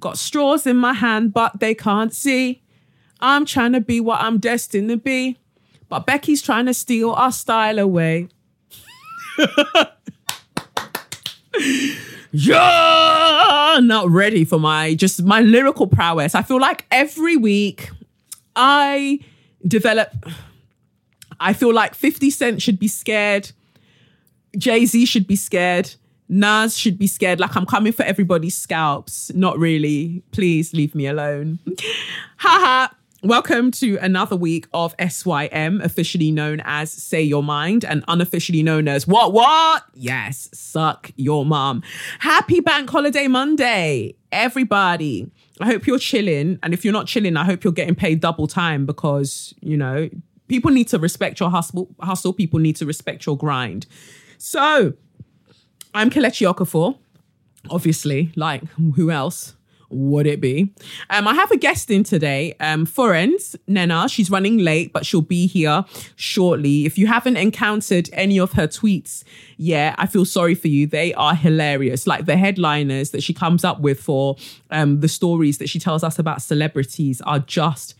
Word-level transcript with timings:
Got 0.00 0.18
straws 0.18 0.66
in 0.66 0.76
my 0.76 0.92
hand, 0.92 1.32
but 1.32 1.60
they 1.60 1.74
can't 1.74 2.12
see. 2.12 2.62
I'm 3.20 3.46
trying 3.46 3.72
to 3.72 3.80
be 3.80 4.00
what 4.00 4.20
I'm 4.20 4.38
destined 4.38 4.88
to 4.90 4.96
be, 4.96 5.38
but 5.88 6.06
Becky's 6.06 6.42
trying 6.42 6.66
to 6.66 6.74
steal 6.74 7.12
our 7.12 7.32
style 7.32 7.78
away. 7.78 8.28
yeah, 12.32 13.78
not 13.82 14.10
ready 14.10 14.44
for 14.44 14.58
my 14.58 14.94
just 14.94 15.22
my 15.22 15.40
lyrical 15.40 15.86
prowess. 15.86 16.34
I 16.34 16.42
feel 16.42 16.60
like 16.60 16.84
every 16.90 17.36
week 17.36 17.90
I 18.56 19.20
develop. 19.66 20.12
I 21.40 21.52
feel 21.52 21.72
like 21.74 21.94
50 21.94 22.30
Cent 22.30 22.62
should 22.62 22.78
be 22.78 22.88
scared. 22.88 23.52
Jay 24.56 24.86
Z 24.86 25.06
should 25.06 25.26
be 25.26 25.36
scared. 25.36 25.94
Nas 26.28 26.76
should 26.76 26.98
be 26.98 27.06
scared. 27.06 27.40
Like 27.40 27.56
I'm 27.56 27.66
coming 27.66 27.92
for 27.92 28.02
everybody's 28.02 28.56
scalps. 28.56 29.32
Not 29.34 29.58
really. 29.58 30.22
Please 30.32 30.72
leave 30.72 30.94
me 30.94 31.06
alone. 31.06 31.58
Haha. 32.38 32.92
Welcome 33.22 33.70
to 33.70 33.96
another 34.02 34.36
week 34.36 34.66
of 34.74 34.94
SYM, 34.98 35.80
officially 35.80 36.30
known 36.30 36.60
as 36.62 36.92
Say 36.92 37.22
Your 37.22 37.42
Mind 37.42 37.82
and 37.82 38.04
unofficially 38.06 38.62
known 38.62 38.86
as 38.86 39.06
What 39.06 39.32
What? 39.32 39.82
Yes, 39.94 40.50
suck 40.52 41.10
your 41.16 41.46
mom. 41.46 41.82
Happy 42.18 42.60
Bank 42.60 42.90
Holiday 42.90 43.26
Monday, 43.26 44.16
everybody. 44.30 45.30
I 45.58 45.66
hope 45.66 45.86
you're 45.86 45.98
chilling. 45.98 46.58
And 46.62 46.74
if 46.74 46.84
you're 46.84 46.92
not 46.92 47.06
chilling, 47.06 47.38
I 47.38 47.44
hope 47.44 47.64
you're 47.64 47.72
getting 47.72 47.94
paid 47.94 48.20
double 48.20 48.46
time 48.46 48.84
because, 48.84 49.54
you 49.60 49.78
know, 49.78 50.10
people 50.48 50.70
need 50.70 50.88
to 50.88 50.98
respect 50.98 51.40
your 51.40 51.48
hustle. 51.48 51.88
Hustle. 52.00 52.34
People 52.34 52.60
need 52.60 52.76
to 52.76 52.84
respect 52.84 53.24
your 53.24 53.38
grind. 53.38 53.86
So, 54.36 54.92
I'm 55.96 56.10
Kelechi 56.10 56.52
Okafor, 56.52 56.98
obviously, 57.70 58.32
like 58.34 58.64
who 58.96 59.10
else? 59.12 59.54
would 59.90 60.26
it 60.26 60.40
be? 60.40 60.72
Um, 61.10 61.28
I 61.28 61.34
have 61.34 61.50
a 61.52 61.56
guest 61.56 61.90
in 61.90 62.02
today, 62.02 62.54
um, 62.58 62.84
Fourens 62.84 63.54
Nena. 63.68 64.08
She's 64.08 64.30
running 64.30 64.58
late, 64.58 64.92
but 64.92 65.06
she'll 65.06 65.20
be 65.20 65.46
here 65.46 65.84
shortly. 66.16 66.84
If 66.84 66.98
you 66.98 67.06
haven't 67.06 67.36
encountered 67.36 68.10
any 68.12 68.40
of 68.40 68.52
her 68.54 68.66
tweets 68.66 69.22
yet, 69.56 69.94
I 69.96 70.06
feel 70.06 70.24
sorry 70.24 70.56
for 70.56 70.68
you. 70.68 70.86
They 70.88 71.14
are 71.14 71.34
hilarious. 71.34 72.08
Like 72.08 72.26
the 72.26 72.36
headliners 72.36 73.10
that 73.10 73.22
she 73.22 73.32
comes 73.32 73.62
up 73.64 73.80
with 73.80 74.00
for 74.00 74.36
um, 74.70 75.00
the 75.00 75.08
stories 75.08 75.58
that 75.58 75.68
she 75.68 75.78
tells 75.78 76.02
us 76.02 76.18
about 76.18 76.42
celebrities 76.42 77.20
are 77.20 77.38
just 77.38 77.94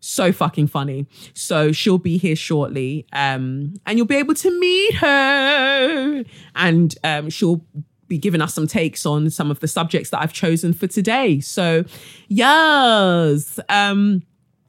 so 0.00 0.32
fucking 0.32 0.68
funny. 0.68 1.06
So 1.34 1.72
she'll 1.72 1.98
be 1.98 2.18
here 2.18 2.36
shortly, 2.36 3.06
um, 3.12 3.74
and 3.86 3.98
you'll 3.98 4.06
be 4.06 4.16
able 4.16 4.34
to 4.34 4.58
meet 4.58 4.94
her, 4.96 6.24
and 6.54 6.94
um, 7.04 7.30
she'll 7.30 7.64
be 8.08 8.18
giving 8.18 8.40
us 8.40 8.54
some 8.54 8.66
takes 8.66 9.04
on 9.04 9.30
some 9.30 9.50
of 9.50 9.60
the 9.60 9.68
subjects 9.68 10.10
that 10.10 10.20
I've 10.20 10.32
chosen 10.32 10.72
for 10.72 10.86
today. 10.86 11.40
So, 11.40 11.84
yes. 12.28 13.60
Um, 13.68 14.22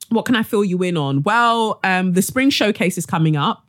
what 0.10 0.26
can 0.26 0.36
I 0.36 0.44
fill 0.44 0.66
you 0.66 0.82
in 0.84 0.98
on? 0.98 1.24
Well, 1.24 1.80
um, 1.84 2.14
the 2.14 2.22
spring 2.22 2.50
showcase 2.50 2.98
is 2.98 3.06
coming 3.06 3.38
up. 3.38 3.69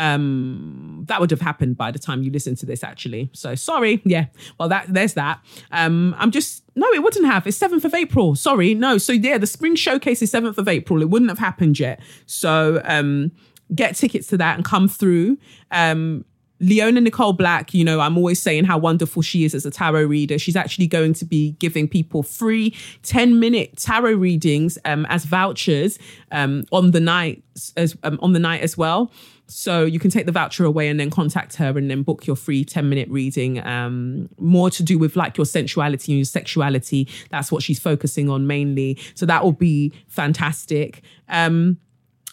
Um, 0.00 1.04
that 1.08 1.20
would 1.20 1.30
have 1.30 1.42
happened 1.42 1.76
by 1.76 1.90
the 1.90 1.98
time 1.98 2.22
you 2.22 2.30
listen 2.30 2.56
to 2.56 2.66
this, 2.66 2.82
actually. 2.82 3.28
So 3.34 3.54
sorry. 3.54 4.00
Yeah. 4.04 4.26
Well, 4.58 4.68
that 4.70 4.86
there's 4.88 5.14
that. 5.14 5.40
Um, 5.70 6.16
I'm 6.18 6.30
just 6.30 6.64
no, 6.74 6.88
it 6.94 7.02
wouldn't 7.02 7.26
have. 7.26 7.46
It's 7.46 7.58
seventh 7.58 7.84
of 7.84 7.92
April. 7.92 8.34
Sorry, 8.34 8.74
no. 8.74 8.96
So 8.96 9.12
yeah, 9.12 9.36
the 9.36 9.46
spring 9.46 9.76
showcase 9.76 10.22
is 10.22 10.30
seventh 10.30 10.56
of 10.56 10.68
April. 10.68 11.02
It 11.02 11.10
wouldn't 11.10 11.30
have 11.30 11.38
happened 11.38 11.78
yet. 11.78 12.00
So 12.24 12.80
um, 12.84 13.32
get 13.74 13.94
tickets 13.94 14.26
to 14.28 14.38
that 14.38 14.56
and 14.56 14.64
come 14.64 14.88
through. 14.88 15.36
Um, 15.70 16.24
Leona 16.60 17.00
Nicole 17.00 17.32
Black, 17.32 17.72
you 17.72 17.84
know, 17.84 18.00
I'm 18.00 18.18
always 18.18 18.40
saying 18.40 18.64
how 18.64 18.76
wonderful 18.76 19.22
she 19.22 19.44
is 19.44 19.54
as 19.54 19.64
a 19.64 19.70
tarot 19.70 20.04
reader. 20.04 20.38
She's 20.38 20.56
actually 20.56 20.86
going 20.86 21.14
to 21.14 21.24
be 21.24 21.52
giving 21.52 21.88
people 21.88 22.22
free 22.22 22.76
10 23.02 23.40
minute 23.40 23.76
tarot 23.78 24.14
readings 24.14 24.78
um, 24.84 25.06
as 25.06 25.24
vouchers 25.24 25.98
um, 26.32 26.64
on 26.70 26.90
the 26.90 27.00
night 27.00 27.42
as 27.76 27.96
um, 28.02 28.18
on 28.22 28.32
the 28.32 28.38
night 28.38 28.60
as 28.60 28.76
well. 28.76 29.10
So 29.50 29.84
you 29.84 29.98
can 29.98 30.10
take 30.10 30.26
the 30.26 30.32
voucher 30.32 30.64
away 30.64 30.88
and 30.88 30.98
then 30.98 31.10
contact 31.10 31.56
her 31.56 31.76
and 31.76 31.90
then 31.90 32.02
book 32.02 32.26
your 32.26 32.36
free 32.36 32.64
10 32.64 32.88
minute 32.88 33.08
reading. 33.08 33.64
Um, 33.66 34.28
more 34.38 34.70
to 34.70 34.82
do 34.82 34.98
with 34.98 35.16
like 35.16 35.36
your 35.36 35.44
sensuality 35.44 36.12
and 36.12 36.18
your 36.18 36.24
sexuality. 36.24 37.08
That's 37.30 37.50
what 37.50 37.62
she's 37.62 37.78
focusing 37.78 38.30
on 38.30 38.46
mainly. 38.46 38.98
So 39.14 39.26
that 39.26 39.42
will 39.42 39.52
be 39.52 39.92
fantastic. 40.08 41.02
Um, 41.28 41.78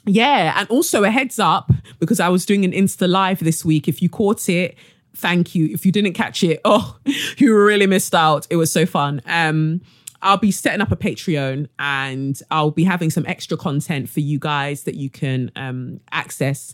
yeah, 0.06 0.54
and 0.58 0.70
also 0.70 1.04
a 1.04 1.12
heads 1.12 1.38
up 1.38 1.72
because 2.00 2.20
I 2.20 2.30
was 2.30 2.46
doing 2.46 2.64
an 2.64 2.72
Insta 2.72 3.10
live 3.10 3.40
this 3.40 3.66
week. 3.66 3.88
If 3.88 4.02
you 4.02 4.10
caught 4.10 4.48
it, 4.48 4.78
thank 5.14 5.54
you. 5.54 5.68
If 5.74 5.86
you 5.86 5.92
didn't 5.92 6.14
catch 6.14 6.44
it, 6.44 6.62
oh, 6.66 6.98
you 7.38 7.56
really 7.58 7.88
missed 7.88 8.16
out. 8.16 8.48
It 8.50 8.56
was 8.56 8.72
so 8.72 8.86
fun. 8.86 9.22
Um, 9.26 9.82
I'll 10.22 10.38
be 10.38 10.52
setting 10.52 10.82
up 10.82 10.92
a 10.92 10.96
Patreon 10.96 11.68
and 11.80 12.42
I'll 12.50 12.72
be 12.72 12.84
having 12.84 13.10
some 13.10 13.26
extra 13.28 13.58
content 13.58 14.10
for 14.10 14.20
you 14.20 14.40
guys 14.40 14.84
that 14.84 14.96
you 14.96 15.10
can 15.10 15.52
um, 15.56 16.00
access 16.12 16.74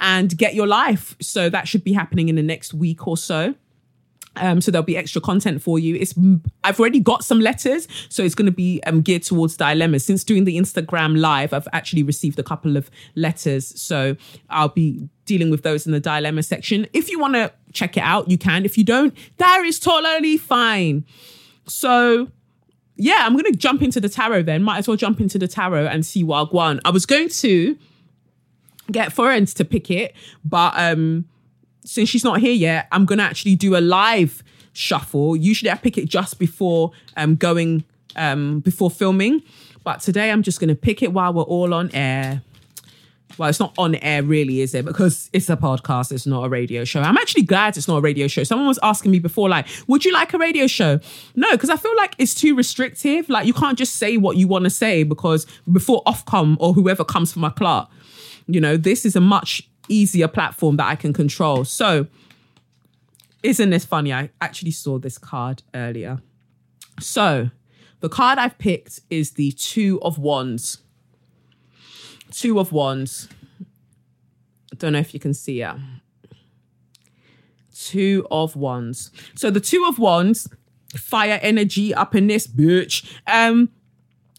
and 0.00 0.36
get 0.36 0.54
your 0.54 0.66
life. 0.66 1.16
So 1.20 1.48
that 1.50 1.68
should 1.68 1.84
be 1.84 1.92
happening 1.92 2.28
in 2.28 2.36
the 2.36 2.42
next 2.42 2.74
week 2.74 3.06
or 3.06 3.16
so. 3.16 3.54
Um, 4.36 4.60
so 4.60 4.70
there'll 4.70 4.84
be 4.84 4.96
extra 4.96 5.20
content 5.20 5.60
for 5.60 5.78
you. 5.78 5.96
It's 5.96 6.14
I've 6.62 6.78
already 6.78 7.00
got 7.00 7.24
some 7.24 7.40
letters, 7.40 7.88
so 8.08 8.22
it's 8.22 8.34
going 8.34 8.46
to 8.46 8.52
be 8.52 8.80
um, 8.84 9.02
geared 9.02 9.24
towards 9.24 9.56
dilemmas. 9.56 10.04
Since 10.04 10.22
doing 10.22 10.44
the 10.44 10.56
Instagram 10.56 11.18
live, 11.18 11.52
I've 11.52 11.66
actually 11.72 12.04
received 12.04 12.38
a 12.38 12.42
couple 12.44 12.76
of 12.76 12.90
letters, 13.16 13.80
so 13.80 14.16
I'll 14.48 14.68
be 14.68 15.08
dealing 15.24 15.50
with 15.50 15.62
those 15.62 15.84
in 15.84 15.92
the 15.92 16.00
dilemma 16.00 16.44
section. 16.44 16.86
If 16.92 17.10
you 17.10 17.18
want 17.18 17.34
to 17.34 17.52
check 17.72 17.96
it 17.96 18.02
out, 18.02 18.30
you 18.30 18.38
can. 18.38 18.64
If 18.64 18.78
you 18.78 18.84
don't, 18.84 19.14
that 19.38 19.64
is 19.64 19.80
totally 19.80 20.36
fine. 20.36 21.04
So 21.66 22.28
yeah, 23.00 23.24
I'm 23.24 23.32
to 23.50 23.58
jump 23.58 23.82
into 23.82 23.98
the 23.98 24.10
tarot 24.10 24.42
then. 24.42 24.62
Might 24.62 24.78
as 24.78 24.88
well 24.88 24.96
jump 24.96 25.20
into 25.20 25.38
the 25.38 25.48
tarot 25.48 25.86
and 25.86 26.04
see 26.04 26.22
I. 26.52 26.80
I 26.84 26.90
was 26.90 27.06
going 27.06 27.30
to 27.30 27.78
get 28.92 29.10
Fourens 29.12 29.54
to 29.54 29.64
pick 29.64 29.90
it, 29.90 30.14
but 30.44 30.74
um 30.76 31.24
since 31.82 32.10
she's 32.10 32.24
not 32.24 32.40
here 32.40 32.52
yet, 32.52 32.88
I'm 32.92 33.06
gonna 33.06 33.22
actually 33.22 33.56
do 33.56 33.74
a 33.74 33.80
live 33.80 34.42
shuffle. 34.74 35.34
Usually 35.34 35.70
I 35.70 35.76
pick 35.76 35.96
it 35.96 36.06
just 36.10 36.38
before 36.38 36.92
um 37.16 37.36
going 37.36 37.84
um 38.16 38.60
before 38.60 38.90
filming. 38.90 39.42
But 39.82 40.00
today 40.00 40.30
I'm 40.30 40.42
just 40.42 40.60
gonna 40.60 40.74
pick 40.74 41.02
it 41.02 41.12
while 41.12 41.32
we're 41.32 41.42
all 41.42 41.72
on 41.72 41.90
air. 41.94 42.42
Well, 43.38 43.48
it's 43.48 43.60
not 43.60 43.74
on 43.78 43.94
air, 43.96 44.22
really, 44.22 44.60
is 44.60 44.74
it? 44.74 44.84
Because 44.84 45.30
it's 45.32 45.48
a 45.48 45.56
podcast, 45.56 46.12
it's 46.12 46.26
not 46.26 46.44
a 46.44 46.48
radio 46.48 46.84
show. 46.84 47.00
I'm 47.00 47.16
actually 47.16 47.42
glad 47.42 47.76
it's 47.76 47.88
not 47.88 47.96
a 47.96 48.00
radio 48.00 48.26
show. 48.26 48.42
Someone 48.44 48.68
was 48.68 48.78
asking 48.82 49.12
me 49.12 49.18
before, 49.18 49.48
like, 49.48 49.66
would 49.86 50.04
you 50.04 50.12
like 50.12 50.34
a 50.34 50.38
radio 50.38 50.66
show? 50.66 51.00
No, 51.36 51.50
because 51.52 51.70
I 51.70 51.76
feel 51.76 51.96
like 51.96 52.14
it's 52.18 52.34
too 52.34 52.54
restrictive. 52.54 53.28
Like, 53.28 53.46
you 53.46 53.54
can't 53.54 53.78
just 53.78 53.96
say 53.96 54.16
what 54.16 54.36
you 54.36 54.46
want 54.46 54.64
to 54.64 54.70
say 54.70 55.04
because 55.04 55.46
before 55.70 56.02
Ofcom 56.04 56.56
or 56.60 56.74
whoever 56.74 57.04
comes 57.04 57.32
for 57.32 57.38
my 57.38 57.50
clock, 57.50 57.90
you 58.46 58.60
know, 58.60 58.76
this 58.76 59.06
is 59.06 59.16
a 59.16 59.20
much 59.20 59.68
easier 59.88 60.28
platform 60.28 60.76
that 60.76 60.88
I 60.88 60.96
can 60.96 61.12
control. 61.12 61.64
So, 61.64 62.06
isn't 63.42 63.70
this 63.70 63.84
funny? 63.84 64.12
I 64.12 64.30
actually 64.40 64.72
saw 64.72 64.98
this 64.98 65.18
card 65.18 65.62
earlier. 65.74 66.20
So, 67.00 67.50
the 68.00 68.08
card 68.08 68.38
I've 68.38 68.58
picked 68.58 69.00
is 69.08 69.32
the 69.32 69.52
Two 69.52 70.00
of 70.02 70.18
Wands. 70.18 70.78
Two 72.30 72.58
of 72.58 72.72
Wands. 72.72 73.28
I 74.72 74.76
don't 74.76 74.92
know 74.92 74.98
if 74.98 75.12
you 75.14 75.20
can 75.20 75.34
see 75.34 75.62
it. 75.62 75.76
Two 77.74 78.26
of 78.30 78.56
Wands. 78.56 79.10
So, 79.34 79.50
the 79.50 79.60
Two 79.60 79.84
of 79.88 79.98
Wands, 79.98 80.48
fire 80.96 81.38
energy 81.42 81.94
up 81.94 82.14
in 82.14 82.26
this 82.26 82.46
bitch. 82.46 83.10
Um, 83.26 83.70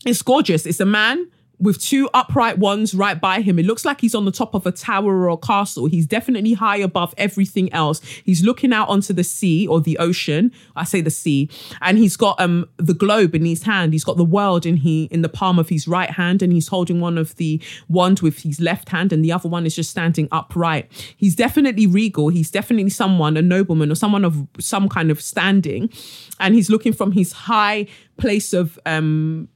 it's 0.06 0.22
gorgeous. 0.22 0.66
It's 0.66 0.80
a 0.80 0.86
man 0.86 1.30
with 1.62 1.80
two 1.80 2.10
upright 2.14 2.58
ones 2.58 2.94
right 2.96 3.22
by 3.22 3.42
him. 3.42 3.60
It 3.60 3.66
looks 3.66 3.86
like 3.86 4.02
he's 4.02 4.16
on 4.16 4.26
the 4.26 4.32
top 4.32 4.56
of 4.56 4.66
a 4.66 4.72
tower 4.72 5.14
or 5.14 5.30
a 5.30 5.38
castle. 5.38 5.86
He's 5.86 6.08
definitely 6.08 6.54
high 6.54 6.78
above 6.78 7.14
everything 7.18 7.72
else. 7.72 8.02
He's 8.26 8.44
looking 8.44 8.74
out 8.74 8.90
onto 8.90 9.14
the 9.14 9.24
sea 9.24 9.68
or 9.68 9.80
the 9.80 9.98
ocean. 10.00 10.52
I 10.76 10.84
say 10.84 11.02
the 11.02 11.12
sea. 11.12 11.50
And 11.80 11.98
he's 12.00 12.18
got 12.18 12.40
um 12.40 12.68
the 12.78 12.96
globe 12.96 13.36
in 13.36 13.46
his 13.46 13.64
hand. 13.64 13.94
He's 13.94 14.04
got 14.04 14.18
the 14.18 14.26
world 14.26 14.66
in 14.66 14.78
he 14.78 15.06
in 15.12 15.22
the 15.22 15.30
palm 15.30 15.60
of 15.60 15.70
his 15.70 15.88
right 15.88 16.10
hand 16.10 16.42
and 16.42 16.52
he's 16.52 16.68
holding 16.68 17.00
one 17.00 17.18
of 17.18 17.36
the 17.36 17.62
wand 17.88 18.22
with 18.22 18.40
his 18.40 18.60
left 18.60 18.90
hand 18.90 19.14
and 19.14 19.24
the 19.24 19.32
other 19.32 19.48
one 19.48 19.66
is 19.66 19.76
just 19.76 19.92
standing 19.92 20.28
upright. 20.32 20.92
He's 21.16 21.36
definitely 21.36 21.86
regal. 21.86 22.30
He's 22.30 22.50
definitely 22.50 22.90
someone, 22.90 23.38
a 23.38 23.42
nobleman 23.42 23.92
or 23.92 23.96
someone 23.96 24.26
of 24.26 24.48
some 24.60 24.90
kind 24.90 25.12
of 25.12 25.22
standing. 25.22 25.92
And 26.40 26.56
he's 26.56 26.70
looking 26.70 26.94
from 26.94 27.12
his 27.12 27.32
high 27.32 27.86
place 28.18 28.52
of 28.52 28.80
um 28.86 29.48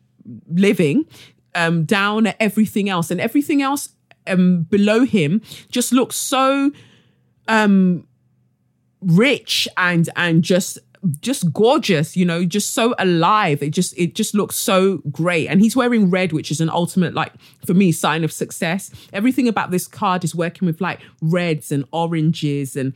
living 0.49 1.05
um, 1.55 1.85
down 1.85 2.27
at 2.27 2.35
everything 2.39 2.89
else, 2.89 3.09
and 3.09 3.19
everything 3.19 3.61
else 3.61 3.89
um, 4.27 4.63
below 4.63 5.05
him 5.05 5.41
just 5.69 5.91
looks 5.91 6.15
so 6.15 6.71
um, 7.47 8.07
rich 9.01 9.67
and 9.77 10.09
and 10.15 10.43
just 10.43 10.79
just 11.21 11.53
gorgeous 11.53 12.17
you 12.17 12.25
know 12.25 12.45
just 12.45 12.73
so 12.73 12.95
alive. 12.97 13.61
It 13.61 13.71
just 13.71 13.97
it 13.97 14.15
just 14.15 14.33
looks 14.33 14.55
so 14.55 14.97
great. 15.11 15.47
And 15.47 15.61
he's 15.61 15.75
wearing 15.75 16.09
red 16.09 16.33
which 16.33 16.51
is 16.51 16.61
an 16.61 16.69
ultimate 16.69 17.13
like 17.13 17.33
for 17.65 17.73
me 17.73 17.91
sign 17.91 18.23
of 18.23 18.31
success. 18.31 18.91
Everything 19.13 19.47
about 19.47 19.71
this 19.71 19.87
card 19.87 20.23
is 20.23 20.33
working 20.35 20.65
with 20.65 20.81
like 20.81 21.01
reds 21.21 21.71
and 21.71 21.85
oranges 21.91 22.75
and 22.75 22.93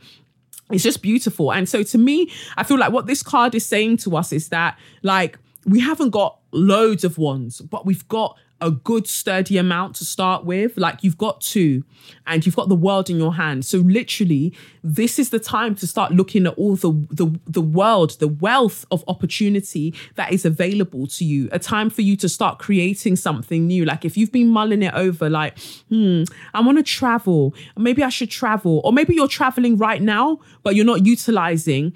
it's 0.70 0.84
just 0.84 1.02
beautiful. 1.02 1.52
And 1.52 1.68
so 1.68 1.82
to 1.82 1.98
me 1.98 2.30
i 2.56 2.64
feel 2.64 2.78
like 2.78 2.92
what 2.92 3.06
this 3.06 3.22
card 3.22 3.54
is 3.54 3.64
saying 3.64 3.98
to 3.98 4.16
us 4.16 4.32
is 4.32 4.48
that 4.48 4.78
like 5.02 5.38
we 5.66 5.78
haven't 5.78 6.10
got 6.10 6.39
loads 6.52 7.04
of 7.04 7.18
ones 7.18 7.60
but 7.60 7.86
we've 7.86 8.06
got 8.08 8.36
a 8.60 8.70
good 8.70 9.06
sturdy 9.06 9.56
amount 9.56 9.96
to 9.96 10.04
start 10.04 10.44
with. 10.44 10.76
Like 10.76 11.02
you've 11.02 11.18
got 11.18 11.40
two 11.40 11.84
and 12.26 12.44
you've 12.44 12.56
got 12.56 12.68
the 12.68 12.74
world 12.74 13.08
in 13.08 13.18
your 13.18 13.34
hand. 13.34 13.64
So 13.64 13.78
literally 13.78 14.54
this 14.82 15.18
is 15.18 15.30
the 15.30 15.38
time 15.38 15.74
to 15.76 15.86
start 15.86 16.12
looking 16.12 16.46
at 16.46 16.54
all 16.54 16.76
the 16.76 16.92
the, 17.10 17.38
the 17.46 17.60
world 17.60 18.18
the 18.18 18.28
wealth 18.28 18.84
of 18.90 19.04
opportunity 19.08 19.94
that 20.16 20.32
is 20.32 20.44
available 20.44 21.06
to 21.08 21.24
you. 21.24 21.48
A 21.52 21.58
time 21.58 21.90
for 21.90 22.02
you 22.02 22.16
to 22.16 22.28
start 22.28 22.58
creating 22.58 23.16
something 23.16 23.66
new. 23.66 23.84
Like 23.84 24.04
if 24.04 24.16
you've 24.16 24.32
been 24.32 24.48
mulling 24.48 24.82
it 24.82 24.94
over 24.94 25.30
like 25.30 25.58
hmm 25.88 26.24
i 26.54 26.60
want 26.60 26.78
to 26.78 26.84
travel. 26.84 27.54
Maybe 27.76 28.02
i 28.02 28.08
should 28.08 28.30
travel. 28.30 28.80
Or 28.84 28.92
maybe 28.92 29.14
you're 29.14 29.28
traveling 29.28 29.76
right 29.76 30.02
now 30.02 30.40
but 30.62 30.74
you're 30.74 30.84
not 30.84 31.06
utilizing 31.06 31.94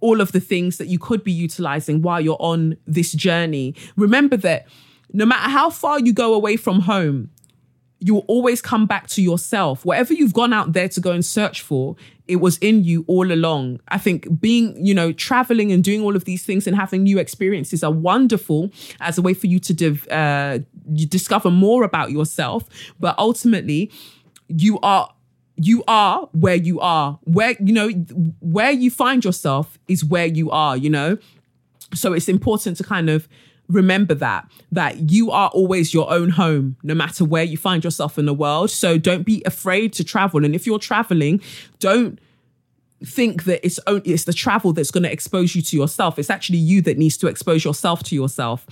all 0.00 0.20
of 0.20 0.32
the 0.32 0.40
things 0.40 0.78
that 0.78 0.86
you 0.86 0.98
could 0.98 1.24
be 1.24 1.32
utilizing 1.32 2.02
while 2.02 2.20
you're 2.20 2.36
on 2.40 2.76
this 2.86 3.12
journey 3.12 3.74
remember 3.96 4.36
that 4.36 4.66
no 5.12 5.24
matter 5.24 5.48
how 5.50 5.70
far 5.70 5.98
you 6.00 6.12
go 6.12 6.34
away 6.34 6.56
from 6.56 6.80
home, 6.80 7.30
you'll 8.00 8.24
always 8.28 8.62
come 8.62 8.86
back 8.86 9.08
to 9.08 9.22
yourself. 9.22 9.84
Whatever 9.84 10.12
you've 10.14 10.34
gone 10.34 10.52
out 10.52 10.72
there 10.72 10.88
to 10.88 11.00
go 11.00 11.10
and 11.10 11.24
search 11.24 11.62
for, 11.62 11.96
it 12.28 12.36
was 12.36 12.58
in 12.58 12.84
you 12.84 13.04
all 13.08 13.32
along. 13.32 13.80
I 13.88 13.98
think 13.98 14.40
being, 14.40 14.84
you 14.84 14.94
know, 14.94 15.12
traveling 15.12 15.72
and 15.72 15.82
doing 15.82 16.02
all 16.02 16.14
of 16.14 16.24
these 16.24 16.44
things 16.44 16.66
and 16.66 16.76
having 16.76 17.02
new 17.02 17.18
experiences 17.18 17.82
are 17.82 17.90
wonderful 17.90 18.70
as 19.00 19.18
a 19.18 19.22
way 19.22 19.34
for 19.34 19.48
you 19.48 19.58
to 19.60 19.74
div- 19.74 20.06
uh, 20.08 20.60
discover 21.08 21.50
more 21.50 21.82
about 21.82 22.12
yourself. 22.12 22.64
But 23.00 23.18
ultimately, 23.18 23.90
you 24.46 24.78
are 24.80 25.12
you 25.58 25.82
are 25.88 26.28
where 26.32 26.54
you 26.54 26.80
are. 26.80 27.18
Where 27.24 27.54
you 27.60 27.72
know 27.72 27.90
where 28.40 28.70
you 28.70 28.90
find 28.90 29.24
yourself 29.24 29.78
is 29.88 30.04
where 30.04 30.26
you 30.26 30.50
are. 30.50 30.76
You 30.76 30.90
know, 30.90 31.18
so 31.94 32.12
it's 32.12 32.28
important 32.28 32.76
to 32.78 32.84
kind 32.84 33.10
of 33.10 33.28
remember 33.68 34.14
that 34.14 34.50
that 34.72 35.10
you 35.10 35.30
are 35.30 35.48
always 35.50 35.92
your 35.92 36.10
own 36.10 36.30
home 36.30 36.76
no 36.82 36.94
matter 36.94 37.24
where 37.24 37.44
you 37.44 37.56
find 37.56 37.84
yourself 37.84 38.18
in 38.18 38.24
the 38.24 38.32
world 38.32 38.70
so 38.70 38.96
don't 38.96 39.24
be 39.24 39.42
afraid 39.44 39.92
to 39.92 40.02
travel 40.02 40.42
and 40.42 40.54
if 40.54 40.66
you're 40.66 40.78
traveling 40.78 41.38
don't 41.78 42.18
think 43.04 43.44
that 43.44 43.64
it's 43.64 43.78
only 43.86 44.10
it's 44.10 44.24
the 44.24 44.32
travel 44.32 44.72
that's 44.72 44.90
going 44.90 45.02
to 45.02 45.12
expose 45.12 45.54
you 45.54 45.60
to 45.60 45.76
yourself 45.76 46.18
it's 46.18 46.30
actually 46.30 46.56
you 46.56 46.80
that 46.80 46.96
needs 46.96 47.18
to 47.18 47.26
expose 47.26 47.62
yourself 47.62 48.02
to 48.02 48.14
yourself 48.14 48.66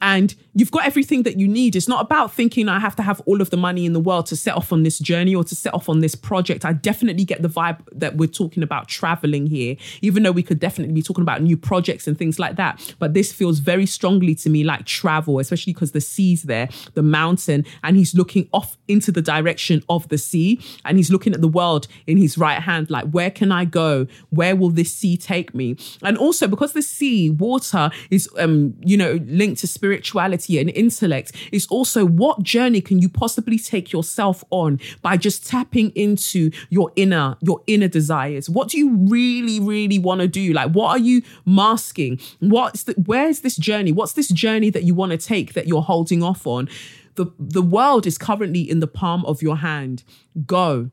and 0.00 0.34
you've 0.54 0.70
got 0.70 0.86
everything 0.86 1.22
that 1.22 1.38
you 1.38 1.46
need. 1.46 1.76
It's 1.76 1.88
not 1.88 2.00
about 2.00 2.32
thinking 2.32 2.68
I 2.68 2.80
have 2.80 2.96
to 2.96 3.02
have 3.02 3.20
all 3.26 3.40
of 3.40 3.50
the 3.50 3.56
money 3.56 3.86
in 3.86 3.92
the 3.92 4.00
world 4.00 4.26
to 4.26 4.36
set 4.36 4.56
off 4.56 4.72
on 4.72 4.82
this 4.82 4.98
journey 4.98 5.34
or 5.34 5.44
to 5.44 5.54
set 5.54 5.74
off 5.74 5.88
on 5.88 6.00
this 6.00 6.14
project. 6.14 6.64
I 6.64 6.72
definitely 6.72 7.24
get 7.24 7.42
the 7.42 7.48
vibe 7.48 7.80
that 7.92 8.16
we're 8.16 8.28
talking 8.28 8.62
about 8.62 8.88
traveling 8.88 9.46
here, 9.46 9.76
even 10.02 10.22
though 10.22 10.32
we 10.32 10.42
could 10.42 10.58
definitely 10.58 10.94
be 10.94 11.02
talking 11.02 11.22
about 11.22 11.42
new 11.42 11.56
projects 11.56 12.06
and 12.06 12.18
things 12.18 12.38
like 12.38 12.56
that. 12.56 12.94
But 12.98 13.14
this 13.14 13.32
feels 13.32 13.58
very 13.58 13.86
strongly 13.86 14.34
to 14.36 14.50
me 14.50 14.64
like 14.64 14.86
travel, 14.86 15.38
especially 15.38 15.72
because 15.72 15.92
the 15.92 16.00
sea's 16.00 16.44
there, 16.44 16.68
the 16.94 17.02
mountain, 17.02 17.64
and 17.82 17.96
he's 17.96 18.14
looking 18.14 18.48
off 18.52 18.76
into 18.88 19.12
the 19.12 19.22
direction 19.22 19.84
of 19.88 20.08
the 20.08 20.18
sea 20.18 20.60
and 20.84 20.96
he's 20.96 21.10
looking 21.10 21.34
at 21.34 21.40
the 21.40 21.48
world 21.48 21.86
in 22.06 22.16
his 22.16 22.38
right 22.38 22.60
hand, 22.60 22.90
like, 22.90 23.08
where 23.10 23.30
can 23.30 23.52
I 23.52 23.64
go? 23.64 24.06
Where 24.30 24.56
will 24.56 24.70
this 24.70 24.92
sea 24.92 25.16
take 25.16 25.54
me? 25.54 25.76
And 26.02 26.16
also 26.16 26.48
because 26.48 26.72
the 26.72 26.82
sea, 26.82 27.30
water 27.30 27.90
is, 28.10 28.28
um, 28.38 28.74
you 28.80 28.96
know, 28.96 29.20
linked 29.26 29.60
to 29.60 29.66
spirit 29.66 29.89
spirituality 29.90 30.58
and 30.60 30.70
intellect 30.70 31.32
is 31.50 31.66
also 31.66 32.04
what 32.04 32.42
journey 32.44 32.80
can 32.80 33.00
you 33.00 33.08
possibly 33.08 33.58
take 33.58 33.92
yourself 33.92 34.44
on 34.50 34.78
by 35.02 35.16
just 35.16 35.44
tapping 35.46 35.90
into 35.90 36.50
your 36.68 36.92
inner 36.94 37.36
your 37.40 37.60
inner 37.66 37.88
desires? 37.88 38.48
What 38.48 38.68
do 38.68 38.78
you 38.78 38.96
really 39.08 39.58
really 39.58 39.98
want 39.98 40.20
to 40.20 40.28
do? 40.28 40.52
Like 40.52 40.70
what 40.72 40.90
are 40.90 41.02
you 41.02 41.22
masking? 41.44 42.20
What's 42.38 42.84
the 42.84 42.92
where's 43.04 43.40
this 43.40 43.56
journey? 43.56 43.90
What's 43.90 44.12
this 44.12 44.28
journey 44.28 44.70
that 44.70 44.84
you 44.84 44.94
want 44.94 45.10
to 45.10 45.18
take 45.18 45.54
that 45.54 45.66
you're 45.66 45.82
holding 45.82 46.22
off 46.22 46.46
on? 46.46 46.68
The 47.16 47.26
the 47.38 47.62
world 47.62 48.06
is 48.06 48.16
currently 48.16 48.62
in 48.62 48.78
the 48.78 48.86
palm 48.86 49.24
of 49.26 49.42
your 49.42 49.56
hand. 49.56 50.04
Go. 50.46 50.90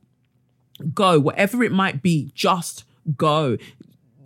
Go. 0.93 1.19
Whatever 1.19 1.63
it 1.63 1.71
might 1.71 2.01
be 2.01 2.31
just 2.33 2.83
go 3.15 3.57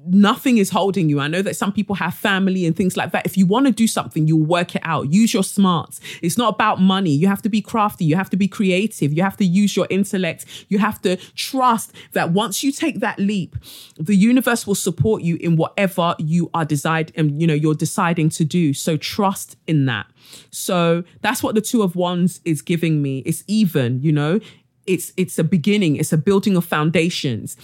nothing 0.05 0.57
is 0.57 0.69
holding 0.69 1.09
you. 1.09 1.19
I 1.19 1.27
know 1.27 1.41
that 1.41 1.55
some 1.55 1.71
people 1.71 1.95
have 1.95 2.13
family 2.13 2.65
and 2.65 2.75
things 2.75 2.97
like 2.97 3.11
that. 3.11 3.25
If 3.25 3.37
you 3.37 3.45
want 3.45 3.65
to 3.67 3.71
do 3.71 3.87
something, 3.87 4.27
you'll 4.27 4.45
work 4.45 4.75
it 4.75 4.81
out. 4.83 5.11
Use 5.11 5.33
your 5.33 5.43
smarts. 5.43 5.99
It's 6.21 6.37
not 6.37 6.53
about 6.55 6.81
money. 6.81 7.11
You 7.11 7.27
have 7.27 7.41
to 7.43 7.49
be 7.49 7.61
crafty. 7.61 8.05
You 8.05 8.15
have 8.15 8.29
to 8.31 8.37
be 8.37 8.47
creative. 8.47 9.13
You 9.13 9.23
have 9.23 9.37
to 9.37 9.45
use 9.45 9.75
your 9.75 9.87
intellect. 9.89 10.45
You 10.69 10.79
have 10.79 11.01
to 11.01 11.17
trust 11.35 11.93
that 12.13 12.31
once 12.31 12.63
you 12.63 12.71
take 12.71 12.99
that 12.99 13.19
leap, 13.19 13.55
the 13.97 14.15
universe 14.15 14.65
will 14.65 14.75
support 14.75 15.21
you 15.21 15.37
in 15.37 15.55
whatever 15.55 16.15
you 16.17 16.49
are 16.53 16.65
decide 16.65 17.11
and 17.15 17.39
you 17.39 17.47
know 17.47 17.53
you're 17.53 17.75
deciding 17.75 18.29
to 18.29 18.45
do. 18.45 18.73
So 18.73 18.97
trust 18.97 19.57
in 19.67 19.85
that. 19.85 20.07
So 20.49 21.03
that's 21.21 21.43
what 21.43 21.55
the 21.55 21.61
two 21.61 21.81
of 21.83 21.95
wands 21.95 22.41
is 22.45 22.61
giving 22.61 23.01
me. 23.01 23.19
It's 23.19 23.43
even, 23.47 24.01
you 24.01 24.11
know, 24.11 24.39
it's 24.87 25.13
it's 25.17 25.37
a 25.37 25.43
beginning 25.43 25.95
it's 25.95 26.13
a 26.13 26.17
building 26.17 26.55
of 26.55 26.65
foundations. 26.65 27.57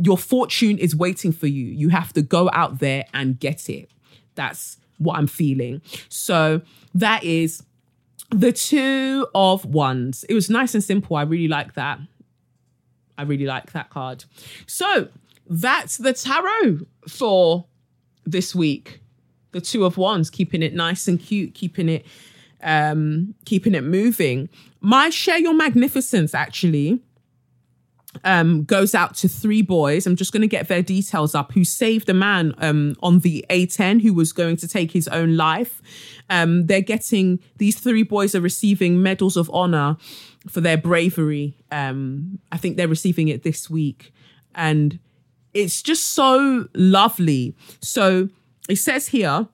Your 0.00 0.18
fortune 0.18 0.78
is 0.78 0.94
waiting 0.94 1.32
for 1.32 1.46
you. 1.46 1.64
You 1.66 1.88
have 1.90 2.12
to 2.14 2.22
go 2.22 2.50
out 2.52 2.78
there 2.78 3.04
and 3.12 3.38
get 3.38 3.68
it. 3.68 3.90
That's 4.34 4.78
what 4.98 5.16
i'm 5.18 5.26
feeling. 5.26 5.82
So 6.08 6.62
that 6.94 7.22
is 7.22 7.62
the 8.30 8.52
two 8.52 9.26
of 9.34 9.64
wands. 9.64 10.24
It 10.24 10.34
was 10.34 10.50
nice 10.50 10.74
and 10.74 10.82
simple. 10.82 11.16
I 11.16 11.22
really 11.22 11.48
like 11.48 11.74
that. 11.74 12.00
I 13.18 13.22
really 13.22 13.46
like 13.46 13.72
that 13.72 13.90
card. 13.90 14.24
So 14.66 15.08
that's 15.48 15.98
the 15.98 16.12
tarot 16.12 16.80
for 17.08 17.66
this 18.24 18.54
week. 18.54 19.00
The 19.52 19.60
two 19.60 19.84
of 19.84 19.96
wands 19.96 20.28
keeping 20.28 20.62
it 20.62 20.74
nice 20.74 21.08
and 21.08 21.20
cute 21.20 21.54
keeping 21.54 21.88
it 21.88 22.04
um 22.66 23.34
keeping 23.46 23.74
it 23.74 23.82
moving 23.82 24.48
my 24.80 25.08
share 25.08 25.38
your 25.38 25.54
magnificence 25.54 26.34
actually 26.34 27.00
um, 28.24 28.64
goes 28.64 28.94
out 28.94 29.14
to 29.16 29.28
three 29.28 29.62
boys. 29.62 30.06
I'm 30.06 30.16
just 30.16 30.32
going 30.32 30.42
to 30.42 30.48
get 30.48 30.68
their 30.68 30.82
details 30.82 31.34
up. 31.34 31.52
Who 31.52 31.64
saved 31.64 32.08
a 32.08 32.14
man 32.14 32.54
um, 32.58 32.96
on 33.02 33.20
the 33.20 33.44
A10 33.50 34.02
who 34.02 34.12
was 34.12 34.32
going 34.32 34.56
to 34.58 34.68
take 34.68 34.92
his 34.92 35.08
own 35.08 35.36
life. 35.36 35.82
Um, 36.30 36.66
they're 36.66 36.80
getting 36.80 37.40
these 37.58 37.78
three 37.78 38.02
boys 38.02 38.34
are 38.34 38.40
receiving 38.40 39.02
medals 39.02 39.36
of 39.36 39.50
honor 39.52 39.96
for 40.48 40.60
their 40.60 40.76
bravery. 40.76 41.56
Um, 41.70 42.38
I 42.52 42.56
think 42.56 42.76
they're 42.76 42.88
receiving 42.88 43.28
it 43.28 43.42
this 43.42 43.70
week, 43.70 44.12
and 44.54 44.98
it's 45.54 45.82
just 45.82 46.08
so 46.08 46.68
lovely. 46.74 47.54
So 47.80 48.28
it 48.68 48.76
says 48.76 49.08
here 49.08 49.48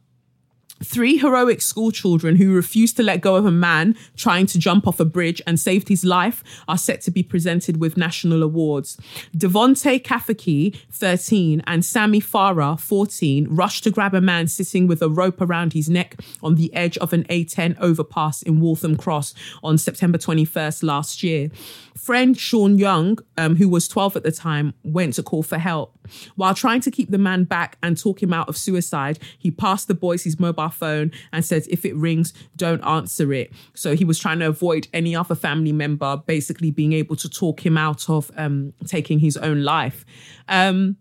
Three 0.85 1.17
heroic 1.19 1.63
schoolchildren 1.63 2.37
who 2.37 2.55
refused 2.55 2.97
to 2.97 3.03
let 3.03 3.21
go 3.21 3.37
of 3.37 3.47
a 3.47 3.51
man 3.51 3.97
trying 4.17 4.47
to 4.47 4.59
jump 4.59 4.87
off 4.87 5.01
a 5.01 5.05
bridge 5.05 5.41
and 5.47 5.59
saved 5.59 5.89
his 5.89 6.05
life 6.05 6.43
are 6.67 6.79
set 6.79 7.01
to 7.03 7.11
be 7.11 7.23
presented 7.23 7.79
with 7.79 7.97
national 7.97 8.43
awards. 8.43 8.97
Devonte 9.37 10.03
Kafaki, 10.03 10.77
13, 10.91 11.63
and 11.67 11.85
Sammy 11.85 12.21
Farah, 12.21 12.79
14, 12.79 13.47
rushed 13.51 13.85
to 13.85 13.91
grab 13.91 14.15
a 14.15 14.21
man 14.21 14.49
sitting 14.49 14.87
with 14.87 15.03
a 15.03 15.09
rope 15.09 15.41
around 15.41 15.73
his 15.73 15.89
neck 15.89 16.21
on 16.43 16.57
the 16.57 16.73
edge 16.75 16.99
of 16.99 17.13
an 17.13 17.25
A10 17.25 17.77
overpass 17.79 18.43
in 18.43 18.61
Waltham 18.61 18.97
Cross 18.97 19.35
on 19.63 19.79
September 19.79 20.19
21st 20.19 20.83
last 20.83 21.23
year. 21.23 21.51
Friend 21.97 22.37
Sean 22.37 22.79
Young, 22.79 23.19
um, 23.37 23.57
who 23.57 23.69
was 23.69 23.87
12 23.87 24.17
at 24.17 24.23
the 24.23 24.33
time, 24.33 24.75
went 24.83 25.15
to 25.15 25.23
call 25.23 25.43
for 25.43 25.59
help. 25.59 25.97
While 26.37 26.55
trying 26.55 26.81
to 26.81 26.91
keep 26.91 27.11
the 27.11 27.19
man 27.19 27.45
back 27.45 27.79
and 27.83 27.97
talk 27.97 28.23
him 28.23 28.33
out 28.33 28.49
of 28.49 28.57
suicide, 28.57 29.19
he 29.39 29.51
passed 29.51 29.89
the 29.89 29.95
boys 29.95 30.25
his 30.25 30.41
mobile 30.41 30.69
phone 30.73 31.13
and 31.33 31.45
says, 31.45 31.67
if 31.69 31.85
it 31.85 31.95
rings, 31.95 32.33
don't 32.57 32.83
answer 32.83 33.33
it. 33.33 33.53
So 33.75 33.95
he 33.95 34.05
was 34.05 34.19
trying 34.19 34.41
to 34.41 34.47
avoid 34.47 34.89
any 34.93 35.15
other 35.15 35.35
family 35.35 35.73
member 35.73 36.17
basically 36.17 36.71
being 36.71 36.93
able 36.93 37.17
to 37.17 37.29
talk 37.29 37.65
him 37.65 37.77
out 37.77 38.09
of 38.11 38.31
um, 38.37 38.73
taking 38.87 39.19
his 39.19 39.37
own 39.37 39.63
life. 39.63 40.05
Um, 40.49 40.97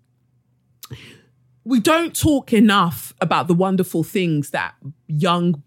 we 1.63 1.79
don't 1.79 2.15
talk 2.15 2.53
enough 2.53 3.13
about 3.21 3.47
the 3.47 3.53
wonderful 3.53 4.03
things 4.03 4.49
that 4.49 4.75
young 5.07 5.63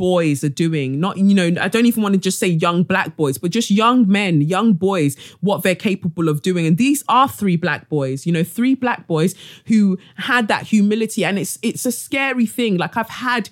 boys 0.00 0.42
are 0.42 0.48
doing. 0.48 0.98
Not, 0.98 1.18
you 1.18 1.34
know, 1.34 1.60
I 1.60 1.68
don't 1.68 1.84
even 1.84 2.02
want 2.02 2.14
to 2.14 2.18
just 2.18 2.38
say 2.38 2.46
young 2.46 2.84
black 2.84 3.16
boys, 3.16 3.36
but 3.36 3.50
just 3.50 3.70
young 3.70 4.08
men, 4.08 4.40
young 4.40 4.72
boys, 4.72 5.14
what 5.40 5.62
they're 5.62 5.74
capable 5.74 6.30
of 6.30 6.40
doing. 6.40 6.66
And 6.66 6.78
these 6.78 7.04
are 7.06 7.28
three 7.28 7.56
black 7.56 7.90
boys, 7.90 8.24
you 8.24 8.32
know, 8.32 8.42
three 8.42 8.74
black 8.74 9.06
boys 9.06 9.34
who 9.66 9.98
had 10.14 10.48
that 10.48 10.62
humility. 10.68 11.22
And 11.22 11.38
it's 11.38 11.58
it's 11.60 11.84
a 11.84 11.92
scary 11.92 12.46
thing. 12.46 12.78
Like 12.78 12.96
I've 12.96 13.10
had 13.10 13.50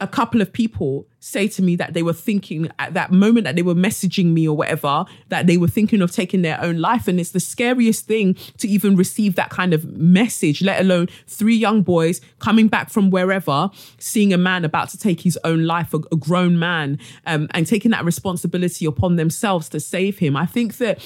a 0.00 0.08
couple 0.08 0.40
of 0.40 0.52
people 0.52 1.06
say 1.20 1.46
to 1.46 1.62
me 1.62 1.76
that 1.76 1.94
they 1.94 2.02
were 2.02 2.12
thinking 2.12 2.68
at 2.78 2.94
that 2.94 3.12
moment 3.12 3.44
that 3.44 3.54
they 3.54 3.62
were 3.62 3.74
messaging 3.74 4.32
me 4.32 4.46
or 4.46 4.56
whatever 4.56 5.04
that 5.28 5.46
they 5.46 5.56
were 5.56 5.68
thinking 5.68 6.02
of 6.02 6.10
taking 6.10 6.42
their 6.42 6.60
own 6.60 6.78
life. 6.78 7.06
And 7.06 7.20
it's 7.20 7.30
the 7.30 7.40
scariest 7.40 8.06
thing 8.06 8.34
to 8.58 8.68
even 8.68 8.96
receive 8.96 9.36
that 9.36 9.50
kind 9.50 9.72
of 9.72 9.84
message 9.96 10.62
let 10.62 10.80
alone 10.80 11.08
three 11.26 11.54
young 11.54 11.82
boys 11.82 12.20
coming 12.40 12.66
back 12.68 12.90
from 12.90 13.10
wherever 13.10 13.70
seeing 13.98 14.32
a 14.32 14.38
man 14.38 14.64
about 14.64 14.88
to 14.90 14.98
take 14.98 15.20
his 15.20 15.38
own 15.44 15.64
life 15.64 15.94
a, 15.94 15.98
a 16.10 16.16
grown 16.16 16.58
man 16.58 16.98
um, 17.26 17.46
and 17.52 17.66
taking 17.66 17.92
that 17.92 18.04
responsibility 18.04 18.84
upon 18.84 19.16
themselves 19.16 19.68
to 19.68 19.78
save 19.78 20.18
him. 20.18 20.36
I 20.36 20.46
think 20.46 20.78
that 20.78 20.98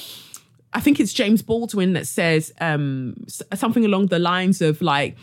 I 0.72 0.80
think 0.80 1.00
it's 1.00 1.12
James 1.12 1.42
Baldwin 1.42 1.94
that 1.94 2.06
says 2.06 2.52
um, 2.60 3.16
something 3.54 3.84
along 3.84 4.06
the 4.06 4.18
lines 4.18 4.60
of 4.60 4.82
like, 4.82 5.16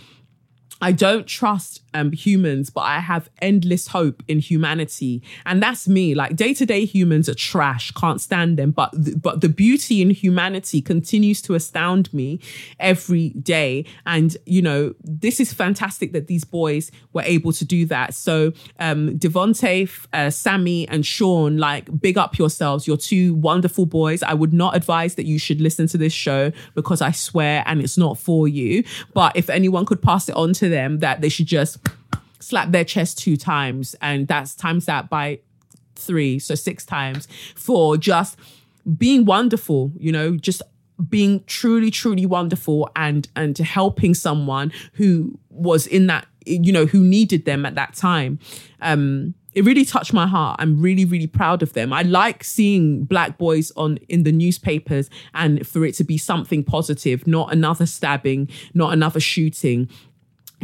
I 0.85 0.91
don't 0.91 1.25
trust 1.25 1.81
um, 1.95 2.11
humans, 2.11 2.69
but 2.69 2.81
I 2.81 2.99
have 2.99 3.27
endless 3.41 3.87
hope 3.87 4.21
in 4.27 4.37
humanity, 4.37 5.23
and 5.43 5.63
that's 5.63 5.87
me. 5.87 6.13
Like 6.13 6.35
day 6.35 6.53
to 6.53 6.63
day, 6.63 6.85
humans 6.85 7.27
are 7.27 7.33
trash, 7.33 7.89
can't 7.91 8.21
stand 8.21 8.59
them. 8.59 8.69
But 8.69 8.91
th- 8.91 9.19
but 9.19 9.41
the 9.41 9.49
beauty 9.49 10.03
in 10.03 10.11
humanity 10.11 10.83
continues 10.83 11.41
to 11.43 11.55
astound 11.55 12.13
me 12.13 12.39
every 12.79 13.29
day, 13.29 13.85
and 14.05 14.37
you 14.45 14.61
know 14.61 14.93
this 15.03 15.39
is 15.39 15.51
fantastic 15.51 16.11
that 16.13 16.27
these 16.27 16.43
boys 16.43 16.91
were 17.13 17.23
able 17.23 17.51
to 17.53 17.65
do 17.65 17.87
that. 17.87 18.13
So 18.13 18.53
um, 18.79 19.17
Devonte, 19.17 19.89
uh, 20.13 20.29
Sammy, 20.29 20.87
and 20.87 21.03
Sean, 21.03 21.57
like 21.57 21.99
big 21.99 22.15
up 22.15 22.37
yourselves. 22.37 22.85
You're 22.85 22.97
two 22.97 23.33
wonderful 23.33 23.87
boys. 23.87 24.21
I 24.21 24.35
would 24.35 24.53
not 24.53 24.75
advise 24.75 25.15
that 25.15 25.25
you 25.25 25.39
should 25.39 25.61
listen 25.61 25.87
to 25.87 25.97
this 25.97 26.13
show 26.13 26.51
because 26.75 27.01
I 27.01 27.09
swear, 27.09 27.63
and 27.65 27.81
it's 27.81 27.97
not 27.97 28.19
for 28.19 28.47
you. 28.47 28.83
But 29.15 29.35
if 29.35 29.49
anyone 29.49 29.87
could 29.87 30.03
pass 30.03 30.29
it 30.29 30.35
on 30.35 30.53
to 30.53 30.69
them, 30.69 30.74
that 30.99 31.21
they 31.21 31.29
should 31.29 31.47
just 31.47 31.77
slap 32.39 32.71
their 32.71 32.83
chest 32.83 33.17
two 33.17 33.37
times, 33.37 33.95
and 34.01 34.27
that's 34.27 34.55
times 34.55 34.85
that 34.85 35.09
by 35.09 35.39
three, 35.95 36.39
so 36.39 36.55
six 36.55 36.85
times 36.85 37.27
for 37.55 37.97
just 37.97 38.37
being 38.97 39.25
wonderful, 39.25 39.91
you 39.97 40.11
know, 40.11 40.35
just 40.37 40.61
being 41.09 41.43
truly, 41.45 41.91
truly 41.91 42.25
wonderful 42.25 42.89
and 42.95 43.27
and 43.35 43.57
helping 43.57 44.13
someone 44.13 44.71
who 44.93 45.37
was 45.49 45.87
in 45.87 46.07
that, 46.07 46.27
you 46.45 46.71
know, 46.71 46.85
who 46.85 47.03
needed 47.03 47.45
them 47.45 47.65
at 47.65 47.75
that 47.75 47.95
time. 47.95 48.39
Um, 48.81 49.33
it 49.53 49.63
really 49.63 49.85
touched 49.85 50.11
my 50.11 50.27
heart. 50.27 50.57
I'm 50.59 50.81
really, 50.81 51.05
really 51.05 51.27
proud 51.27 51.63
of 51.63 51.71
them. 51.73 51.93
I 51.93 52.01
like 52.01 52.43
seeing 52.43 53.05
black 53.05 53.37
boys 53.37 53.71
on 53.77 53.97
in 54.09 54.23
the 54.23 54.31
newspapers 54.33 55.09
and 55.33 55.65
for 55.65 55.85
it 55.85 55.95
to 55.95 56.03
be 56.03 56.17
something 56.17 56.61
positive, 56.63 57.25
not 57.25 57.53
another 57.53 57.85
stabbing, 57.85 58.49
not 58.73 58.91
another 58.91 59.21
shooting, 59.21 59.89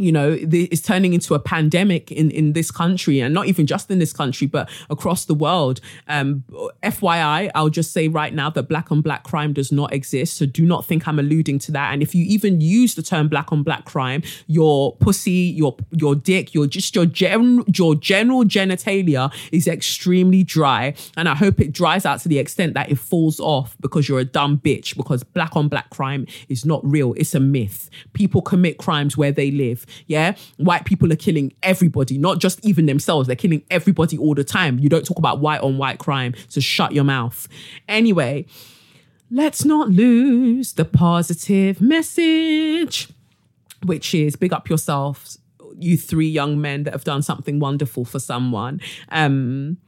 you 0.02 0.12
know, 0.12 0.36
it's 0.40 0.80
turning 0.80 1.14
into 1.14 1.34
a 1.34 1.38
pandemic 1.38 2.10
in, 2.10 2.30
in 2.30 2.52
this 2.52 2.70
country 2.70 3.20
and 3.20 3.32
not 3.32 3.46
even 3.46 3.66
just 3.66 3.90
in 3.90 3.98
this 3.98 4.12
country, 4.12 4.46
but 4.46 4.68
across 4.90 5.24
the 5.24 5.34
world. 5.34 5.80
Um, 6.08 6.44
FYI, 6.82 7.50
I'll 7.54 7.68
just 7.68 7.92
say 7.92 8.08
right 8.08 8.34
now 8.34 8.50
that 8.50 8.64
black 8.64 8.90
on 8.90 9.00
black 9.00 9.24
crime 9.24 9.52
does 9.52 9.70
not 9.70 9.92
exist. 9.92 10.36
So 10.36 10.46
do 10.46 10.64
not 10.64 10.84
think 10.84 11.06
I'm 11.06 11.18
alluding 11.18 11.58
to 11.60 11.72
that. 11.72 11.92
And 11.92 12.02
if 12.02 12.14
you 12.14 12.24
even 12.24 12.60
use 12.60 12.94
the 12.94 13.02
term 13.02 13.28
black 13.28 13.52
on 13.52 13.62
black 13.62 13.84
crime, 13.84 14.22
your 14.46 14.96
pussy, 14.96 15.52
your, 15.56 15.76
your 15.90 16.14
dick, 16.14 16.54
your 16.54 16.66
just 16.66 16.94
your 16.94 17.06
general, 17.06 17.64
your 17.74 17.94
general 17.94 18.44
genitalia 18.44 19.32
is 19.52 19.68
extremely 19.68 20.42
dry. 20.42 20.94
And 21.16 21.28
I 21.28 21.34
hope 21.34 21.60
it 21.60 21.72
dries 21.72 22.04
out 22.04 22.20
to 22.20 22.28
the 22.28 22.38
extent 22.38 22.74
that 22.74 22.90
it 22.90 22.98
falls 22.98 23.38
off 23.38 23.76
because 23.80 24.08
you're 24.08 24.20
a 24.20 24.24
dumb 24.24 24.58
bitch 24.58 24.96
because 24.96 25.22
black 25.22 25.56
on 25.56 25.68
black 25.68 25.90
crime 25.90 26.26
is 26.48 26.64
not 26.64 26.80
real. 26.84 27.14
It's 27.16 27.34
a 27.34 27.40
myth. 27.40 27.90
People 28.12 28.42
commit 28.42 28.78
crimes 28.78 29.16
where 29.16 29.32
they 29.32 29.50
live. 29.50 29.86
Yeah. 30.06 30.34
White 30.56 30.84
people 30.84 31.12
are 31.12 31.16
killing 31.16 31.52
everybody, 31.62 32.18
not 32.18 32.38
just 32.38 32.64
even 32.64 32.86
themselves. 32.86 33.26
They're 33.26 33.36
killing 33.36 33.64
everybody 33.70 34.18
all 34.18 34.34
the 34.34 34.44
time. 34.44 34.78
You 34.78 34.88
don't 34.88 35.04
talk 35.06 35.18
about 35.18 35.40
white 35.40 35.60
on 35.60 35.78
white 35.78 35.98
crime. 35.98 36.34
So 36.48 36.60
shut 36.60 36.92
your 36.92 37.04
mouth. 37.04 37.48
Anyway, 37.88 38.46
let's 39.30 39.64
not 39.64 39.88
lose 39.88 40.74
the 40.74 40.84
positive 40.84 41.80
message, 41.80 43.08
which 43.84 44.14
is 44.14 44.36
big 44.36 44.52
up 44.52 44.68
yourselves, 44.68 45.38
you 45.78 45.96
three 45.96 46.28
young 46.28 46.60
men 46.60 46.84
that 46.84 46.92
have 46.92 47.04
done 47.04 47.22
something 47.22 47.58
wonderful 47.58 48.04
for 48.04 48.18
someone. 48.18 48.80
Um, 49.08 49.78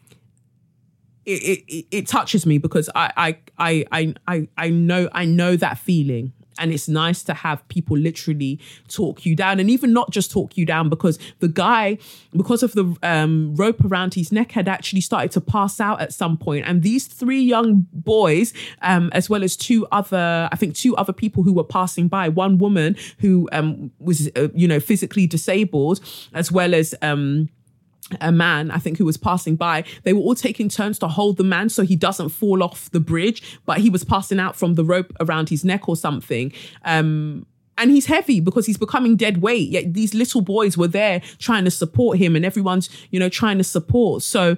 it, 1.25 1.63
it, 1.69 1.87
it 1.91 2.07
touches 2.07 2.45
me 2.45 2.59
because 2.59 2.91
I, 2.95 3.37
I 3.59 3.85
I 3.89 4.15
I 4.27 4.49
I 4.59 4.71
know 4.71 5.09
I 5.13 5.25
know 5.25 5.57
that 5.57 5.79
feeling 5.79 6.33
and 6.59 6.73
it's 6.73 6.89
nice 6.89 7.23
to 7.25 7.35
have 7.35 7.67
people 7.69 7.97
literally 7.97 8.61
talk 8.89 9.25
you 9.27 9.35
down 9.35 9.61
and 9.61 9.71
even 9.71 9.93
not 9.93 10.11
just 10.11 10.31
talk 10.31 10.57
you 10.57 10.65
down 10.65 10.89
because 10.89 11.19
the 11.41 11.49
guy 11.49 11.99
because 12.37 12.63
of 12.63 12.73
the 12.73 12.97
um, 13.03 13.55
rope 13.57 13.85
around 13.85 14.15
his 14.15 14.33
neck 14.33 14.53
had 14.53 14.69
actually 14.69 15.01
started 15.01 15.31
to 15.31 15.41
pass 15.41 15.81
out 15.81 16.01
at 16.01 16.13
some 16.13 16.37
point. 16.37 16.67
And 16.67 16.83
these 16.83 17.07
three 17.07 17.41
young 17.41 17.87
boys 17.93 18.53
um, 18.83 19.11
as 19.13 19.29
well 19.29 19.43
as 19.43 19.57
two 19.57 19.87
other 19.93 20.49
i 20.53 20.57
think 20.57 20.75
two 20.75 20.97
other 20.97 21.13
people 21.13 21.43
who 21.43 21.53
were 21.53 21.65
passing 21.65 22.09
by 22.09 22.29
one 22.29 22.59
woman 22.59 22.97
who 23.19 23.49
um, 23.53 23.91
was 23.99 24.29
uh, 24.37 24.49
you 24.55 24.69
know 24.69 24.81
physically 24.81 25.27
disabled 25.27 26.01
as 26.33 26.51
well 26.51 26.75
as 26.75 26.95
um, 27.03 27.49
a 28.21 28.33
man, 28.33 28.71
I 28.71 28.79
think, 28.79 28.99
who 28.99 29.05
was 29.05 29.17
passing 29.17 29.57
by. 29.57 29.85
They 30.03 30.13
were 30.13 30.21
all 30.21 30.35
taking 30.35 30.69
turns 30.69 30.99
to 31.01 31.09
hold 31.09 31.37
the 31.37 31.45
man 31.45 31.69
so 31.69 31.83
he 31.83 31.97
doesn't 31.97 32.31
fall 32.31 32.63
off 32.63 32.91
the 32.91 33.01
bridge, 33.01 33.59
but 33.65 33.79
he 33.79 33.91
was 33.91 34.05
passing 34.05 34.39
out 34.39 34.57
from 34.57 34.75
the 34.75 34.85
rope 34.85 35.13
around 35.21 35.49
his 35.49 35.65
neck 35.65 35.89
or 35.89 35.97
something. 35.97 36.53
Um, 36.85 37.47
and 37.77 37.91
he's 37.91 38.07
heavy 38.07 38.41
because 38.41 38.67
he's 38.67 38.77
becoming 38.77 39.17
dead 39.17 39.43
weight. 39.43 39.69
Yet 39.69 39.95
these 39.95 40.15
little 40.15 40.41
boys 40.41 40.77
were 40.77 40.89
there 40.89 41.21
trying 41.39 41.65
to 41.65 41.71
support 41.71 42.19
him, 42.19 42.37
and 42.37 42.45
everyone's, 42.45 42.89
you 43.11 43.19
know, 43.19 43.29
trying 43.29 43.59
to 43.59 43.65
support. 43.65 44.23
So, 44.23 44.57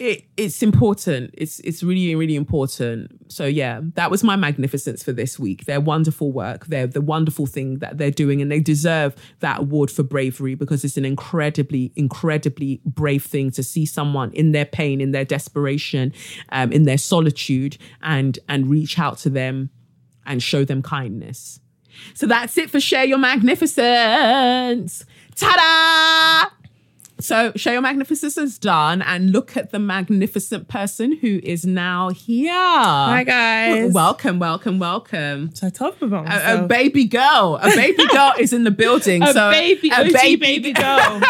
it, 0.00 0.24
it's 0.38 0.62
important. 0.62 1.34
It's 1.34 1.60
it's 1.60 1.82
really 1.82 2.14
really 2.16 2.34
important. 2.34 3.30
So 3.30 3.44
yeah, 3.44 3.82
that 3.94 4.10
was 4.10 4.24
my 4.24 4.34
magnificence 4.34 5.02
for 5.02 5.12
this 5.12 5.38
week. 5.38 5.66
Their 5.66 5.80
wonderful 5.80 6.32
work. 6.32 6.66
They're 6.66 6.86
the 6.86 7.02
wonderful 7.02 7.44
thing 7.44 7.80
that 7.80 7.98
they're 7.98 8.10
doing, 8.10 8.40
and 8.40 8.50
they 8.50 8.60
deserve 8.60 9.14
that 9.40 9.60
award 9.60 9.90
for 9.90 10.02
bravery 10.02 10.54
because 10.54 10.84
it's 10.84 10.96
an 10.96 11.04
incredibly 11.04 11.92
incredibly 11.96 12.80
brave 12.86 13.24
thing 13.24 13.50
to 13.50 13.62
see 13.62 13.84
someone 13.84 14.32
in 14.32 14.52
their 14.52 14.64
pain, 14.64 15.02
in 15.02 15.10
their 15.12 15.26
desperation, 15.26 16.14
um, 16.48 16.72
in 16.72 16.84
their 16.84 16.98
solitude, 16.98 17.76
and 18.00 18.38
and 18.48 18.70
reach 18.70 18.98
out 18.98 19.18
to 19.18 19.28
them 19.28 19.68
and 20.24 20.42
show 20.42 20.64
them 20.64 20.80
kindness. 20.80 21.60
So 22.14 22.26
that's 22.26 22.56
it 22.56 22.70
for 22.70 22.80
share 22.80 23.04
your 23.04 23.18
magnificence. 23.18 25.04
Ta-da! 25.36 26.49
So 27.20 27.52
show 27.54 27.72
your 27.72 27.82
magnificence 27.82 28.38
is 28.38 28.58
done 28.58 29.02
and 29.02 29.30
look 29.30 29.56
at 29.56 29.72
the 29.72 29.78
magnificent 29.78 30.68
person 30.68 31.16
who 31.16 31.40
is 31.42 31.66
now 31.66 32.08
here. 32.08 32.52
Hi 32.52 33.24
guys. 33.24 33.92
Welcome, 33.92 34.38
welcome, 34.38 34.78
welcome. 34.78 35.54
So 35.54 35.66
I 35.66 35.70
them 35.70 36.02
about 36.02 36.32
a, 36.32 36.64
a, 36.64 36.66
baby 36.66 37.04
girl. 37.04 37.58
A 37.60 37.68
baby 37.76 38.06
girl 38.08 38.32
is 38.38 38.52
in 38.52 38.64
the 38.64 38.70
building. 38.70 39.22
a 39.22 39.32
so 39.32 39.50
baby, 39.50 39.90
a 39.90 40.00
OG 40.00 40.12
baby, 40.12 40.36
baby 40.36 40.72
girl. 40.72 41.20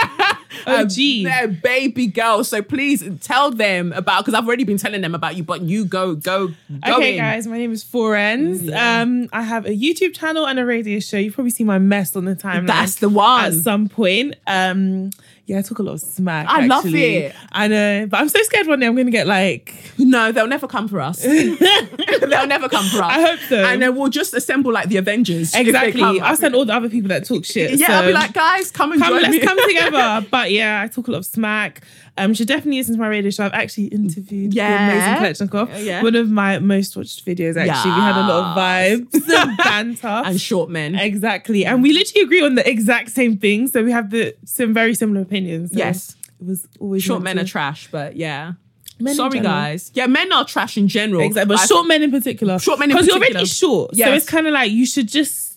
OG. 0.67 0.99
A, 0.99 1.45
a 1.45 1.49
baby 1.49 2.07
girl. 2.07 2.45
So 2.45 2.63
please 2.63 3.05
tell 3.21 3.51
them 3.51 3.93
about 3.93 4.25
because 4.25 4.35
I've 4.35 4.47
already 4.47 4.65
been 4.65 4.79
telling 4.79 5.01
them 5.01 5.15
about 5.15 5.37
you, 5.37 5.43
but 5.43 5.63
you 5.63 5.85
go, 5.85 6.15
go, 6.15 6.49
go. 6.49 6.95
Okay, 6.97 7.15
in. 7.15 7.19
guys, 7.19 7.47
my 7.49 7.59
name 7.59 7.73
is 7.73 7.83
Fourens. 7.83 8.63
Yeah. 8.63 9.01
Um, 9.01 9.29
I 9.33 9.43
have 9.43 9.67
a 9.67 9.71
YouTube 9.71 10.15
channel 10.15 10.47
and 10.47 10.59
a 10.59 10.65
radio 10.65 11.01
show. 11.01 11.17
You've 11.17 11.35
probably 11.35 11.51
seen 11.51 11.67
my 11.67 11.79
mess 11.79 12.15
on 12.15 12.27
the 12.27 12.37
timeline. 12.37 12.69
That's 12.69 12.97
the 12.97 13.09
one. 13.09 13.45
At 13.47 13.55
some 13.55 13.89
point. 13.89 14.37
Um 14.47 15.11
yeah, 15.47 15.59
I 15.59 15.63
talk 15.63 15.79
a 15.81 15.83
lot 15.83 15.95
of 15.95 16.01
smack. 16.01 16.47
I 16.49 16.65
actually. 16.65 16.69
love 16.69 16.87
it. 16.87 17.35
I 17.51 17.69
know, 17.69 18.07
but 18.07 18.21
I'm 18.21 18.29
so 18.29 18.41
scared 18.43 18.67
one 18.67 18.79
day 18.79 18.87
I'm 18.87 18.95
going 18.95 19.07
to 19.07 19.13
get 19.13 19.27
like. 19.27 19.75
No, 19.99 20.31
they'll 20.33 20.47
never 20.47 20.69
come 20.69 20.87
for 20.87 21.01
us. 21.01 21.23
they'll 21.23 22.47
never 22.47 22.69
come 22.69 22.85
for 22.87 23.03
us. 23.03 23.13
I 23.13 23.21
hope 23.21 23.41
so. 23.49 23.65
And 23.65 23.83
then 23.83 23.97
we'll 23.97 24.11
just 24.11 24.33
assemble 24.33 24.73
like 24.73 24.89
the 24.89 24.97
Avengers. 24.99 25.55
Exactly. 25.55 26.21
I'll 26.21 26.37
send 26.37 26.55
all 26.55 26.65
the 26.65 26.75
other 26.75 26.89
people 26.89 27.09
that 27.09 27.27
talk 27.27 27.45
shit. 27.45 27.79
Yeah, 27.79 27.89
so. 27.89 27.93
I'll 27.95 28.07
be 28.07 28.13
like, 28.13 28.33
guys, 28.33 28.71
come 28.71 28.93
and 28.93 29.01
come, 29.01 29.13
join 29.13 29.23
let's 29.23 29.35
me. 29.35 29.41
come 29.41 29.59
together. 29.67 30.27
But 30.31 30.53
yeah, 30.53 30.83
I 30.83 30.89
talk 30.89 31.09
a 31.09 31.11
lot 31.11 31.19
of 31.19 31.27
smack. 31.27 31.83
Um, 32.21 32.35
should 32.35 32.49
definitely 32.49 32.79
listen 32.79 32.95
to 32.95 33.01
my 33.01 33.09
radio 33.09 33.31
show. 33.31 33.45
I've 33.45 33.53
actually 33.53 33.87
interviewed 33.87 34.55
yeah. 34.55 34.87
the 34.87 35.23
amazing 35.23 35.49
Kelechnekoff. 35.49 35.85
Yeah. 35.85 36.03
One 36.03 36.15
of 36.15 36.31
my 36.31 36.59
most 36.59 36.97
watched 36.97 37.25
videos, 37.25 37.57
actually. 37.57 37.93
We 37.93 38.01
had 38.01 38.17
a 38.17 38.27
lot 38.27 38.45
of 38.45 38.57
vibes 38.57 39.29
and 39.35 39.57
banter. 39.57 40.09
and 40.09 40.41
short 40.41 40.71
men. 40.71 40.95
Exactly. 40.95 41.65
And 41.65 41.83
we 41.83 41.93
literally 41.93 42.25
agree 42.25 42.43
on 42.43 42.55
the 42.55 42.69
exact 42.69 43.11
same 43.11 43.39
thing. 43.39 43.69
So 43.69 43.83
we 43.83 43.93
have 43.93 44.11
the 44.11 44.35
some 44.45 44.75
very 44.75 44.95
similar 44.95 45.23
opinions. 45.23 45.73
So 45.73 45.79
yes. 45.79 46.17
It 46.41 46.47
was 46.47 46.67
always 46.79 47.03
short 47.03 47.23
men 47.23 47.37
to. 47.37 47.43
are 47.43 47.47
trash, 47.47 47.89
but 47.91 48.17
yeah. 48.17 48.53
Men 48.99 49.15
Sorry, 49.15 49.41
guys. 49.41 49.91
Yeah, 49.95 50.07
men 50.07 50.31
are 50.33 50.45
trash 50.45 50.77
in 50.77 50.89
general. 50.89 51.23
Exactly, 51.23 51.55
but 51.55 51.63
I, 51.63 51.67
short 51.67 51.87
men 51.87 52.03
in 52.03 52.11
particular. 52.11 52.59
Short 52.59 52.79
men 52.79 52.91
in 52.91 52.97
particular. 52.97 53.19
Because 53.21 53.33
you're 53.33 53.71
already 53.71 53.87
short. 53.87 53.91
Yes. 53.95 54.09
So 54.09 54.15
it's 54.15 54.27
kind 54.27 54.47
of 54.47 54.53
like 54.53 54.71
you 54.71 54.85
should 54.85 55.09
just 55.09 55.50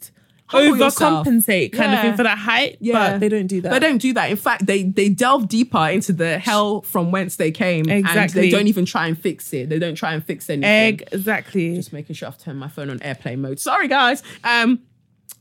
overcompensate 0.53 1.73
kind 1.73 1.91
yeah. 1.91 1.97
of 1.97 2.01
thing 2.01 2.15
for 2.15 2.23
that 2.23 2.37
height. 2.37 2.77
Yeah. 2.79 2.93
But 3.11 3.19
they 3.19 3.29
don't 3.29 3.47
do 3.47 3.61
that. 3.61 3.71
They 3.71 3.79
don't 3.79 3.97
do 3.97 4.13
that. 4.13 4.29
In 4.31 4.37
fact, 4.37 4.65
they 4.65 4.83
they 4.83 5.09
delve 5.09 5.47
deeper 5.47 5.87
into 5.87 6.13
the 6.13 6.39
hell 6.39 6.81
from 6.81 7.11
whence 7.11 7.35
they 7.35 7.51
came. 7.51 7.89
Exactly. 7.89 8.21
And 8.21 8.31
they 8.31 8.49
don't 8.49 8.67
even 8.67 8.85
try 8.85 9.07
and 9.07 9.19
fix 9.19 9.53
it. 9.53 9.69
They 9.69 9.79
don't 9.79 9.95
try 9.95 10.13
and 10.13 10.23
fix 10.23 10.49
anything. 10.49 11.07
Exactly. 11.11 11.75
Just 11.75 11.93
making 11.93 12.15
sure 12.15 12.27
I've 12.27 12.37
turned 12.37 12.59
my 12.59 12.69
phone 12.69 12.89
on 12.89 13.01
airplane 13.01 13.41
mode. 13.41 13.59
Sorry, 13.59 13.87
guys. 13.87 14.23
Um. 14.43 14.79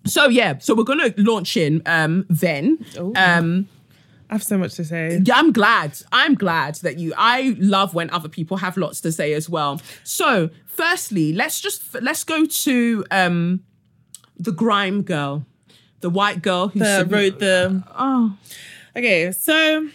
So 0.07 0.29
yeah. 0.29 0.59
So 0.59 0.75
we're 0.75 0.85
gonna 0.85 1.15
launch 1.17 1.57
in 1.57 1.83
um 1.87 2.27
then. 2.29 2.85
Ooh. 2.99 3.13
Um 3.17 3.69
I 4.33 4.37
have 4.37 4.43
so 4.43 4.57
much 4.57 4.77
to 4.77 4.85
say. 4.85 5.21
Yeah, 5.23 5.37
I'm 5.37 5.53
glad. 5.53 5.99
I'm 6.11 6.35
glad 6.35 6.77
that 6.77 6.99
you. 6.99 7.13
I 7.19 7.55
love 7.59 7.93
when 7.93 8.09
other 8.09 8.31
people 8.31 8.57
have 8.57 8.79
lots 8.79 9.03
to 9.03 9.13
say 9.13 9.35
as 9.35 9.47
well. 9.51 9.79
So, 10.05 10.49
firstly, 10.65 11.35
let's 11.35 11.61
just 11.61 12.01
let's 12.01 12.25
go 12.25 12.47
to 12.47 13.05
um 13.11 13.63
the 14.43 14.53
grime 14.53 15.03
girl, 15.03 15.45
the 16.01 16.11
white 16.11 16.43
girl 16.43 16.69
who 16.69 16.81
the, 16.81 17.07
wrote 17.09 17.39
the. 17.39 17.83
Oh, 17.97 18.37
okay. 18.97 19.31
So, 19.33 19.89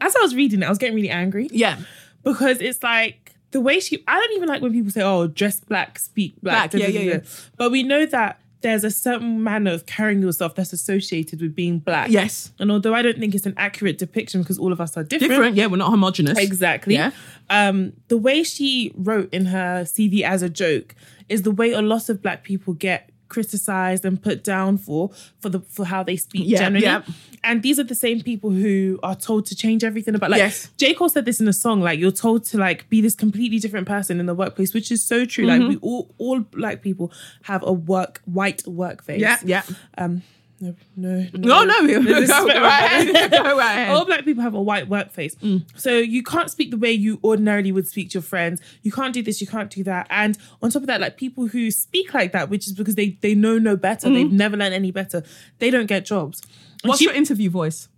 as 0.00 0.16
I 0.16 0.20
was 0.20 0.34
reading 0.34 0.62
it, 0.62 0.66
I 0.66 0.68
was 0.68 0.78
getting 0.78 0.94
really 0.94 1.10
angry. 1.10 1.48
Yeah, 1.50 1.78
because 2.22 2.60
it's 2.60 2.82
like 2.82 3.34
the 3.50 3.60
way 3.60 3.80
she. 3.80 4.04
I 4.06 4.20
don't 4.20 4.32
even 4.36 4.48
like 4.48 4.62
when 4.62 4.72
people 4.72 4.90
say, 4.90 5.02
"Oh, 5.02 5.26
dress 5.26 5.60
black, 5.60 5.98
speak 5.98 6.34
black." 6.42 6.70
black 6.70 6.82
yeah, 6.82 6.88
yeah, 6.88 7.12
yeah. 7.12 7.20
But 7.56 7.70
we 7.70 7.82
know 7.82 8.06
that 8.06 8.40
there's 8.60 8.82
a 8.82 8.90
certain 8.90 9.42
manner 9.42 9.72
of 9.72 9.84
carrying 9.84 10.22
yourself 10.22 10.54
that's 10.54 10.72
associated 10.72 11.42
with 11.42 11.54
being 11.54 11.78
black. 11.78 12.08
Yes. 12.08 12.50
And 12.58 12.72
although 12.72 12.94
I 12.94 13.02
don't 13.02 13.18
think 13.18 13.34
it's 13.34 13.44
an 13.44 13.52
accurate 13.58 13.98
depiction 13.98 14.40
because 14.40 14.58
all 14.58 14.72
of 14.72 14.80
us 14.80 14.96
are 14.96 15.04
different. 15.04 15.30
Different, 15.32 15.56
yeah, 15.56 15.66
we're 15.66 15.76
not 15.76 15.90
homogenous. 15.90 16.38
Exactly. 16.38 16.94
Yeah. 16.94 17.10
Um, 17.50 17.92
the 18.08 18.16
way 18.16 18.42
she 18.42 18.90
wrote 18.96 19.32
in 19.34 19.44
her 19.46 19.84
CV 19.84 20.22
as 20.22 20.40
a 20.40 20.48
joke 20.48 20.94
is 21.28 21.42
the 21.42 21.50
way 21.50 21.72
a 21.72 21.82
lot 21.82 22.08
of 22.08 22.22
black 22.22 22.42
people 22.42 22.72
get 22.72 23.10
criticized 23.28 24.04
and 24.04 24.22
put 24.22 24.44
down 24.44 24.78
for 24.78 25.10
for 25.40 25.48
the 25.48 25.60
for 25.60 25.84
how 25.84 26.02
they 26.02 26.16
speak 26.16 26.44
yeah, 26.46 26.58
generally. 26.58 26.84
Yeah. 26.84 27.02
And 27.42 27.62
these 27.62 27.78
are 27.78 27.84
the 27.84 27.94
same 27.94 28.22
people 28.22 28.50
who 28.50 28.98
are 29.02 29.14
told 29.14 29.46
to 29.46 29.56
change 29.56 29.84
everything 29.84 30.14
about 30.14 30.30
like 30.30 30.38
yes. 30.38 30.70
J. 30.76 30.94
Cole 30.94 31.08
said 31.08 31.24
this 31.24 31.40
in 31.40 31.48
a 31.48 31.52
song, 31.52 31.80
like 31.80 31.98
you're 31.98 32.10
told 32.10 32.44
to 32.46 32.58
like 32.58 32.88
be 32.88 33.00
this 33.00 33.14
completely 33.14 33.58
different 33.58 33.86
person 33.86 34.20
in 34.20 34.26
the 34.26 34.34
workplace, 34.34 34.72
which 34.74 34.90
is 34.90 35.04
so 35.04 35.24
true. 35.24 35.46
Mm-hmm. 35.46 35.62
Like 35.62 35.68
we 35.70 35.76
all 35.76 36.14
all 36.18 36.40
black 36.40 36.82
people 36.82 37.12
have 37.42 37.62
a 37.62 37.72
work 37.72 38.20
white 38.24 38.66
work 38.66 39.02
face. 39.02 39.20
Yeah, 39.20 39.38
yeah. 39.44 39.62
Um 39.98 40.22
no, 40.60 40.74
no, 40.96 41.26
no, 41.34 41.64
no. 41.64 41.98
no. 41.98 42.26
Go, 42.26 42.46
go, 42.46 42.60
right. 42.60 43.30
go 43.30 43.58
right 43.58 43.88
All 43.90 44.04
black 44.04 44.24
people 44.24 44.42
have 44.42 44.54
a 44.54 44.62
white 44.62 44.88
work 44.88 45.10
face, 45.10 45.34
mm. 45.36 45.64
so 45.76 45.98
you 45.98 46.22
can't 46.22 46.50
speak 46.50 46.70
the 46.70 46.76
way 46.76 46.92
you 46.92 47.18
ordinarily 47.24 47.72
would 47.72 47.88
speak 47.88 48.10
to 48.10 48.14
your 48.14 48.22
friends. 48.22 48.60
You 48.82 48.92
can't 48.92 49.12
do 49.12 49.22
this, 49.22 49.40
you 49.40 49.46
can't 49.46 49.68
do 49.70 49.82
that. 49.84 50.06
And 50.10 50.38
on 50.62 50.70
top 50.70 50.82
of 50.82 50.86
that, 50.86 51.00
like 51.00 51.16
people 51.16 51.48
who 51.48 51.70
speak 51.70 52.14
like 52.14 52.32
that, 52.32 52.50
which 52.50 52.66
is 52.66 52.72
because 52.72 52.94
they 52.94 53.18
they 53.20 53.34
know 53.34 53.58
no 53.58 53.76
better, 53.76 54.06
mm-hmm. 54.06 54.14
they've 54.14 54.32
never 54.32 54.56
learned 54.56 54.74
any 54.74 54.90
better. 54.90 55.22
They 55.58 55.70
don't 55.70 55.86
get 55.86 56.04
jobs. 56.04 56.40
And 56.82 56.90
What's 56.90 57.00
she, 57.00 57.06
your 57.06 57.14
interview 57.14 57.50
voice? 57.50 57.88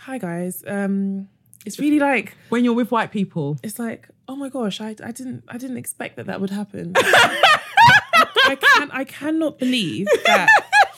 Hi 0.00 0.18
guys. 0.18 0.62
Um, 0.66 1.28
it's 1.64 1.78
really 1.78 1.98
like 1.98 2.36
when 2.50 2.64
you're 2.64 2.74
with 2.74 2.90
white 2.90 3.12
people. 3.12 3.56
It's 3.62 3.78
like, 3.78 4.08
oh 4.28 4.36
my 4.36 4.50
gosh, 4.50 4.80
I 4.80 4.94
I 5.02 5.12
didn't 5.12 5.44
I 5.48 5.56
didn't 5.58 5.78
expect 5.78 6.16
that 6.16 6.26
that 6.26 6.40
would 6.40 6.50
happen. 6.50 6.92
I 6.96 8.58
can 8.60 8.90
I 8.90 9.04
cannot 9.04 9.58
believe 9.58 10.06
that 10.26 10.48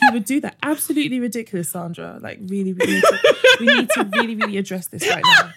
he 0.06 0.12
would 0.12 0.24
do 0.24 0.40
that. 0.40 0.56
Absolutely 0.62 1.20
ridiculous, 1.20 1.70
Sandra. 1.70 2.18
Like, 2.20 2.38
really, 2.46 2.72
really, 2.72 3.02
we 3.60 3.66
need 3.66 3.88
to 3.90 4.08
really, 4.12 4.34
really 4.34 4.58
address 4.58 4.88
this 4.88 5.08
right 5.08 5.22
now. 5.24 5.52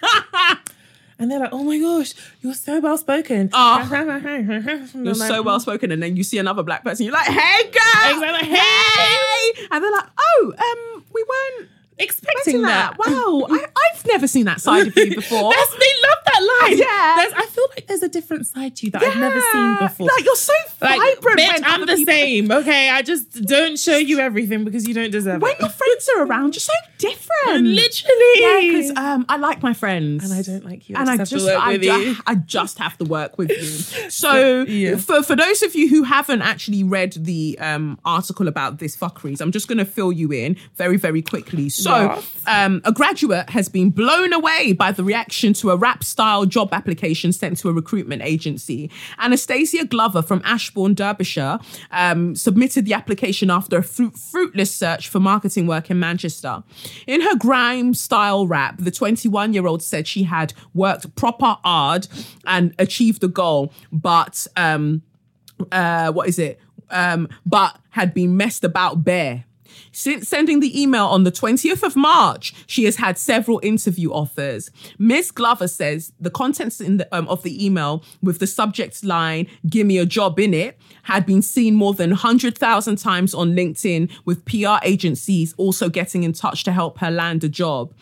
And 1.20 1.30
they're 1.30 1.40
like, 1.40 1.52
oh 1.52 1.64
my 1.64 1.78
gosh, 1.80 2.14
you're 2.42 2.54
so 2.54 2.78
well 2.80 2.96
spoken. 2.96 3.50
Oh, 3.60 4.86
you're 4.94 5.14
so 5.14 5.42
well 5.42 5.58
spoken. 5.58 5.90
And 5.90 6.00
then 6.02 6.16
you 6.16 6.22
see 6.22 6.38
another 6.38 6.62
black 6.62 6.84
person, 6.84 7.04
you're 7.06 7.12
like, 7.12 7.26
hey, 7.26 7.70
girl. 7.70 8.14
Exactly. 8.14 8.48
Hey. 8.48 9.66
And 9.70 9.82
they're 9.82 9.90
like, 9.90 10.06
oh, 10.16 10.52
um, 10.56 11.04
we 11.12 11.24
weren't 11.28 11.68
expecting 11.98 12.62
that. 12.62 12.96
that. 12.96 13.10
Wow, 13.10 13.46
I, 13.50 13.66
have 13.94 14.06
never 14.06 14.28
seen 14.28 14.44
that 14.46 14.60
side 14.60 14.86
of 14.86 14.96
you 14.96 15.14
before. 15.14 15.52
That's, 15.54 15.72
they 15.72 15.92
love 16.02 16.18
that 16.26 16.58
line. 16.62 16.78
Yeah, 16.78 17.14
there's, 17.16 17.32
I 17.32 17.46
feel 17.46 17.66
like 17.70 17.86
there's 17.86 18.02
a 18.02 18.08
different 18.08 18.46
side 18.46 18.76
to 18.76 18.86
you 18.86 18.92
that 18.92 19.02
yeah. 19.02 19.08
I've 19.08 19.16
never 19.16 19.40
seen 19.40 19.78
before. 19.78 20.06
Like 20.06 20.24
you're 20.24 20.36
so 20.36 20.52
like, 20.80 21.00
vibrant. 21.00 21.40
Bitch, 21.40 21.62
I'm 21.64 21.80
the 21.80 21.96
people... 21.96 22.12
same. 22.12 22.50
Okay, 22.50 22.90
I 22.90 23.02
just 23.02 23.42
don't 23.44 23.78
show 23.78 23.96
you 23.96 24.18
everything 24.20 24.64
because 24.64 24.86
you 24.86 24.94
don't 24.94 25.10
deserve 25.10 25.42
when 25.42 25.52
it. 25.52 25.58
When 25.58 25.68
your 25.68 25.70
friends 25.70 26.08
are 26.16 26.24
around, 26.24 26.54
you're 26.54 26.60
so 26.60 26.72
different. 26.98 27.66
Literally. 27.66 28.14
Yeah, 28.36 28.60
because 28.60 28.96
um, 28.96 29.26
I 29.28 29.36
like 29.36 29.62
my 29.62 29.72
friends, 29.72 30.24
and 30.24 30.32
I 30.32 30.42
don't 30.42 30.64
like 30.64 30.88
you. 30.88 30.96
And 30.96 31.08
I 31.08 31.16
just, 31.16 31.48
I, 31.48 31.76
ju- 31.76 32.16
I, 32.26 32.34
just 32.34 32.78
have 32.78 32.96
to 32.98 33.04
work 33.04 33.38
with 33.38 33.50
you. 33.50 34.10
So, 34.10 34.62
yeah. 34.62 34.96
for 34.96 35.22
for 35.22 35.36
those 35.36 35.62
of 35.62 35.74
you 35.74 35.88
who 35.88 36.04
haven't 36.04 36.42
actually 36.42 36.84
read 36.84 37.12
the 37.12 37.58
um, 37.60 37.98
article 38.04 38.48
about 38.48 38.78
this 38.78 38.96
fuckeries, 38.96 39.40
I'm 39.40 39.52
just 39.52 39.68
going 39.68 39.78
to 39.78 39.84
fill 39.84 40.12
you 40.12 40.32
in 40.32 40.56
very 40.76 40.96
very 40.96 41.22
quickly. 41.22 41.68
So. 41.68 41.87
Yes. 41.88 42.18
Um, 42.18 42.38
um, 42.48 42.80
a 42.84 42.92
graduate 42.92 43.50
has 43.50 43.68
been 43.68 43.90
blown 43.90 44.32
away 44.32 44.72
by 44.72 44.90
the 44.90 45.04
reaction 45.04 45.52
to 45.54 45.70
a 45.70 45.76
rap 45.76 46.02
style 46.02 46.46
job 46.46 46.72
application 46.72 47.32
sent 47.32 47.58
to 47.58 47.68
a 47.68 47.72
recruitment 47.72 48.22
agency. 48.22 48.90
Anastasia 49.18 49.84
Glover 49.84 50.22
from 50.22 50.40
Ashbourne, 50.44 50.94
Derbyshire, 50.94 51.58
um, 51.90 52.34
submitted 52.34 52.86
the 52.86 52.94
application 52.94 53.50
after 53.50 53.78
a 53.78 53.82
fruit- 53.82 54.16
fruitless 54.16 54.74
search 54.74 55.08
for 55.08 55.20
marketing 55.20 55.66
work 55.66 55.90
in 55.90 56.00
Manchester. 56.00 56.62
In 57.06 57.20
her 57.20 57.36
grime 57.36 57.92
style 57.92 58.46
rap, 58.46 58.76
the 58.78 58.90
21 58.90 59.52
year 59.52 59.66
old 59.66 59.82
said 59.82 60.06
she 60.06 60.22
had 60.22 60.54
worked 60.72 61.14
proper 61.16 61.58
hard 61.64 62.08
and 62.46 62.74
achieved 62.78 63.20
the 63.20 63.28
goal, 63.28 63.72
but 63.92 64.46
um, 64.56 65.02
uh, 65.70 66.12
what 66.12 66.28
is 66.28 66.38
it? 66.38 66.60
Um, 66.90 67.28
but 67.44 67.78
had 67.90 68.14
been 68.14 68.36
messed 68.36 68.64
about 68.64 69.04
bare. 69.04 69.44
Since 69.92 70.28
sending 70.28 70.60
the 70.60 70.80
email 70.80 71.06
on 71.06 71.24
the 71.24 71.32
20th 71.32 71.82
of 71.82 71.96
March, 71.96 72.54
she 72.66 72.84
has 72.84 72.96
had 72.96 73.18
several 73.18 73.60
interview 73.62 74.10
offers. 74.10 74.70
Miss 74.98 75.30
Glover 75.30 75.68
says 75.68 76.12
the 76.20 76.30
contents 76.30 76.80
in 76.80 76.98
the, 76.98 77.16
um, 77.16 77.28
of 77.28 77.42
the 77.42 77.64
email 77.64 78.04
with 78.22 78.38
the 78.38 78.46
subject 78.46 79.04
line, 79.04 79.46
give 79.68 79.86
me 79.86 79.98
a 79.98 80.06
job 80.06 80.38
in 80.38 80.54
it, 80.54 80.78
had 81.04 81.26
been 81.26 81.42
seen 81.42 81.74
more 81.74 81.94
than 81.94 82.10
100,000 82.10 82.96
times 82.96 83.34
on 83.34 83.54
LinkedIn, 83.54 84.10
with 84.24 84.44
PR 84.44 84.76
agencies 84.82 85.54
also 85.56 85.88
getting 85.88 86.22
in 86.22 86.32
touch 86.32 86.64
to 86.64 86.72
help 86.72 86.98
her 86.98 87.10
land 87.10 87.44
a 87.44 87.48
job. 87.48 87.92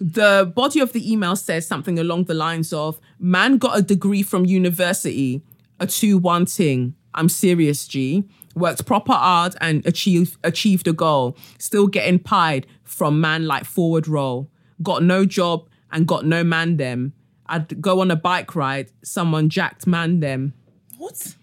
The 0.00 0.50
body 0.54 0.80
of 0.80 0.92
the 0.92 1.10
email 1.10 1.36
says 1.36 1.66
something 1.66 1.98
along 1.98 2.24
the 2.24 2.34
lines 2.34 2.72
of, 2.72 3.00
man 3.18 3.58
got 3.58 3.78
a 3.78 3.82
degree 3.82 4.22
from 4.22 4.44
university, 4.44 5.42
a 5.80 5.86
2 5.86 6.18
1 6.18 6.46
ting. 6.46 6.94
I'm 7.14 7.28
serious, 7.28 7.86
G 7.86 8.24
worked 8.54 8.86
proper 8.86 9.12
hard 9.12 9.54
and 9.60 9.84
achieved 9.86 10.36
achieved 10.44 10.88
a 10.88 10.92
goal, 10.92 11.36
still 11.58 11.86
getting 11.86 12.18
pied 12.18 12.66
from 12.82 13.20
man 13.20 13.46
like 13.46 13.64
forward 13.64 14.08
roll. 14.08 14.48
Got 14.82 15.02
no 15.02 15.24
job 15.24 15.68
and 15.92 16.06
got 16.06 16.26
no 16.26 16.44
man 16.44 16.76
them. 16.76 17.12
I'd 17.46 17.80
go 17.80 18.00
on 18.00 18.10
a 18.10 18.16
bike 18.16 18.54
ride, 18.56 18.90
someone 19.02 19.48
jacked 19.48 19.86
man 19.86 20.20
them. 20.20 20.54
What? 20.96 21.34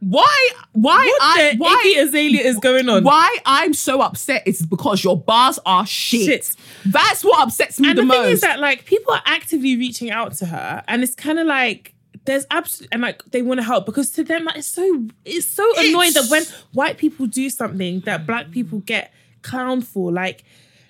Why? 0.00 0.50
Why? 0.72 1.04
What 1.04 1.22
I, 1.22 1.52
the 1.52 1.58
why 1.58 1.82
Iggy 1.84 2.02
Azalea 2.02 2.40
is 2.42 2.58
going 2.58 2.88
on? 2.88 3.02
Why 3.02 3.36
I'm 3.44 3.74
so 3.74 4.00
upset 4.00 4.46
is 4.46 4.64
because 4.64 5.02
your 5.02 5.20
bars 5.20 5.58
are 5.66 5.84
shit. 5.86 6.24
shit. 6.24 6.56
That's 6.86 7.24
what 7.24 7.42
upsets 7.42 7.80
me 7.80 7.88
and 7.88 7.98
the, 7.98 8.02
the 8.02 8.06
most. 8.06 8.22
thing 8.22 8.32
is 8.32 8.40
that 8.42 8.60
like 8.60 8.84
people 8.84 9.12
are 9.12 9.22
actively 9.26 9.76
reaching 9.76 10.10
out 10.10 10.32
to 10.34 10.46
her, 10.46 10.84
and 10.86 11.02
it's 11.02 11.14
kind 11.14 11.38
of 11.38 11.46
like 11.46 11.94
there's 12.28 12.46
absolutely 12.50 12.92
and 12.92 13.02
like 13.02 13.24
they 13.30 13.40
want 13.40 13.58
to 13.58 13.64
help 13.64 13.86
because 13.86 14.10
to 14.10 14.22
them 14.22 14.44
like 14.44 14.56
it's 14.56 14.68
so 14.68 15.06
it's 15.24 15.46
so 15.46 15.64
it's... 15.70 15.88
annoying 15.88 16.12
that 16.12 16.28
when 16.30 16.44
white 16.74 16.98
people 16.98 17.26
do 17.26 17.48
something 17.48 18.00
that 18.00 18.26
black 18.26 18.50
people 18.50 18.80
get 18.80 19.10
clowned 19.42 19.82
for 19.82 20.12
like 20.12 20.44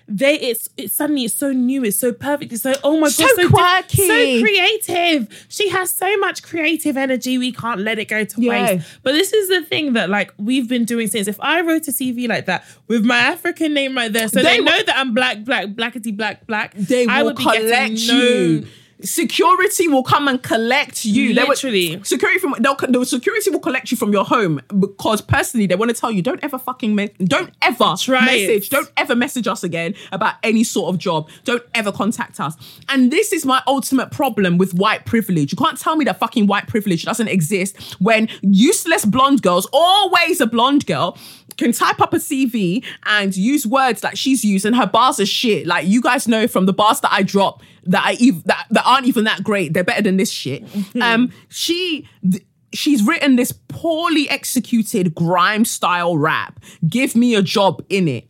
they 0.05 0.37
it's 0.39 0.69
it's 0.75 0.93
suddenly 0.93 1.23
it's 1.23 1.35
so 1.35 1.53
new 1.53 1.83
it's 1.85 1.97
so 1.97 2.11
perfect 2.11 2.51
it's 2.51 2.63
so 2.63 2.73
oh 2.83 2.99
my 2.99 3.07
so 3.07 3.23
god 3.23 3.35
so 3.35 3.49
quirky. 3.49 4.07
so 4.07 4.41
creative. 4.41 5.45
She 5.49 5.69
has 5.69 5.93
so 5.93 6.17
much 6.17 6.43
creative 6.43 6.97
energy 6.97 7.37
we 7.37 7.51
can't 7.51 7.79
let 7.79 7.99
it 7.99 8.05
go 8.05 8.25
to 8.25 8.41
yeah. 8.41 8.73
waste. 8.73 8.99
But 9.03 9.11
this 9.11 9.31
is 9.31 9.49
the 9.49 9.61
thing 9.61 9.93
that 9.93 10.09
like 10.09 10.33
we've 10.37 10.67
been 10.67 10.83
doing 10.83 11.07
since. 11.07 11.27
If 11.27 11.39
I 11.39 11.61
wrote 11.61 11.87
a 11.87 11.91
CV 11.91 12.27
like 12.27 12.47
that 12.47 12.65
with 12.87 13.05
my 13.05 13.17
African 13.17 13.73
name 13.73 13.95
right 13.95 14.11
there 14.11 14.27
so 14.27 14.41
they, 14.41 14.57
they 14.57 14.63
know 14.63 14.83
that 14.83 14.97
I'm 14.97 15.13
black 15.13 15.45
black 15.45 15.67
blackety 15.67 16.15
black 16.15 16.47
black 16.47 16.73
they 16.73 17.05
will 17.05 17.13
I 17.13 17.23
would 17.23 17.37
collect 17.37 17.99
you 17.99 18.67
security 19.01 19.87
will 19.87 20.03
come 20.03 20.27
and 20.27 20.41
collect 20.41 21.05
you. 21.05 21.33
Literally, 21.33 21.97
will, 21.97 22.03
security 22.03 22.39
from 22.39 22.55
they'll, 22.59 22.75
the 22.75 23.05
security 23.05 23.49
will 23.49 23.59
collect 23.59 23.91
you 23.91 23.97
from 23.97 24.11
your 24.11 24.25
home 24.25 24.61
because 24.79 25.21
personally 25.21 25.65
they 25.65 25.75
want 25.75 25.89
to 25.93 25.99
tell 25.99 26.11
you 26.11 26.21
don't 26.21 26.43
ever 26.43 26.57
fucking 26.57 26.95
me- 26.95 27.09
don't 27.23 27.51
ever 27.61 27.95
Try 27.97 28.25
message, 28.25 28.67
it. 28.67 28.69
don't 28.69 28.91
ever 28.97 29.15
message 29.15 29.47
us 29.47 29.63
again 29.63 29.95
about 30.11 30.35
any 30.43 30.63
sort 30.63 30.93
of 30.93 30.99
job. 30.99 31.29
Don't 31.43 31.63
ever 31.73 31.91
contact 31.91 32.39
us. 32.39 32.55
And 32.89 33.11
this 33.11 33.31
is 33.31 33.45
my 33.45 33.61
ultimate 33.67 34.11
problem 34.11 34.57
with 34.57 34.73
white 34.73 35.05
privilege. 35.05 35.51
You 35.51 35.57
can't 35.57 35.79
tell 35.79 35.95
me 35.95 36.05
that 36.05 36.19
fucking 36.19 36.47
white 36.47 36.67
privilege 36.67 37.05
doesn't 37.05 37.27
exist 37.27 37.77
when 37.99 38.27
useless 38.41 39.05
blonde 39.05 39.41
girls, 39.41 39.67
always 39.71 40.41
a 40.41 40.47
blonde 40.47 40.85
girl, 40.85 41.17
can 41.59 41.71
type 41.71 42.01
up 42.01 42.13
a 42.13 42.17
CV 42.17 42.83
and 43.05 43.35
use 43.35 43.67
words 43.67 44.03
like 44.03 44.17
she's 44.17 44.43
using. 44.43 44.73
Her 44.73 44.87
bars 44.87 45.19
are 45.19 45.25
shit. 45.25 45.67
Like 45.67 45.87
you 45.87 46.01
guys 46.01 46.27
know 46.27 46.47
from 46.47 46.65
the 46.65 46.73
bars 46.73 47.01
that 47.01 47.11
I 47.11 47.23
drop 47.23 47.61
that 47.83 48.03
I 48.03 48.13
ev- 48.13 48.43
that, 48.45 48.67
that 48.71 48.83
aren't 48.85 49.05
even 49.05 49.25
that 49.25 49.43
great. 49.43 49.73
They're 49.73 49.83
better 49.83 50.01
than 50.01 50.17
this 50.17 50.31
shit. 50.31 50.63
um, 51.01 51.31
she. 51.49 52.07
Th- 52.29 52.43
she's 52.71 53.01
written 53.01 53.35
this 53.35 53.51
poorly 53.51 54.29
executed 54.29 55.15
grime 55.15 55.65
style 55.65 56.15
rap. 56.15 56.59
Give 56.87 57.15
me 57.15 57.33
a 57.33 57.41
job 57.41 57.83
in 57.89 58.07
it. 58.07 58.27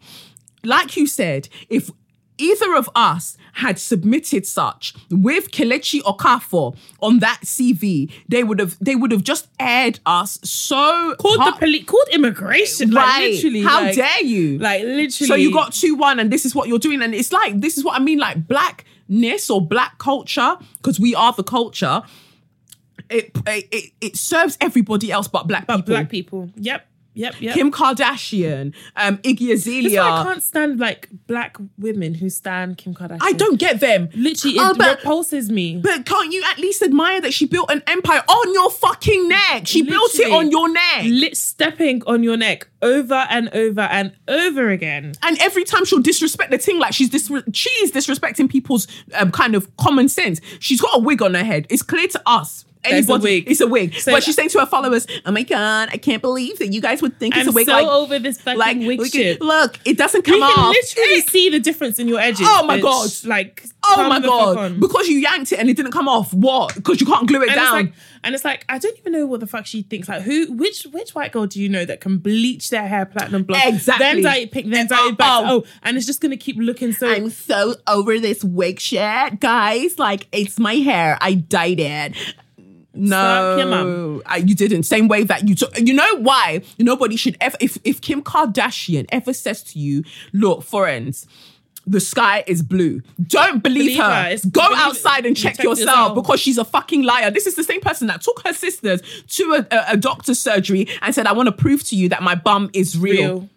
Like 0.63 0.95
you 0.95 1.07
said, 1.07 1.49
if 1.69 1.91
either 2.37 2.73
of 2.73 2.89
us 2.95 3.37
had 3.59 3.77
submitted 3.79 4.45
such 4.45 4.93
with 5.09 5.51
Kelechi 5.51 6.01
Okafor 6.01 6.75
on 7.01 7.19
that 7.19 7.39
CV, 7.45 8.11
they 8.27 8.43
would 8.43 8.59
have 8.59 8.77
they 8.81 8.95
would 8.95 9.11
have 9.11 9.23
just 9.23 9.47
aired 9.59 9.99
us 10.05 10.39
so 10.43 11.15
called 11.19 11.37
hard. 11.39 11.55
the 11.55 11.59
police, 11.59 11.85
called 11.85 12.07
immigration. 12.11 12.91
Like, 12.91 13.05
Right. 13.05 13.31
literally. 13.33 13.61
How 13.61 13.81
like- 13.81 13.95
dare 13.95 14.23
you? 14.23 14.57
Like 14.59 14.81
literally. 14.83 15.27
So 15.27 15.35
you 15.35 15.51
got 15.53 15.73
two 15.73 15.95
one, 15.95 16.19
and 16.19 16.31
this 16.31 16.45
is 16.45 16.53
what 16.55 16.67
you're 16.67 16.79
doing, 16.79 17.01
and 17.01 17.13
it's 17.13 17.31
like 17.31 17.59
this 17.61 17.77
is 17.77 17.83
what 17.83 17.95
I 17.99 18.03
mean, 18.03 18.17
like 18.19 18.47
blackness 18.47 19.49
or 19.49 19.59
black 19.65 19.97
culture, 19.97 20.57
because 20.77 20.99
we 20.99 21.13
are 21.15 21.33
the 21.33 21.43
culture. 21.43 22.01
It, 23.09 23.31
it 23.47 23.91
it 24.01 24.17
serves 24.17 24.57
everybody 24.61 25.11
else 25.11 25.27
but 25.27 25.47
black 25.47 25.65
but 25.65 25.77
people. 25.77 25.93
black 25.93 26.09
people. 26.09 26.49
Yep. 26.57 26.85
Yep. 27.19 27.41
Yep. 27.41 27.53
Kim 27.53 27.71
Kardashian, 27.71 28.73
um, 28.95 29.17
Iggy 29.17 29.49
why 29.97 30.09
I 30.09 30.23
can't 30.23 30.41
stand 30.41 30.79
like 30.79 31.09
black 31.27 31.57
women 31.77 32.13
who 32.13 32.29
stand 32.29 32.77
Kim 32.77 32.93
Kardashian. 32.93 33.17
I 33.21 33.33
don't 33.33 33.59
get 33.59 33.81
them. 33.81 34.07
Literally, 34.15 34.55
it 34.55 34.61
Oh, 34.61 34.73
but- 34.73 34.97
repulses 34.99 35.49
me. 35.51 35.77
But 35.83 36.05
can't 36.05 36.31
you 36.31 36.41
at 36.49 36.57
least 36.59 36.81
admire 36.81 37.19
that 37.19 37.33
she 37.33 37.45
built 37.45 37.69
an 37.71 37.83
empire 37.87 38.23
on 38.27 38.53
your 38.53 38.69
fucking 38.71 39.27
neck? 39.27 39.67
She 39.67 39.81
built 39.81 40.13
it 40.15 40.19
Literally. 40.19 40.37
on 40.37 40.51
your 40.51 40.69
neck. 40.71 41.03
Lit 41.05 41.35
stepping 41.35 42.01
on 42.07 42.23
your 42.23 42.37
neck 42.37 42.67
over 42.81 43.27
and 43.29 43.49
over 43.49 43.81
and 43.81 44.13
over 44.29 44.69
again. 44.69 45.13
and 45.21 45.37
every 45.41 45.65
time 45.65 45.83
she'll 45.83 45.99
disrespect 46.01 46.51
the 46.51 46.57
thing, 46.57 46.79
like 46.79 46.93
she's 46.93 47.09
dis- 47.09 47.29
she 47.53 47.69
is 47.83 47.91
disrespecting 47.91 48.49
people's 48.49 48.87
um, 49.15 49.31
kind 49.31 49.55
of 49.55 49.75
common 49.75 50.07
sense. 50.07 50.39
She's 50.59 50.79
got 50.79 50.95
a 50.95 50.99
wig 50.99 51.21
on 51.21 51.33
her 51.33 51.43
head. 51.43 51.67
It's 51.69 51.81
clear 51.81 52.07
to 52.07 52.21
us. 52.25 52.63
There's 52.83 53.09
a 53.09 53.17
wig. 53.17 53.49
It's 53.49 53.61
a 53.61 53.67
wig. 53.67 53.93
So- 53.95 54.11
but 54.11 54.23
she's 54.23 54.35
saying 54.35 54.49
to 54.49 54.59
her 54.59 54.65
followers, 54.65 55.05
"Oh 55.25 55.31
my 55.31 55.43
god, 55.43 55.89
I 55.91 55.97
can't 55.97 56.21
believe 56.21 56.59
that 56.59 56.71
you 56.71 56.79
guys 56.81 57.01
would 57.01 57.19
think 57.19 57.35
it's 57.35 57.43
I'm 57.47 57.49
a 57.49 57.55
wig." 57.55 57.65
so 57.67 57.73
like, 57.73 57.87
over 57.87 58.19
this 58.19 58.39
fucking 58.41 58.57
like 58.59 58.77
wig 58.77 58.99
look, 58.99 59.11
shit. 59.11 59.41
look, 59.41 59.79
it 59.85 59.97
doesn't 59.97 60.23
come 60.23 60.41
off. 60.41 60.49
We 60.49 60.63
can 60.63 60.71
literally 60.71 61.21
see 61.21 61.49
the 61.49 61.59
difference 61.59 61.99
in 61.99 62.07
your 62.07 62.19
edges. 62.19 62.47
Oh 62.49 62.65
my. 62.65 62.79
God. 62.79 63.09
Like, 63.25 63.65
Oh 63.83 64.09
my 64.09 64.19
god! 64.19 64.79
Because 64.79 65.07
you 65.07 65.19
yanked 65.19 65.51
it 65.51 65.59
and 65.59 65.69
it 65.69 65.75
didn't 65.77 65.91
come 65.93 66.07
off. 66.07 66.33
What? 66.33 66.75
Because 66.75 66.99
you 66.99 67.07
can't 67.07 67.27
glue 67.27 67.41
it 67.41 67.49
and 67.49 67.55
down. 67.55 67.63
it's 67.65 67.71
like, 67.71 67.93
and 68.23 68.35
it's 68.35 68.45
like, 68.45 68.65
I 68.69 68.77
don't 68.77 68.97
even 68.99 69.13
know 69.13 69.25
what 69.25 69.39
the 69.39 69.47
fuck 69.47 69.65
she 69.65 69.81
thinks. 69.83 70.09
Like, 70.09 70.21
who, 70.23 70.51
which, 70.53 70.83
which 70.91 71.15
white 71.15 71.31
girl 71.31 71.47
do 71.47 71.61
you 71.61 71.69
know 71.69 71.85
that 71.85 72.01
can 72.01 72.17
bleach 72.17 72.69
their 72.69 72.87
hair 72.87 73.05
platinum 73.05 73.43
blonde, 73.43 73.75
Exactly. 73.75 74.05
then 74.05 74.21
dye 74.21 74.37
it 74.39 74.51
pink, 74.51 74.69
then 74.71 74.87
dye 74.87 75.07
it 75.09 75.17
back? 75.17 75.43
Oh. 75.45 75.63
Oh, 75.63 75.65
and 75.83 75.95
it's 75.97 76.05
just 76.05 76.19
gonna 76.21 76.37
keep 76.37 76.57
looking 76.57 76.91
so. 76.91 77.09
I'm 77.09 77.29
so 77.29 77.75
over 77.87 78.19
this 78.19 78.43
wig 78.43 78.79
shit, 78.79 79.39
guys. 79.39 79.97
Like, 79.97 80.27
it's 80.31 80.59
my 80.59 80.75
hair. 80.75 81.17
I 81.21 81.35
dyed 81.35 81.79
it. 81.79 82.15
Your 82.99 83.65
No, 83.65 83.67
mum. 83.69 84.21
I, 84.25 84.37
you 84.37 84.55
didn't. 84.55 84.83
Same 84.83 85.07
way 85.07 85.23
that 85.23 85.47
you 85.47 85.55
took. 85.55 85.77
You 85.79 85.93
know 85.93 86.15
why? 86.17 86.61
Nobody 86.77 87.15
should 87.15 87.37
ever. 87.39 87.57
If 87.59 87.77
if 87.83 88.01
Kim 88.01 88.21
Kardashian 88.21 89.05
ever 89.11 89.33
says 89.33 89.63
to 89.63 89.79
you, 89.79 90.03
"Look, 90.33 90.63
friends." 90.63 91.25
The 91.87 91.99
sky 92.01 92.43
is 92.45 92.61
blue. 92.61 93.01
Don't 93.25 93.63
believe, 93.63 93.97
Believe 93.97 93.97
her. 94.03 94.23
her. 94.29 94.37
Go 94.51 94.61
believe 94.67 94.77
outside 94.79 95.25
and 95.25 95.35
check, 95.35 95.55
Check 95.55 95.63
yourself, 95.63 95.87
yourself. 95.87 96.15
because 96.15 96.39
she's 96.39 96.59
a 96.59 96.65
fucking 96.65 97.01
liar. 97.01 97.31
This 97.31 97.47
is 97.47 97.55
the 97.55 97.63
same 97.63 97.81
person 97.81 98.05
that 98.07 98.21
took 98.21 98.41
her 98.45 98.53
sisters 98.53 99.01
to 99.29 99.43
a, 99.71 99.75
a, 99.75 99.93
a 99.93 99.97
doctor's 99.97 100.39
surgery 100.39 100.87
and 101.01 101.15
said, 101.15 101.25
"I 101.25 101.31
want 101.31 101.47
to 101.47 101.51
prove 101.51 101.83
to 101.85 101.95
you 101.95 102.09
that 102.09 102.21
my 102.21 102.35
bum 102.35 102.69
is 102.73 102.95
real." 102.97 103.15
real. 103.15 103.49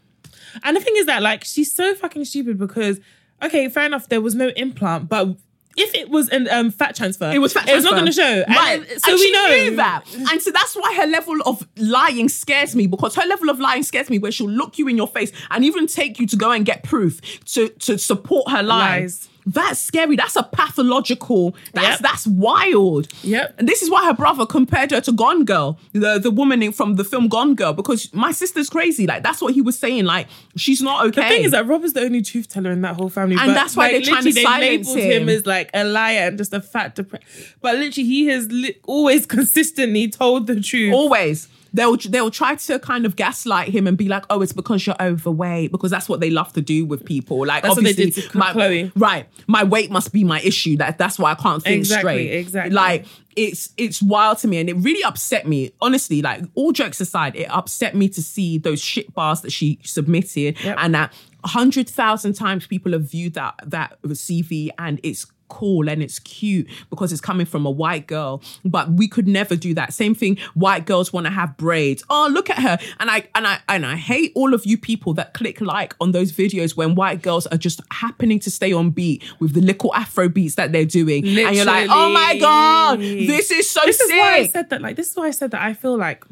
And 0.63 0.77
the 0.77 0.81
thing 0.81 0.95
is 0.97 1.07
that 1.07 1.21
like 1.23 1.45
she's 1.45 1.75
so 1.75 1.95
fucking 1.95 2.25
stupid 2.25 2.59
because 2.59 3.01
okay, 3.43 3.69
fair 3.69 3.85
enough, 3.85 4.09
there 4.09 4.21
was 4.23 4.35
no 4.35 4.49
implant, 4.57 5.09
but 5.11 5.37
if 5.77 5.95
it 5.95 6.11
was 6.11 6.29
an 6.29 6.49
um, 6.49 6.71
fat 6.71 6.95
transfer, 6.97 7.31
It 7.31 7.39
was 7.39 7.53
fat 7.53 7.69
It 7.69 7.75
was 7.75 7.85
not 7.85 7.95
going 7.95 8.07
to 8.07 8.13
show, 8.13 8.45
Right. 8.49 8.81
And, 8.81 8.87
And, 8.91 9.03
so 9.03 9.13
we 9.15 9.19
she 9.19 9.33
know 9.33 9.49
knew 9.49 9.77
that. 9.77 10.05
And 10.31 10.43
so 10.43 10.51
that's 10.51 10.75
why 10.75 10.95
her 10.95 11.07
level 11.07 11.37
of 11.47 11.67
lying 11.77 12.29
scares 12.29 12.75
me 12.77 12.87
because 12.87 13.15
her 13.15 13.27
level 13.27 13.51
of 13.51 13.59
lying 13.59 13.83
scares 13.83 14.11
me 14.11 14.19
where 14.19 14.33
she'll 14.33 14.51
look 14.51 14.79
you 14.79 14.89
in 14.89 14.97
your 14.97 15.09
face 15.09 15.33
and 15.51 15.65
even 15.65 15.87
take 15.87 16.19
you 16.19 16.27
to 16.27 16.37
go 16.37 16.51
and 16.51 16.65
get 16.65 16.83
proof 16.83 17.21
to, 17.47 17.69
to 17.69 17.99
support 17.99 18.51
her 18.51 18.63
lies. 18.63 19.03
Lies. 19.03 19.29
That's 19.47 19.81
scary. 19.81 20.17
That's 20.17 20.37
a 20.37 20.43
pathological. 20.43 21.55
That's 21.75 21.89
Yep. 21.89 21.99
that's 22.01 22.27
wild. 22.27 23.09
Yep. 23.23 23.55
And 23.59 23.69
this 23.69 23.83
is 23.83 23.91
why 23.91 24.05
her 24.07 24.15
brother 24.15 24.47
compared 24.47 24.91
her 24.93 25.01
to 25.01 25.13
Gone 25.13 25.45
Girl, 25.45 25.79
the 25.93 26.19
the 26.19 26.31
woman 26.31 26.63
in, 26.63 26.73
from 26.73 26.95
the 26.97 27.05
film 27.05 27.29
Gone 27.29 27.55
Girl, 27.55 27.73
because 27.73 28.13
my 28.15 28.33
sister's 28.33 28.71
crazy. 28.71 29.07
Like 29.07 29.23
that's 29.23 29.41
what 29.41 29.55
he 29.55 29.61
was 29.61 29.79
saying. 29.79 30.05
Like 30.05 30.29
she's 30.57 30.81
not 30.83 31.07
okay. 31.07 31.23
The 31.23 31.29
thing 31.29 31.45
is 31.45 31.51
that 31.53 31.67
Rob 31.67 31.85
is 31.85 31.93
the 31.93 32.03
only 32.03 32.23
truth 32.23 32.49
teller 32.49 32.71
in 32.71 32.83
that 32.83 32.97
whole 32.97 33.09
family, 33.09 33.37
And 33.39 33.49
but, 33.49 33.55
that's 33.55 33.77
why 33.77 33.85
like, 33.85 33.93
they're 33.93 34.13
trying 34.15 34.23
to 34.25 34.29
literally 34.29 34.33
they 34.33 34.43
silence 34.43 34.89
labeled 34.95 35.13
him. 35.23 35.29
as 35.29 35.47
like 35.47 35.71
a 35.75 35.85
liar 35.85 36.29
and 36.29 36.39
just 36.39 36.53
a 36.53 36.61
fat 36.61 36.95
depressed. 36.95 37.25
But 37.61 37.77
literally, 37.77 38.07
he 38.09 38.27
has 38.27 38.49
li- 38.51 38.77
always 38.85 39.27
consistently 39.37 40.09
told 40.09 40.47
the 40.47 40.61
truth. 40.61 40.93
always 40.95 41.49
they'll 41.75 41.97
they'll 41.97 42.31
try 42.31 42.55
to 42.55 42.79
kind 42.79 43.07
of 43.07 43.17
gaslight 43.17 43.69
him 43.69 43.87
and 43.87 43.97
be 43.97 44.09
like, 44.09 44.25
oh, 44.31 44.43
it's 44.43 44.53
because 44.53 44.87
you're 44.87 45.01
overweight 45.01 45.73
because 45.73 45.91
that's 45.91 46.09
what 46.09 46.21
they 46.21 46.31
love 46.31 46.53
to 46.53 46.61
do 46.61 46.85
with 46.85 47.05
people. 47.05 47.47
Like 47.47 47.63
That's 47.63 47.77
obviously, 47.79 48.23
my, 48.35 48.53
Chloe. 48.53 48.93
right? 48.97 49.27
My 49.47 49.65
weight 49.65 49.91
must 49.91 50.13
be 50.13 50.25
my 50.25 50.41
issue. 50.41 50.77
That 50.77 50.99
that's 50.99 51.19
why 51.19 51.33
I 51.33 51.35
can't 51.35 51.63
think 51.63 51.79
Exactly, 51.81 52.01
straight. 52.27 52.33
exactly. 52.39 52.75
Like 52.75 53.07
it's 53.37 53.71
it's 53.79 54.03
wild 54.03 54.39
to 54.39 54.49
me 54.49 54.59
and 54.59 54.69
it 54.69 54.75
really 54.75 55.03
upset 55.03 55.47
me. 55.49 55.73
Honestly, 55.81 56.21
like 56.23 56.43
all 56.55 56.73
jokes 56.73 57.01
aside, 57.01 57.35
it 57.37 57.51
upset 57.51 57.95
me 57.95 58.09
to 58.11 58.23
see 58.23 58.59
those 58.59 58.81
shit 58.81 59.13
bars 59.15 59.41
that 59.41 59.53
she 59.53 59.79
submitted 59.83 60.61
Yep. 60.63 60.77
and 60.79 60.95
that 60.95 61.13
hundred 61.45 61.89
thousand 61.89 62.35
times 62.35 62.67
people 62.67 62.93
have 62.93 63.03
viewed 63.11 63.35
that 63.35 63.55
that 63.65 63.97
CV 64.05 64.69
and 64.79 65.01
it's 65.03 65.27
cool 65.53 65.89
and 65.89 66.03
it's 66.03 66.19
cute 66.19 66.67
because 66.91 67.13
it's 67.13 67.21
coming 67.21 67.47
from 67.47 67.67
a 67.67 67.71
white 67.71 68.07
girl 68.07 68.43
but 68.65 68.91
we 68.93 69.07
could 69.07 69.29
never 69.29 69.55
do 69.55 69.75
that 69.75 69.93
same 69.93 70.15
thing 70.15 70.39
white 70.55 70.87
girls 70.87 71.13
want 71.13 71.27
to 71.27 71.33
have 71.33 71.57
braids 71.57 72.03
oh 72.09 72.29
look 72.33 72.49
at 72.49 72.59
her 72.59 72.79
and 72.99 73.11
i 73.11 73.23
and 73.35 73.47
i 73.47 73.59
and 73.69 73.85
i 73.85 73.97
hate 73.97 74.33
all 74.35 74.55
of 74.55 74.65
you 74.65 74.79
people 74.79 75.13
that 75.13 75.35
click 75.35 75.61
like 75.61 75.95
on 76.01 76.13
those 76.13 76.33
videos 76.33 76.77
when 76.77 76.95
white 76.95 77.21
girls 77.21 77.47
are 77.49 77.59
just 77.59 77.81
happening 77.91 78.39
to 78.41 78.51
stay 78.51 78.73
on 78.73 78.91
beat 78.91 79.23
with 79.41 79.53
the 79.53 79.61
little 79.61 79.95
afro 79.95 80.29
beats 80.29 80.55
that 80.55 80.73
they're 80.73 80.85
doing 80.85 81.27
and 81.27 81.55
you're 81.55 81.65
like 81.65 81.89
oh 81.91 82.11
my 82.13 82.39
god 82.39 82.99
this 82.99 83.51
is 83.51 83.69
so 83.69 83.81
this 83.85 83.99
sick 83.99 84.07
is 84.07 84.19
why 84.19 84.33
I 84.37 84.47
said 84.47 84.71
that. 84.71 84.83
Like, 84.83 84.97
this 84.97 85.11
is 85.11 85.17
why 85.17 85.27
I 85.27 85.31
said 85.31 85.51
that. 85.53 85.63
I 85.63 85.75
feel 85.75 85.97
like 85.97 86.25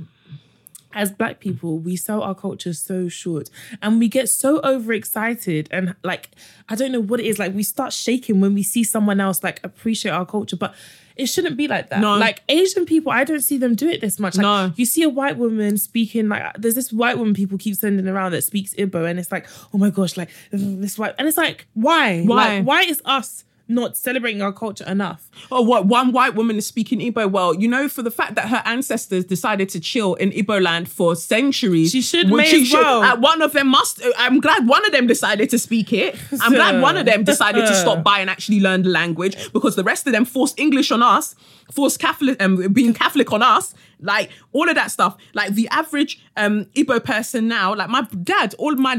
as 0.92 1.10
black 1.12 1.40
people, 1.40 1.78
we 1.78 1.96
sell 1.96 2.22
our 2.22 2.34
culture 2.34 2.72
so 2.72 3.08
short 3.08 3.48
and 3.80 3.98
we 3.98 4.08
get 4.08 4.28
so 4.28 4.60
overexcited 4.62 5.68
and 5.70 5.94
like 6.02 6.30
I 6.68 6.74
don't 6.74 6.92
know 6.92 7.00
what 7.00 7.20
it 7.20 7.26
is. 7.26 7.38
Like 7.38 7.54
we 7.54 7.62
start 7.62 7.92
shaking 7.92 8.40
when 8.40 8.54
we 8.54 8.62
see 8.62 8.84
someone 8.84 9.20
else 9.20 9.42
like 9.42 9.60
appreciate 9.64 10.12
our 10.12 10.26
culture, 10.26 10.56
but 10.56 10.74
it 11.16 11.26
shouldn't 11.26 11.56
be 11.56 11.68
like 11.68 11.90
that. 11.90 12.00
No. 12.00 12.16
Like 12.16 12.42
Asian 12.48 12.86
people, 12.86 13.12
I 13.12 13.24
don't 13.24 13.42
see 13.42 13.58
them 13.58 13.74
do 13.74 13.88
it 13.88 14.00
this 14.00 14.18
much. 14.18 14.36
Like 14.36 14.42
No. 14.42 14.72
you 14.76 14.86
see 14.86 15.02
a 15.02 15.08
white 15.08 15.36
woman 15.36 15.76
speaking 15.76 16.28
like 16.28 16.54
there's 16.56 16.74
this 16.74 16.92
white 16.92 17.18
woman 17.18 17.34
people 17.34 17.58
keep 17.58 17.76
sending 17.76 18.08
around 18.08 18.32
that 18.32 18.42
speaks 18.42 18.74
Igbo 18.74 19.08
and 19.08 19.18
it's 19.18 19.30
like, 19.30 19.46
oh 19.74 19.78
my 19.78 19.90
gosh, 19.90 20.16
like 20.16 20.30
this 20.50 20.98
white 20.98 21.14
and 21.18 21.28
it's 21.28 21.36
like, 21.36 21.66
why? 21.74 22.22
Why? 22.24 22.58
Like, 22.58 22.66
why 22.66 22.82
is 22.82 23.02
us 23.04 23.44
not 23.70 23.96
celebrating 23.96 24.42
our 24.42 24.52
culture 24.52 24.84
enough? 24.86 25.30
Oh, 25.50 25.62
what? 25.62 25.86
One 25.86 26.12
white 26.12 26.34
woman 26.34 26.56
is 26.56 26.66
speaking 26.66 26.98
Igbo 27.00 27.30
well. 27.30 27.54
You 27.54 27.68
know, 27.68 27.88
for 27.88 28.02
the 28.02 28.10
fact 28.10 28.34
that 28.34 28.48
her 28.48 28.62
ancestors 28.64 29.24
decided 29.24 29.68
to 29.70 29.80
chill 29.80 30.14
in 30.14 30.30
Igbo 30.30 30.60
land 30.62 30.88
for 30.88 31.16
centuries. 31.16 31.90
She 31.92 32.02
should, 32.02 32.28
may 32.28 32.50
as 32.62 32.72
well. 32.72 33.02
uh, 33.02 33.16
one 33.16 33.42
of 33.42 33.52
them 33.52 33.68
must. 33.68 34.02
uh, 34.02 34.10
I'm 34.18 34.40
glad 34.40 34.66
one 34.66 34.84
of 34.84 34.92
them 34.92 35.06
decided 35.06 35.48
to 35.50 35.58
speak 35.58 35.92
it. 35.92 36.16
I'm 36.40 36.52
glad 36.52 36.82
one 36.82 36.96
of 36.96 37.06
them 37.06 37.24
decided 37.24 37.66
to 37.66 37.74
stop 37.74 38.02
by 38.10 38.18
and 38.18 38.28
actually 38.28 38.60
learn 38.60 38.82
the 38.82 38.90
language 38.90 39.52
because 39.52 39.76
the 39.76 39.84
rest 39.84 40.06
of 40.06 40.12
them 40.12 40.24
forced 40.24 40.58
English 40.58 40.90
on 40.90 41.02
us, 41.02 41.34
forced 41.70 41.98
Catholic, 41.98 42.42
um, 42.42 42.72
being 42.72 42.92
Catholic 42.92 43.32
on 43.32 43.42
us. 43.42 43.74
Like 44.02 44.30
all 44.52 44.68
of 44.68 44.74
that 44.74 44.90
stuff. 44.90 45.16
Like 45.34 45.54
the 45.54 45.68
average 45.68 46.22
um 46.36 46.64
Igbo 46.76 47.02
person 47.02 47.48
now, 47.48 47.74
like 47.74 47.88
my 47.88 48.02
dad, 48.22 48.54
all 48.58 48.74
my 48.76 48.94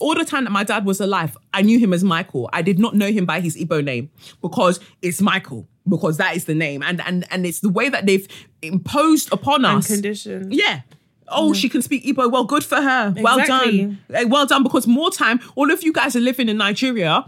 all 0.00 0.14
the 0.14 0.24
time 0.24 0.44
that 0.44 0.50
my 0.50 0.64
dad 0.64 0.84
was 0.84 1.00
alive, 1.00 1.36
I 1.54 1.62
knew 1.62 1.78
him 1.78 1.92
as 1.92 2.04
Michael. 2.04 2.48
I 2.52 2.62
did 2.62 2.78
not 2.78 2.94
know 2.94 3.10
him 3.10 3.26
by 3.26 3.40
his 3.40 3.56
Igbo 3.56 3.84
name 3.84 4.10
because 4.42 4.80
it's 5.02 5.20
Michael 5.20 5.68
because 5.88 6.16
that 6.18 6.36
is 6.36 6.44
the 6.44 6.54
name. 6.54 6.82
And 6.82 7.00
and 7.06 7.26
and 7.30 7.46
it's 7.46 7.60
the 7.60 7.68
way 7.70 7.88
that 7.88 8.06
they've 8.06 8.26
imposed 8.62 9.32
upon 9.32 9.64
us. 9.64 9.86
Condition. 9.86 10.50
yeah. 10.50 10.82
Oh 11.30 11.52
she 11.52 11.68
can 11.68 11.82
speak 11.82 12.04
Igbo. 12.04 12.30
Well 12.30 12.44
good 12.44 12.64
for 12.64 12.76
her. 12.80 13.14
Well 13.18 13.44
done. 13.46 13.98
Well 14.28 14.46
done 14.46 14.62
because 14.62 14.86
more 14.86 15.10
time 15.10 15.40
all 15.56 15.70
of 15.70 15.82
you 15.82 15.92
guys 15.92 16.16
are 16.16 16.20
living 16.20 16.48
in 16.48 16.56
Nigeria 16.56 17.24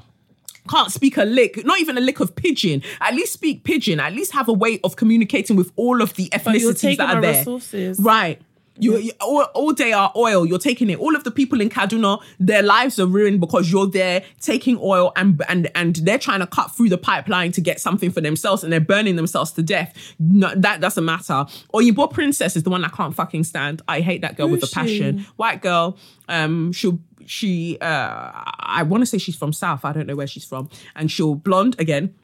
can't 0.70 0.92
speak 0.92 1.16
a 1.16 1.24
lick, 1.24 1.64
not 1.64 1.80
even 1.80 1.98
a 1.98 2.00
lick 2.00 2.20
of 2.20 2.34
pidgin. 2.36 2.82
At 3.00 3.14
least 3.14 3.32
speak 3.32 3.64
pidgin. 3.64 3.98
At 4.00 4.12
least 4.14 4.32
have 4.32 4.48
a 4.48 4.52
way 4.52 4.78
of 4.84 4.96
communicating 4.96 5.56
with 5.56 5.72
all 5.76 6.00
of 6.00 6.14
the 6.14 6.28
ethnicities 6.30 6.96
that 6.98 7.16
are 7.16 7.20
there. 7.20 7.32
resources. 7.38 7.98
Right. 7.98 8.40
You, 8.78 8.96
you- 8.96 9.12
all, 9.20 9.42
all 9.54 9.72
day 9.72 9.92
are 9.92 10.10
oil. 10.16 10.46
You're 10.46 10.58
taking 10.58 10.88
it. 10.88 10.98
All 10.98 11.14
of 11.14 11.22
the 11.24 11.30
people 11.30 11.60
in 11.60 11.68
Kaduna, 11.68 12.22
their 12.38 12.62
lives 12.62 12.98
are 12.98 13.06
ruined 13.06 13.38
because 13.38 13.70
you're 13.70 13.86
there 13.86 14.22
taking 14.40 14.78
oil 14.80 15.12
and 15.16 15.42
and 15.50 15.70
and 15.74 15.96
they're 15.96 16.18
trying 16.18 16.40
to 16.40 16.46
cut 16.46 16.74
through 16.74 16.88
the 16.88 16.96
pipeline 16.96 17.52
to 17.52 17.60
get 17.60 17.78
something 17.78 18.10
for 18.10 18.22
themselves 18.22 18.64
and 18.64 18.72
they're 18.72 18.80
burning 18.80 19.16
themselves 19.16 19.52
to 19.52 19.62
death. 19.62 19.92
No, 20.18 20.54
that 20.56 20.80
doesn't 20.80 21.04
matter. 21.04 21.44
Oyinbo 21.74 22.10
Princess 22.10 22.56
is 22.56 22.62
the 22.62 22.70
one 22.70 22.82
I 22.82 22.88
can't 22.88 23.14
fucking 23.14 23.44
stand. 23.44 23.82
I 23.86 24.00
hate 24.00 24.22
that 24.22 24.38
girl 24.38 24.48
with 24.48 24.62
a 24.62 24.66
passion. 24.72 25.18
she? 25.18 25.24
White 25.36 25.60
girl. 25.60 25.98
Um, 26.28 26.72
she'll 26.72 27.00
she 27.26 27.78
uh 27.80 28.30
I 28.60 28.82
want 28.82 29.02
to 29.02 29.06
say 29.06 29.18
she's 29.18 29.36
from 29.36 29.52
South. 29.52 29.84
I 29.84 29.92
don't 29.92 30.06
know 30.06 30.16
where 30.16 30.26
she's 30.26 30.44
from. 30.44 30.68
And 30.94 31.10
she'll 31.10 31.34
blonde 31.34 31.76
again. 31.78 32.14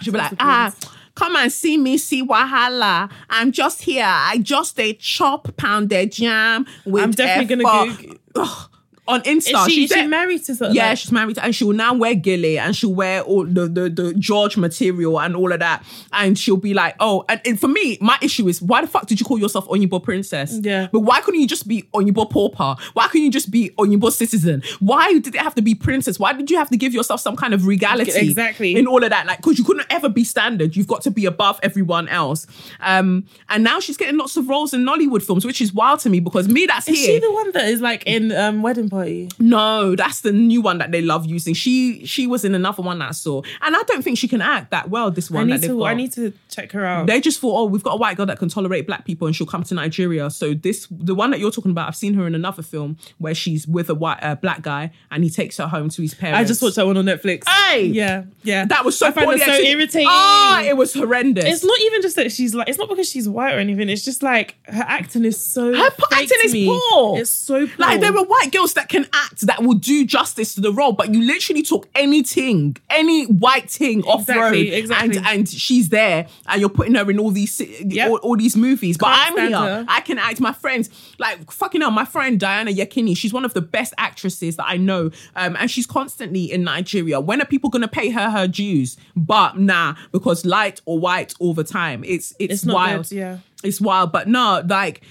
She'll 0.00 0.12
be 0.12 0.18
like, 0.18 0.32
ah, 0.40 0.74
come 1.14 1.36
and 1.36 1.52
see 1.52 1.76
me, 1.76 1.98
see 1.98 2.26
Wahala. 2.26 3.10
I'm 3.28 3.52
just 3.52 3.82
here. 3.82 4.06
I 4.06 4.38
just 4.38 4.78
a 4.80 4.94
chop 4.94 5.56
pounded 5.56 6.12
jam 6.12 6.66
with 6.84 7.04
I'm 7.04 7.10
definitely 7.10 7.62
gonna 7.62 7.88
F4." 7.88 8.18
Ugh. 8.36 8.68
On 9.08 9.20
Insta. 9.22 9.36
Is 9.36 9.64
she, 9.66 9.72
she's 9.72 9.90
is 9.90 9.96
she 9.96 10.06
married 10.06 10.44
to 10.44 10.54
something? 10.54 10.76
Yeah, 10.76 10.94
she's 10.94 11.10
married, 11.10 11.34
to, 11.34 11.44
and 11.44 11.52
she 11.52 11.64
will 11.64 11.72
now 11.74 11.92
wear 11.92 12.14
gele, 12.14 12.60
and 12.60 12.74
she'll 12.74 12.94
wear 12.94 13.22
all 13.22 13.44
the, 13.44 13.66
the 13.66 13.90
the 13.90 14.14
George 14.14 14.56
material 14.56 15.20
and 15.20 15.34
all 15.34 15.50
of 15.52 15.58
that, 15.58 15.84
and 16.12 16.38
she'll 16.38 16.56
be 16.56 16.72
like, 16.72 16.94
oh, 17.00 17.24
and, 17.28 17.40
and 17.44 17.58
for 17.58 17.66
me, 17.66 17.98
my 18.00 18.16
issue 18.22 18.46
is 18.46 18.62
why 18.62 18.80
the 18.80 18.86
fuck 18.86 19.06
did 19.06 19.18
you 19.18 19.26
call 19.26 19.40
yourself 19.40 19.66
Oyinbo 19.66 20.00
Princess? 20.02 20.56
Yeah. 20.62 20.86
but 20.92 21.00
why 21.00 21.20
couldn't 21.20 21.40
you 21.40 21.48
just 21.48 21.66
be 21.66 21.82
Oyinbo 21.94 22.30
Pauper? 22.30 22.76
Why 22.92 23.08
couldn't 23.08 23.24
you 23.24 23.30
just 23.32 23.50
be 23.50 23.70
Oyinbo 23.70 24.12
Citizen? 24.12 24.62
Why 24.78 25.12
did 25.18 25.34
it 25.34 25.40
have 25.40 25.56
to 25.56 25.62
be 25.62 25.74
Princess? 25.74 26.20
Why 26.20 26.32
did 26.32 26.48
you 26.48 26.58
have 26.58 26.70
to 26.70 26.76
give 26.76 26.94
yourself 26.94 27.20
some 27.20 27.34
kind 27.34 27.54
of 27.54 27.66
regality? 27.66 28.12
Exactly. 28.12 28.76
in 28.76 28.86
all 28.86 29.02
of 29.02 29.10
that, 29.10 29.26
like 29.26 29.38
because 29.38 29.58
you 29.58 29.64
couldn't 29.64 29.86
ever 29.90 30.08
be 30.08 30.22
standard. 30.22 30.76
You've 30.76 30.86
got 30.86 31.02
to 31.02 31.10
be 31.10 31.26
above 31.26 31.58
everyone 31.64 32.08
else. 32.08 32.46
Um, 32.78 33.26
and 33.48 33.64
now 33.64 33.80
she's 33.80 33.96
getting 33.96 34.16
lots 34.16 34.36
of 34.36 34.48
roles 34.48 34.72
in 34.72 34.82
Nollywood 34.84 35.22
films, 35.24 35.44
which 35.44 35.60
is 35.60 35.72
wild 35.72 35.98
to 36.00 36.10
me 36.10 36.20
because 36.20 36.46
me, 36.48 36.66
that's 36.66 36.88
Is 36.88 36.96
here. 36.96 37.06
she 37.06 37.18
the 37.18 37.32
one 37.32 37.50
that 37.52 37.64
is 37.64 37.80
like 37.80 38.04
in 38.06 38.30
um, 38.30 38.62
Wedding 38.62 38.91
Party? 38.92 39.30
No, 39.38 39.96
that's 39.96 40.20
the 40.20 40.32
new 40.32 40.60
one 40.60 40.76
that 40.78 40.92
they 40.92 41.00
love 41.00 41.24
using. 41.24 41.54
She 41.54 42.04
she 42.04 42.26
was 42.26 42.44
in 42.44 42.54
another 42.54 42.82
one 42.82 42.98
that 42.98 43.08
I 43.08 43.12
saw, 43.12 43.40
and 43.62 43.74
I 43.74 43.82
don't 43.84 44.02
think 44.02 44.18
she 44.18 44.28
can 44.28 44.42
act 44.42 44.70
that 44.70 44.90
well. 44.90 45.10
This 45.10 45.30
I 45.30 45.34
one 45.36 45.48
that 45.48 45.54
need 45.54 45.60
they've 45.62 45.70
to. 45.70 45.78
got. 45.78 45.84
I 45.86 45.94
need 45.94 46.12
to 46.12 46.32
check 46.50 46.72
her 46.72 46.84
out. 46.84 47.06
They 47.06 47.18
just 47.20 47.40
thought, 47.40 47.56
oh, 47.58 47.64
we've 47.64 47.82
got 47.82 47.94
a 47.94 47.96
white 47.96 48.18
girl 48.18 48.26
that 48.26 48.38
can 48.38 48.50
tolerate 48.50 48.86
black 48.86 49.06
people, 49.06 49.26
and 49.26 49.34
she'll 49.34 49.46
come 49.46 49.62
to 49.64 49.74
Nigeria. 49.74 50.28
So 50.30 50.52
this, 50.52 50.86
the 50.90 51.14
one 51.14 51.30
that 51.30 51.40
you're 51.40 51.50
talking 51.50 51.70
about, 51.70 51.88
I've 51.88 51.96
seen 51.96 52.12
her 52.14 52.26
in 52.26 52.34
another 52.34 52.62
film 52.62 52.98
where 53.16 53.34
she's 53.34 53.66
with 53.66 53.88
a 53.88 53.94
white 53.94 54.22
uh, 54.22 54.34
black 54.34 54.60
guy, 54.60 54.90
and 55.10 55.24
he 55.24 55.30
takes 55.30 55.56
her 55.56 55.66
home 55.66 55.88
to 55.88 56.02
his 56.02 56.12
parents. 56.14 56.38
I 56.40 56.44
just 56.44 56.60
watched 56.60 56.76
that 56.76 56.86
one 56.86 56.98
on 56.98 57.06
Netflix. 57.06 57.48
Hey! 57.48 57.86
yeah, 57.86 58.24
yeah. 58.42 58.66
That 58.66 58.84
was 58.84 58.98
so. 58.98 59.06
I 59.06 59.12
find 59.12 59.32
it 59.32 59.40
so 59.40 59.54
irritating. 59.54 60.06
Ah, 60.10 60.62
it 60.62 60.76
was 60.76 60.92
horrendous. 60.92 61.44
It's 61.46 61.64
not 61.64 61.80
even 61.80 62.02
just 62.02 62.16
that 62.16 62.30
she's 62.30 62.54
like. 62.54 62.68
It's 62.68 62.78
not 62.78 62.88
because 62.88 63.08
she's 63.08 63.28
white 63.28 63.54
or 63.54 63.58
anything. 63.58 63.88
It's 63.88 64.04
just 64.04 64.22
like 64.22 64.56
her 64.66 64.84
acting 64.86 65.24
is 65.24 65.42
so. 65.42 65.72
Her 65.72 65.90
acting 66.12 66.38
is 66.44 66.52
me. 66.52 66.66
poor. 66.66 67.18
It's 67.18 67.30
so 67.30 67.66
poor. 67.66 67.76
Like 67.78 68.00
there 68.00 68.14
are 68.14 68.24
white 68.24 68.52
girls 68.52 68.74
that 68.74 68.81
can 68.88 69.06
act 69.12 69.40
that 69.46 69.62
will 69.62 69.74
do 69.74 70.04
justice 70.04 70.54
to 70.54 70.60
the 70.60 70.72
role, 70.72 70.92
but 70.92 71.12
you 71.12 71.22
literally 71.24 71.62
took 71.62 71.88
anything, 71.94 72.76
any 72.90 73.24
white 73.24 73.70
thing 73.70 74.02
off 74.04 74.28
road, 74.28 74.54
exactly. 74.54 75.18
and 75.18 75.26
and 75.26 75.48
she's 75.48 75.88
there, 75.88 76.26
and 76.46 76.60
you're 76.60 76.70
putting 76.70 76.94
her 76.94 77.10
in 77.10 77.18
all 77.18 77.30
these 77.30 77.60
Yep. 77.60 78.10
all, 78.10 78.16
all 78.18 78.36
these 78.36 78.56
movies. 78.56 78.96
But 78.96 79.14
Can't 79.14 79.38
I'm 79.38 79.48
here, 79.48 79.56
her. 79.58 79.84
I 79.88 80.00
can 80.00 80.18
act. 80.18 80.40
My 80.40 80.52
friends, 80.52 80.90
like 81.18 81.50
fucking 81.50 81.80
hell, 81.80 81.90
my 81.90 82.04
friend 82.04 82.38
Diana 82.38 82.70
Yakini, 82.70 83.16
she's 83.16 83.32
one 83.32 83.44
of 83.44 83.54
the 83.54 83.60
best 83.60 83.94
actresses 83.98 84.56
that 84.56 84.66
I 84.66 84.76
know, 84.76 85.10
um, 85.36 85.56
and 85.58 85.70
she's 85.70 85.86
constantly 85.86 86.50
in 86.52 86.64
Nigeria. 86.64 87.20
When 87.20 87.40
are 87.40 87.46
people 87.46 87.70
gonna 87.70 87.88
pay 87.88 88.10
her 88.10 88.30
her 88.30 88.46
dues? 88.46 88.96
But 89.16 89.58
nah, 89.58 89.94
because 90.12 90.44
light 90.44 90.80
or 90.84 90.98
white 90.98 91.34
all 91.40 91.54
the 91.54 91.64
time. 91.64 92.04
It's 92.04 92.34
it's, 92.38 92.64
It's 92.64 92.66
wild. 92.66 93.08
good, 93.08 93.16
yeah. 93.16 93.38
It's 93.64 93.80
wild, 93.80 94.12
but 94.12 94.28
no, 94.28 94.62
like 94.66 95.02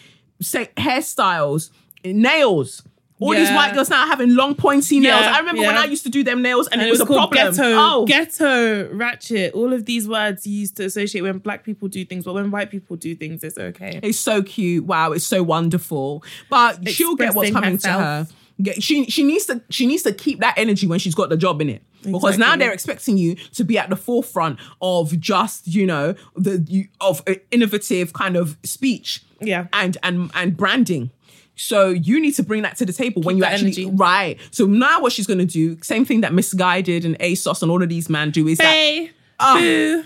say 0.42 0.70
hairstyles, 0.78 1.70
nails. 2.04 2.84
All 3.22 3.32
these 3.34 3.52
white 3.52 3.74
girls 3.76 3.90
now 3.90 4.06
having 4.08 4.36
long 4.36 4.56
pointy 4.56 5.00
nails. 5.00 5.22
Yeah, 5.22 5.36
I 5.36 5.40
remember 5.40 5.62
when. 5.62 5.78
I 5.78 5.86
used 5.86 6.04
to 6.04 6.10
do 6.10 6.24
them 6.24 6.42
nails 6.42 6.68
and, 6.68 6.82
and 6.82 6.88
it 6.88 6.92
was, 6.92 7.02
a 7.02 7.06
called 7.06 7.32
problem. 7.32 7.54
ghetto, 7.54 7.76
oh, 7.78 8.06
ghetto, 8.06 8.92
ratchet. 8.94 9.54
All 9.54 9.74
of 9.74 9.86
these 9.86 10.08
words 10.08 10.46
used 10.48 10.76
to 10.78 10.86
associate 10.86 11.22
when 11.22 11.38
black 11.38 11.64
people 11.64 11.88
do 11.88 12.04
things, 12.04 12.26
but 12.26 12.34
when 12.34 12.50
white 12.52 12.72
people 12.72 12.96
do 12.96 13.16
things, 13.16 13.44
it's 13.44 13.58
okay. 13.58 14.00
it's 14.02 14.20
so 14.20 14.42
cute. 14.42 14.86
Wow, 14.86 15.12
it's 15.12 15.26
so 15.26 15.44
wonderful. 15.44 16.24
But 16.50 16.88
she'll 16.90 17.16
get 17.16 17.36
what's 17.36 17.52
coming 17.52 17.74
herself. 17.74 18.28
to 18.28 18.34
her. 18.66 18.72
She 18.80 19.06
she 19.06 19.24
needs 19.24 19.46
to 19.48 19.62
she 19.70 19.88
needs 19.88 20.04
to 20.04 20.14
keep 20.14 20.40
that 20.42 20.56
energy 20.58 20.86
when 20.86 21.00
she's 21.00 21.16
got 21.16 21.30
the 21.30 21.38
job 21.38 21.62
in 21.62 21.70
it. 21.70 21.82
Because 22.04 22.38
now 22.40 22.56
they're 22.56 22.74
expecting 22.74 23.18
you 23.18 23.36
to 23.54 23.64
be 23.64 23.78
at 23.78 23.90
the 23.90 23.96
forefront 23.96 24.60
of 24.82 25.20
just 25.20 25.68
you 25.68 25.86
know 25.86 26.16
the 26.36 26.64
you, 26.68 26.88
of 27.00 27.22
uh, 27.28 27.36
innovative 27.52 28.14
kind 28.14 28.36
of 28.36 28.58
speech, 28.64 29.24
Yeah. 29.40 29.68
and 29.74 29.98
and 30.04 30.32
and 30.34 30.58
branding. 30.58 31.12
So 31.56 31.90
you 31.90 32.20
need 32.20 32.34
to 32.36 32.44
bring 32.44 32.64
that 32.64 32.78
to 32.78 32.86
the 32.86 32.94
table 32.94 33.22
when 33.22 33.38
you 33.38 33.42
that 33.44 33.54
actually 33.54 33.84
energy. 33.84 33.86
right. 33.96 34.40
So 34.52 34.66
now 34.66 35.00
what 35.02 35.12
she's 35.14 35.28
going 35.28 35.40
to 35.40 35.46
do, 35.46 35.78
same 35.84 36.06
thing 36.06 36.22
that 36.22 36.32
Missguided 36.32 37.06
and 37.06 37.18
ASOS 37.20 37.62
and 37.62 37.70
all 37.70 37.84
of 37.84 37.90
these 37.90 38.10
men 38.10 38.32
do 38.32 38.48
is 38.48 38.58
that 38.58 38.64
Hey, 38.66 39.12
Oh. 39.40 39.60
boo. 39.60 40.04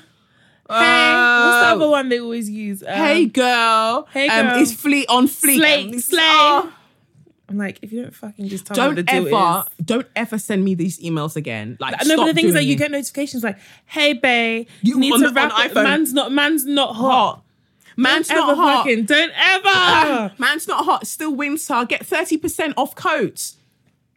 Hey, 0.68 0.74
what's 0.74 1.62
the 1.62 1.76
other 1.76 1.90
one 1.90 2.10
they 2.10 2.20
always 2.20 2.50
use? 2.50 2.82
Um, 2.82 2.90
hey 2.90 3.26
girl, 3.26 4.08
Hey, 4.12 4.28
um, 4.28 4.48
girl. 4.48 4.62
it's 4.62 4.74
fleet 4.74 5.06
on 5.10 5.28
fleet. 5.28 5.58
Slay, 5.58 5.84
it's- 5.86 6.06
slay. 6.06 6.18
oh. 6.22 6.74
I'm 7.48 7.60
like, 7.60 7.78
if 7.84 7.92
you 7.94 8.02
don't 8.02 8.16
fucking 8.16 8.48
just 8.48 8.66
tell 8.66 8.90
me 8.90 8.96
don't 9.04 9.06
deal 9.08 9.28
ever, 9.36 9.66
is. 9.80 9.86
don't 9.86 10.08
ever 10.16 10.40
send 10.40 10.66
me 10.66 10.74
these 10.74 11.00
emails 11.00 11.36
again. 11.36 11.78
Like, 11.80 11.94
No, 12.08 12.18
but 12.18 12.26
the 12.26 12.34
thing 12.34 12.46
is 12.48 12.54
that 12.54 12.62
doing 12.62 12.70
you 12.72 12.76
get 12.76 12.90
notifications 12.90 13.44
like, 13.44 13.60
"Hey, 13.86 14.14
babe, 14.14 14.66
You- 14.82 14.96
you 14.96 15.00
need 15.00 15.12
to 15.12 15.28
the- 15.28 15.32
wrap. 15.34 15.52
iPhone. 15.52 15.84
Man's 15.84 16.12
not. 16.12 16.32
Man's 16.32 16.66
not 16.66 16.96
hot. 16.96 17.12
hot. 17.12 17.42
Man's 17.98 18.28
Don't 18.28 18.48
not 18.48 18.58
hot. 18.58 18.78
Fucking, 18.86 19.06
don't 19.06 19.32
ever. 19.36 20.34
Man's 20.40 20.68
not 20.68 20.86
hot. 20.86 21.08
Still 21.08 21.34
winter. 21.36 21.86
Get 21.88 22.06
thirty 22.06 22.38
percent 22.38 22.74
off 22.78 22.96
coats. 22.96 23.58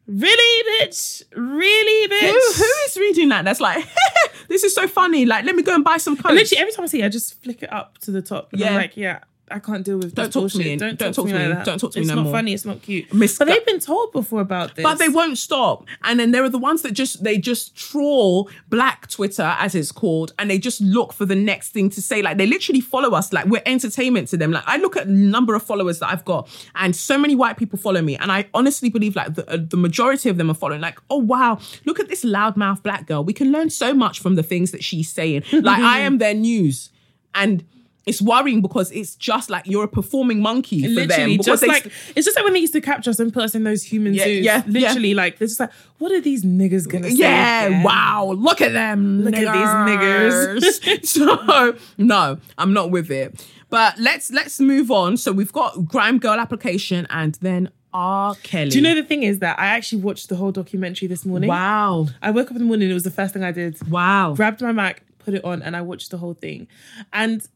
really, 0.06 0.64
bitch. 0.80 1.22
Really, 1.36 2.08
bitch. 2.08 2.30
Who, 2.30 2.62
who 2.62 2.70
is 2.86 2.96
reading 2.98 3.28
that? 3.28 3.44
That's 3.44 3.60
like, 3.60 3.86
this 4.48 4.64
is 4.64 4.74
so 4.74 4.88
funny. 4.88 5.26
Like, 5.26 5.44
let 5.44 5.54
me 5.54 5.62
go 5.62 5.74
and 5.74 5.84
buy 5.84 5.98
some 5.98 6.16
coats. 6.16 6.34
Literally 6.34 6.60
every 6.60 6.72
time 6.72 6.84
I 6.84 6.86
see 6.86 7.02
it, 7.02 7.04
I 7.04 7.08
just 7.08 7.42
flick 7.42 7.62
it 7.62 7.72
up 7.72 7.98
to 7.98 8.10
the 8.10 8.22
top. 8.22 8.52
And 8.52 8.60
Yeah. 8.60 8.68
I'm 8.70 8.74
like, 8.76 8.96
yeah, 8.96 9.20
I 9.50 9.58
can't 9.58 9.84
deal 9.84 9.98
with 9.98 10.14
Don't 10.14 10.26
talk 10.26 10.32
to 10.32 10.38
bullshit. 10.40 10.58
me. 10.60 10.76
Don't, 10.76 10.98
Don't 10.98 11.12
talk, 11.14 11.26
to 11.28 11.32
me. 11.32 11.38
like 11.48 11.56
that. 11.58 11.64
Don't 11.64 11.78
talk 11.78 11.92
to 11.92 11.98
me 12.00 12.06
It's 12.06 12.14
not 12.14 12.30
funny. 12.30 12.52
It's 12.54 12.64
not 12.64 12.82
cute. 12.82 13.12
Miss- 13.12 13.38
but 13.38 13.46
they've 13.48 13.64
been 13.66 13.80
told 13.80 14.12
before 14.12 14.40
about 14.40 14.74
this. 14.76 14.82
But 14.82 14.98
they 14.98 15.08
won't 15.08 15.38
stop. 15.38 15.86
And 16.04 16.18
then 16.20 16.30
there 16.32 16.44
are 16.44 16.48
the 16.48 16.58
ones 16.58 16.82
that 16.82 16.92
just 16.92 17.22
they 17.24 17.38
just 17.38 17.76
troll 17.76 18.50
black 18.68 19.08
Twitter, 19.08 19.54
as 19.58 19.74
it's 19.74 19.92
called, 19.92 20.32
and 20.38 20.50
they 20.50 20.58
just 20.58 20.80
look 20.80 21.12
for 21.12 21.24
the 21.26 21.34
next 21.34 21.70
thing 21.70 21.90
to 21.90 22.02
say. 22.02 22.22
Like 22.22 22.36
they 22.38 22.46
literally 22.46 22.80
follow 22.80 23.10
us. 23.10 23.32
Like 23.32 23.46
we're 23.46 23.62
entertainment 23.66 24.28
to 24.28 24.36
them. 24.36 24.50
Like 24.52 24.64
I 24.66 24.76
look 24.78 24.96
at 24.96 25.06
the 25.06 25.12
number 25.12 25.54
of 25.54 25.62
followers 25.62 25.98
that 26.00 26.10
I've 26.10 26.24
got, 26.24 26.48
and 26.74 26.94
so 26.94 27.16
many 27.18 27.34
white 27.34 27.56
people 27.56 27.78
follow 27.78 28.02
me, 28.02 28.16
and 28.16 28.30
I 28.32 28.46
honestly 28.54 28.90
believe 28.90 29.16
like 29.16 29.34
the, 29.34 29.50
uh, 29.50 29.58
the 29.60 29.76
majority 29.76 30.28
of 30.28 30.36
them 30.36 30.50
are 30.50 30.54
following. 30.54 30.80
Like, 30.80 30.98
oh 31.10 31.18
wow, 31.18 31.58
look 31.84 32.00
at 32.00 32.08
this 32.08 32.24
loudmouth 32.24 32.82
black 32.82 33.06
girl. 33.06 33.24
We 33.24 33.32
can 33.32 33.52
learn 33.52 33.70
so 33.70 33.94
much 33.94 34.20
from 34.20 34.34
the 34.34 34.42
things 34.42 34.70
that 34.72 34.82
she's 34.84 35.10
saying. 35.10 35.44
Like 35.52 35.80
I 35.82 35.98
am 36.08 36.18
their 36.18 36.34
news, 36.34 36.90
and. 37.34 37.64
It's 38.08 38.22
worrying 38.22 38.62
because 38.62 38.90
it's 38.90 39.14
just 39.14 39.50
like 39.50 39.66
you're 39.66 39.84
a 39.84 39.88
performing 39.88 40.40
monkey 40.40 40.82
for 40.82 40.88
them. 40.88 41.08
Literally, 41.08 41.36
Because 41.36 41.46
just 41.46 41.60
they, 41.62 41.68
like 41.68 41.86
it's 42.16 42.24
just 42.24 42.36
like 42.36 42.44
when 42.44 42.54
they 42.54 42.60
used 42.60 42.72
to 42.72 42.80
capture 42.80 43.10
us 43.10 43.18
and 43.20 43.32
put 43.32 43.44
us 43.44 43.54
in 43.54 43.64
those 43.64 43.82
human 43.82 44.14
Yeah, 44.14 44.24
zoos. 44.24 44.44
yeah, 44.44 44.62
yeah. 44.66 44.72
literally, 44.80 45.14
like 45.14 45.38
they're 45.38 45.48
just 45.48 45.60
like, 45.60 45.70
what 45.98 46.10
are 46.12 46.20
these 46.20 46.44
niggas 46.44 46.88
gonna 46.88 47.10
say? 47.10 47.16
Yeah, 47.16 47.82
wow. 47.84 48.32
Look 48.36 48.60
at 48.60 48.72
them. 48.72 49.22
Look 49.22 49.34
at 49.34 49.40
these 49.40 50.62
niggers. 50.62 51.04
so 51.06 51.76
no, 51.98 52.38
I'm 52.56 52.72
not 52.72 52.90
with 52.90 53.10
it. 53.10 53.44
But 53.70 53.98
let's 53.98 54.30
let's 54.32 54.58
move 54.60 54.90
on. 54.90 55.16
So 55.16 55.30
we've 55.32 55.52
got 55.52 55.84
Grime 55.86 56.18
Girl 56.18 56.40
application 56.40 57.06
and 57.10 57.34
then 57.42 57.70
R. 57.92 58.34
Kelly. 58.42 58.70
Do 58.70 58.76
you 58.78 58.82
know 58.82 58.94
the 58.94 59.02
thing 59.02 59.22
is 59.22 59.38
that 59.40 59.58
I 59.58 59.66
actually 59.66 60.02
watched 60.02 60.28
the 60.28 60.36
whole 60.36 60.52
documentary 60.52 61.08
this 61.08 61.24
morning. 61.26 61.48
Wow. 61.48 62.06
I 62.22 62.30
woke 62.30 62.46
up 62.46 62.52
in 62.52 62.58
the 62.58 62.64
morning. 62.64 62.90
It 62.90 62.94
was 62.94 63.02
the 63.02 63.10
first 63.10 63.32
thing 63.34 63.42
I 63.44 63.52
did. 63.52 63.76
Wow. 63.90 64.34
grabbed 64.34 64.60
my 64.62 64.72
Mac, 64.72 65.02
put 65.18 65.34
it 65.34 65.44
on, 65.44 65.62
and 65.62 65.74
I 65.76 65.80
watched 65.82 66.10
the 66.10 66.18
whole 66.18 66.34
thing. 66.34 66.68
And 67.12 67.46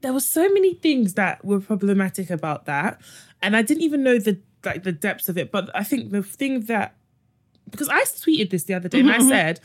there 0.00 0.12
were 0.12 0.20
so 0.20 0.48
many 0.48 0.74
things 0.74 1.14
that 1.14 1.44
were 1.44 1.60
problematic 1.60 2.30
about 2.30 2.66
that, 2.66 3.00
and 3.42 3.56
I 3.56 3.62
didn't 3.62 3.82
even 3.82 4.02
know 4.02 4.18
the 4.18 4.40
like 4.64 4.82
the 4.82 4.92
depths 4.92 5.28
of 5.28 5.38
it. 5.38 5.50
But 5.50 5.70
I 5.74 5.84
think 5.84 6.10
the 6.10 6.22
thing 6.22 6.62
that 6.62 6.94
because 7.70 7.88
I 7.88 8.02
tweeted 8.02 8.50
this 8.50 8.64
the 8.64 8.74
other 8.74 8.88
day, 8.88 9.00
and 9.00 9.08
Mm-hmm, 9.08 9.26
I 9.26 9.28
said. 9.28 9.60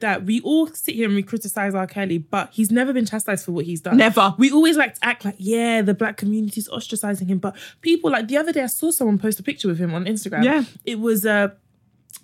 That 0.00 0.24
we 0.24 0.40
all 0.42 0.66
sit 0.66 0.96
here 0.96 1.06
and 1.06 1.14
we 1.14 1.22
criticize 1.22 1.72
R. 1.74 1.86
Kelly, 1.86 2.18
but 2.18 2.50
he's 2.52 2.70
never 2.70 2.92
been 2.92 3.06
chastised 3.06 3.44
for 3.44 3.52
what 3.52 3.64
he's 3.64 3.80
done. 3.80 3.96
Never. 3.96 4.34
We 4.36 4.50
always 4.50 4.76
like 4.76 4.96
to 4.96 5.04
act 5.04 5.24
like, 5.24 5.36
yeah, 5.38 5.80
the 5.82 5.94
black 5.94 6.16
community 6.18 6.60
is 6.60 6.68
ostracizing 6.68 7.28
him. 7.28 7.38
But 7.38 7.56
people, 7.80 8.10
like 8.10 8.26
the 8.26 8.36
other 8.36 8.52
day, 8.52 8.64
I 8.64 8.66
saw 8.66 8.90
someone 8.90 9.18
post 9.18 9.38
a 9.38 9.42
picture 9.42 9.68
with 9.68 9.78
him 9.78 9.94
on 9.94 10.04
Instagram. 10.04 10.44
Yeah. 10.44 10.64
It 10.84 10.98
was 10.98 11.24
uh, 11.24 11.50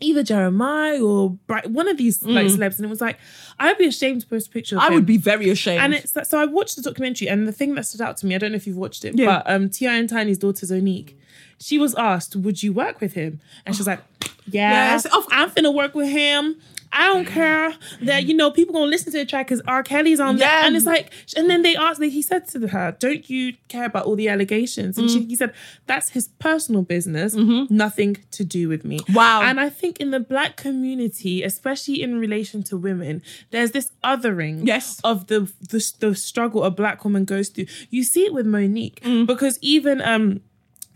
either 0.00 0.22
Jeremiah 0.22 1.00
or 1.00 1.30
Bright, 1.46 1.70
one 1.70 1.88
of 1.88 1.96
these 1.98 2.22
like 2.24 2.46
celebs, 2.46 2.76
and 2.76 2.84
it 2.84 2.88
was 2.88 3.00
like, 3.00 3.18
I'd 3.58 3.76
be 3.78 3.86
ashamed 3.86 4.22
to 4.22 4.26
post 4.26 4.48
a 4.48 4.50
picture 4.50 4.76
of 4.76 4.82
Mm. 4.82 4.84
I 4.84 4.88
him. 4.88 4.94
would 4.94 5.06
be 5.06 5.16
very 5.18 5.50
ashamed. 5.50 5.82
And 5.82 5.94
it's 5.94 6.12
so 6.28 6.38
I 6.38 6.46
watched 6.46 6.76
the 6.76 6.82
documentary, 6.82 7.28
and 7.28 7.46
the 7.46 7.52
thing 7.52 7.74
that 7.74 7.84
stood 7.86 8.00
out 8.00 8.16
to 8.18 8.26
me, 8.26 8.34
I 8.34 8.38
don't 8.38 8.52
know 8.52 8.56
if 8.56 8.66
you've 8.66 8.76
watched 8.76 9.04
it, 9.04 9.16
Yeah. 9.18 9.26
but 9.26 9.50
um, 9.50 9.68
T.I. 9.68 9.94
and 9.94 10.08
Tiny's 10.08 10.38
daughter 10.38 10.64
Zonique, 10.66 11.14
she 11.58 11.78
was 11.78 11.94
asked, 11.96 12.34
"Would 12.36 12.62
you 12.62 12.72
work 12.72 13.00
with 13.00 13.12
him?" 13.14 13.40
And 13.66 13.74
she 13.74 13.80
was 13.80 13.86
like, 13.86 14.00
"Yeah, 14.46 14.92
Yes, 14.92 15.06
I'm 15.30 15.50
finna 15.50 15.72
work 15.74 15.94
with 15.94 16.08
him. 16.08 16.56
I 16.92 17.06
don't 17.06 17.24
care 17.26 17.72
that 18.02 18.24
you 18.26 18.34
know 18.34 18.50
people 18.50 18.72
gonna 18.74 18.86
listen 18.90 19.12
to 19.12 19.18
the 19.18 19.24
track 19.24 19.46
because 19.46 19.62
R. 19.66 19.82
Kelly's 19.82 20.20
on 20.20 20.36
there." 20.36 20.48
Yeah. 20.48 20.66
And 20.66 20.76
it's 20.76 20.86
like, 20.86 21.12
and 21.36 21.48
then 21.48 21.62
they 21.62 21.76
asked, 21.76 22.02
he 22.02 22.22
said 22.22 22.48
to 22.48 22.66
her, 22.68 22.96
"Don't 22.98 23.28
you 23.30 23.54
care 23.68 23.84
about 23.86 24.06
all 24.06 24.16
the 24.16 24.28
allegations?" 24.28 24.98
And 24.98 25.08
Mm. 25.08 25.12
she, 25.12 25.24
he 25.26 25.36
said, 25.36 25.52
"That's 25.86 26.10
his 26.10 26.28
personal 26.40 26.82
business, 26.82 27.34
nothing 27.34 28.18
to 28.32 28.44
do 28.44 28.68
with 28.68 28.84
me." 28.84 28.98
Mm-hmm. 29.00 29.14
Wow. 29.14 29.42
And 29.42 29.60
I 29.60 29.68
think 29.68 30.00
in 30.00 30.10
the 30.10 30.20
black 30.20 30.56
community, 30.56 31.42
especially 31.42 32.02
in 32.02 32.18
relation 32.18 32.62
to 32.64 32.76
women, 32.76 33.22
there's 33.50 33.70
this 33.72 33.92
othering 34.04 34.66
Yes. 34.66 35.00
of 35.04 35.26
the, 35.28 35.50
the 35.60 35.80
the 36.00 36.14
struggle 36.14 36.64
a 36.64 36.70
black 36.70 37.04
woman 37.04 37.24
goes 37.24 37.48
through. 37.50 37.66
You 37.90 38.02
see 38.04 38.24
it 38.26 38.32
with 38.34 38.46
Mo'Nique 38.46 39.00
Mm. 39.00 39.26
because 39.26 39.58
even 39.62 40.00
um 40.00 40.40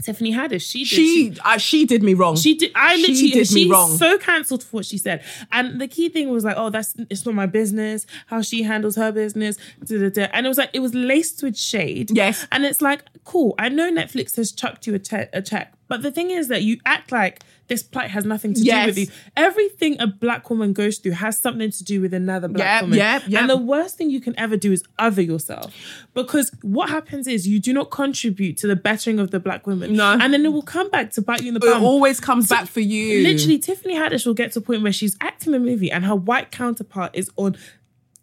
Tiffany 0.02 0.32
Haddish, 0.32 0.68
she 0.70 0.80
did, 0.80 0.86
she 0.86 1.36
uh, 1.44 1.56
she 1.56 1.86
did 1.86 2.02
me 2.02 2.14
wrong. 2.14 2.36
she 2.36 2.54
did. 2.54 2.72
I 2.74 2.96
She 2.96 3.02
literally 3.02 3.30
did 3.30 3.38
me 3.52 3.62
she's 3.62 3.70
wrong. 3.70 3.96
So 3.96 4.18
cancelled 4.18 4.62
for 4.62 4.78
what 4.78 4.86
she 4.86 4.98
said, 4.98 5.22
and 5.52 5.80
the 5.80 5.88
key 5.88 6.08
thing 6.08 6.28
was 6.30 6.44
like, 6.44 6.56
"Oh, 6.58 6.68
that's 6.68 6.94
it's 7.08 7.24
not 7.24 7.34
my 7.34 7.46
business 7.46 8.06
how 8.26 8.42
she 8.42 8.64
handles 8.64 8.96
her 8.96 9.12
business." 9.12 9.56
Da, 9.84 9.98
da, 9.98 10.10
da. 10.10 10.28
And 10.32 10.44
it 10.46 10.48
was 10.48 10.58
like 10.58 10.70
it 10.72 10.80
was 10.80 10.94
laced 10.94 11.42
with 11.42 11.56
shade. 11.56 12.10
Yes. 12.10 12.46
and 12.52 12.64
it's 12.64 12.82
like 12.82 13.02
cool. 13.24 13.54
I 13.58 13.68
know 13.68 13.90
Netflix 13.90 14.36
has 14.36 14.52
chucked 14.52 14.86
you 14.86 14.94
a, 14.94 14.98
te- 14.98 15.28
a 15.32 15.40
check, 15.40 15.72
but 15.88 16.02
the 16.02 16.10
thing 16.10 16.30
is 16.30 16.48
that 16.48 16.62
you 16.62 16.78
act 16.84 17.10
like 17.12 17.40
this 17.68 17.82
plight 17.82 18.10
has 18.10 18.24
nothing 18.24 18.52
to 18.54 18.60
Yes. 18.60 18.84
do 18.84 18.90
with 18.90 18.98
you. 18.98 19.06
Everything 19.36 20.00
a 20.00 20.06
black 20.06 20.50
woman 20.50 20.72
goes 20.72 20.98
through 20.98 21.12
has 21.12 21.38
something 21.38 21.70
to 21.70 21.84
do 21.84 22.00
with 22.00 22.12
another 22.12 22.46
black 22.48 22.66
Yeah, 22.66 22.80
woman. 22.82 22.98
yeah, 22.98 23.20
yeah. 23.26 23.40
And 23.40 23.50
the 23.50 23.56
worst 23.56 23.96
thing 23.96 24.10
you 24.10 24.20
can 24.20 24.38
ever 24.38 24.56
do 24.56 24.70
is 24.72 24.82
other 24.98 25.22
yourself. 25.22 25.74
Because 26.14 26.50
what 26.62 26.90
happens 26.90 27.26
is 27.26 27.48
you 27.48 27.58
do 27.60 27.72
not 27.72 27.90
contribute 27.90 28.56
to 28.58 28.66
the 28.66 28.76
bettering 28.76 29.18
of 29.18 29.30
the 29.30 29.40
black 29.40 29.66
women. 29.66 29.94
No. 29.94 30.12
And 30.20 30.32
then 30.32 30.44
it 30.44 30.52
will 30.52 30.62
come 30.62 30.90
back 30.90 31.10
to 31.12 31.22
bite 31.22 31.42
you 31.42 31.48
in 31.48 31.54
the 31.54 31.60
butt. 31.60 31.76
It 31.76 31.82
always 31.82 32.20
comes 32.20 32.48
back 32.48 32.66
for 32.66 32.80
you. 32.80 33.22
Literally, 33.22 33.58
Tiffany 33.58 33.94
Haddish 33.94 34.26
will 34.26 34.34
get 34.34 34.52
to 34.52 34.58
a 34.58 34.62
point 34.62 34.82
where 34.82 34.92
she's 34.92 35.16
acting 35.20 35.54
a 35.54 35.58
movie 35.58 35.90
and 35.90 36.04
her 36.04 36.14
white 36.16 36.50
counterpart 36.50 37.10
is 37.14 37.30
on 37.36 37.56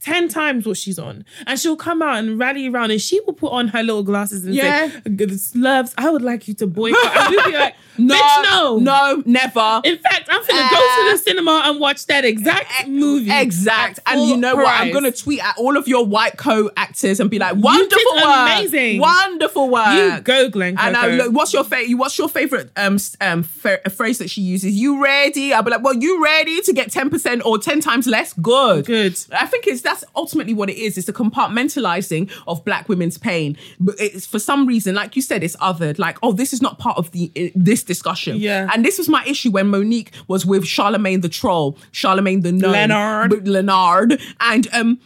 10 0.03 0.29
times 0.29 0.65
what 0.65 0.77
she's 0.77 0.97
on. 0.99 1.23
And 1.47 1.59
she'll 1.59 1.75
come 1.75 2.01
out 2.01 2.17
and 2.17 2.39
rally 2.39 2.67
around 2.67 2.91
and 2.91 2.99
she 3.01 3.19
will 3.21 3.33
put 3.33 3.51
on 3.51 3.67
her 3.69 3.83
little 3.83 4.03
glasses 4.03 4.43
and 4.45 4.55
Yeah. 4.55 4.89
say, 4.89 4.99
Slurps, 5.05 5.93
I 5.97 6.09
would 6.09 6.21
like 6.21 6.47
you 6.47 6.53
to 6.55 6.67
boycott. 6.67 7.15
And 7.17 7.29
we'll 7.35 7.45
be 7.45 7.57
like, 7.57 7.75
No, 7.97 8.15
bitch, 8.15 8.43
no. 8.43 8.77
no, 8.79 9.23
never. 9.25 9.81
In 9.83 9.97
fact, 9.97 10.27
I'm 10.29 10.41
finna 10.43 10.69
go 10.71 10.77
to 11.05 11.11
the 11.11 11.17
cinema 11.17 11.63
and 11.65 11.79
watch 11.79 12.05
that 12.07 12.23
exact 12.25 12.87
movie. 12.87 13.29
Exact. 13.31 13.99
And 14.07 14.21
you 14.27 14.37
know 14.37 14.55
what? 14.55 14.67
I'm 14.67 14.91
going 14.91 15.03
to 15.03 15.11
tweet 15.11 15.43
at 15.43 15.55
all 15.57 15.77
of 15.77 15.87
your 15.87 16.05
white 16.05 16.37
co-actors 16.37 17.19
and 17.19 17.29
be 17.29 17.37
like, 17.37 17.55
wonderful 17.57 18.15
work. 18.15 18.23
amazing. 18.25 18.99
Wonderful 18.99 19.69
work. 19.69 19.87
You 19.93 20.21
go, 20.21 20.49
Glenn 20.49 20.77
And 20.79 20.95
I, 20.97 21.01
Coco. 21.09 21.15
look, 21.25 21.33
what's 21.33 21.53
your 21.53 21.63
favorite? 21.63 21.95
What's 21.97 22.17
your 22.17 22.29
favorite 22.29 22.71
um 22.77 22.97
um 23.19 23.43
fa- 23.43 23.81
phrase 23.89 24.17
that 24.19 24.29
she 24.29 24.41
uses? 24.41 24.73
You 24.73 25.03
ready? 25.03 25.53
I'll 25.53 25.61
be 25.63 25.71
like, 25.71 25.83
well, 25.83 25.93
you 25.95 26.23
ready 26.23 26.61
to 26.61 26.73
get 26.73 26.91
ten 26.91 27.09
percent 27.09 27.45
or 27.45 27.57
ten 27.59 27.81
times 27.81 28.07
less? 28.07 28.33
Good, 28.33 28.85
Good. 28.85 29.19
I 29.33 29.45
think 29.47 29.67
it's 29.67 29.81
that's 29.91 30.03
ultimately 30.15 30.53
what 30.53 30.69
it 30.69 30.77
is. 30.77 30.97
It's 30.97 31.07
the 31.07 31.13
compartmentalizing 31.13 32.31
of 32.47 32.63
black 32.63 32.87
women's 32.87 33.17
pain. 33.17 33.57
But 33.79 33.95
it's 33.99 34.25
for 34.25 34.39
some 34.39 34.65
reason, 34.65 34.95
like 34.95 35.15
you 35.15 35.21
said, 35.21 35.43
it's 35.43 35.55
othered. 35.57 35.99
Like, 35.99 36.17
oh, 36.23 36.31
this 36.31 36.53
is 36.53 36.61
not 36.61 36.79
part 36.79 36.97
of 36.97 37.11
the 37.11 37.31
uh, 37.35 37.51
this 37.55 37.83
discussion. 37.83 38.37
Yeah. 38.37 38.69
And 38.73 38.85
this 38.85 38.97
was 38.97 39.09
my 39.09 39.23
issue 39.25 39.51
when 39.51 39.67
Mo'Nique 39.67 40.11
was 40.27 40.45
with 40.45 40.65
Charlemagne 40.65 41.21
the 41.21 41.29
troll, 41.29 41.77
Charlemagne 41.91 42.41
the 42.41 42.51
gnome, 42.51 42.71
Leonard. 42.71 43.47
Leonard, 43.47 44.21
and 44.39 44.67
um 44.73 44.99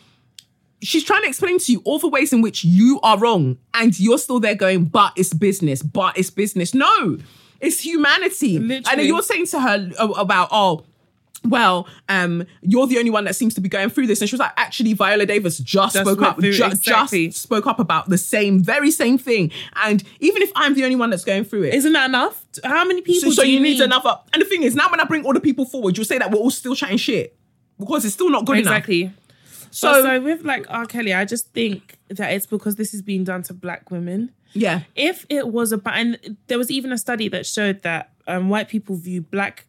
she's 0.81 1.03
trying 1.03 1.23
to 1.23 1.27
explain 1.27 1.57
to 1.57 1.71
you 1.71 1.81
all 1.83 1.97
the 1.97 2.07
ways 2.07 2.31
in 2.31 2.41
which 2.41 2.63
you 2.63 2.99
are 3.01 3.17
wrong 3.17 3.57
and 3.73 3.99
you're 3.99 4.19
still 4.19 4.39
there 4.39 4.53
going 4.53 4.85
but 4.85 5.11
it's 5.15 5.33
business 5.33 5.81
but 5.81 6.15
it's 6.15 6.29
business 6.29 6.75
no 6.75 7.17
it's 7.59 7.79
humanity 7.79 8.57
and 8.57 8.69
then 8.69 8.99
you're 8.99 9.23
saying 9.23 9.47
to 9.47 9.59
her 9.59 9.89
about 9.97 10.49
oh 10.51 10.83
well, 11.49 11.87
um, 12.09 12.45
you're 12.61 12.87
the 12.87 12.97
only 12.97 13.11
one 13.11 13.23
that 13.25 13.35
seems 13.35 13.53
to 13.55 13.61
be 13.61 13.69
going 13.69 13.89
through 13.89 14.07
this. 14.07 14.21
And 14.21 14.29
she 14.29 14.33
was 14.35 14.39
like, 14.39 14.51
actually, 14.57 14.93
Viola 14.93 15.25
Davis 15.25 15.57
just, 15.59 15.95
Just 15.95 16.05
spoke 16.07 16.21
up, 16.21 16.39
ju- 16.39 16.49
exactly. 16.49 17.27
just 17.27 17.41
spoke 17.43 17.67
up 17.67 17.79
about 17.79 18.09
the 18.09 18.17
same, 18.17 18.63
very 18.63 18.91
same 18.91 19.17
thing. 19.17 19.51
And 19.83 20.03
even 20.19 20.41
if 20.41 20.51
I'm 20.55 20.73
the 20.73 20.83
only 20.83 20.95
one 20.95 21.09
that's 21.09 21.23
going 21.23 21.43
through 21.45 21.63
it, 21.63 21.73
Isn't 21.73 21.93
that 21.93 22.09
enough? 22.09 22.43
How 22.63 22.85
many 22.85 23.01
people 23.01 23.31
so 23.31 23.43
do 23.43 23.49
you 23.49 23.55
you 23.57 23.63
need 23.63 23.73
need? 23.79 23.81
another. 23.81 24.17
And 24.33 24.41
the 24.41 24.45
thing 24.45 24.63
is, 24.63 24.75
now 24.75 24.89
when 24.89 24.99
I 24.99 25.05
bring 25.05 25.25
all 25.25 25.33
the 25.33 25.39
people 25.39 25.65
forward, 25.65 25.97
you'll 25.97 26.05
say 26.05 26.17
that 26.17 26.31
we're 26.31 26.39
all 26.39 26.51
still 26.51 26.75
chatting 26.75 26.97
shit 26.97 27.37
because 27.79 28.05
it's 28.05 28.13
still 28.13 28.29
not 28.29 28.45
good 28.45 28.57
enough. 28.59 28.73
Exactly. 28.73 29.11
So, 29.71 29.91
So, 29.93 30.03
so 30.03 30.21
with 30.21 30.43
like 30.45 30.65
R. 30.69 30.85
Kelly, 30.85 31.13
I 31.13 31.25
just 31.25 31.51
think 31.53 31.97
that 32.09 32.31
it's 32.31 32.45
because 32.45 32.75
this 32.77 32.93
is 32.93 33.01
being 33.01 33.23
done 33.25 33.43
to 33.43 33.53
black 33.53 33.91
women. 33.91 34.31
yeah, 34.53 34.81
If 34.95 35.25
it 35.29 35.49
was 35.49 35.73
about, 35.73 35.95
and 35.97 36.37
there 36.47 36.57
was 36.57 36.71
even 36.71 36.93
a 36.93 36.97
study 36.97 37.27
that 37.29 37.45
showed 37.45 37.81
that 37.83 38.11
um, 38.25 38.47
white 38.47 38.69
people 38.69 38.95
view 38.95 39.21
black 39.21 39.65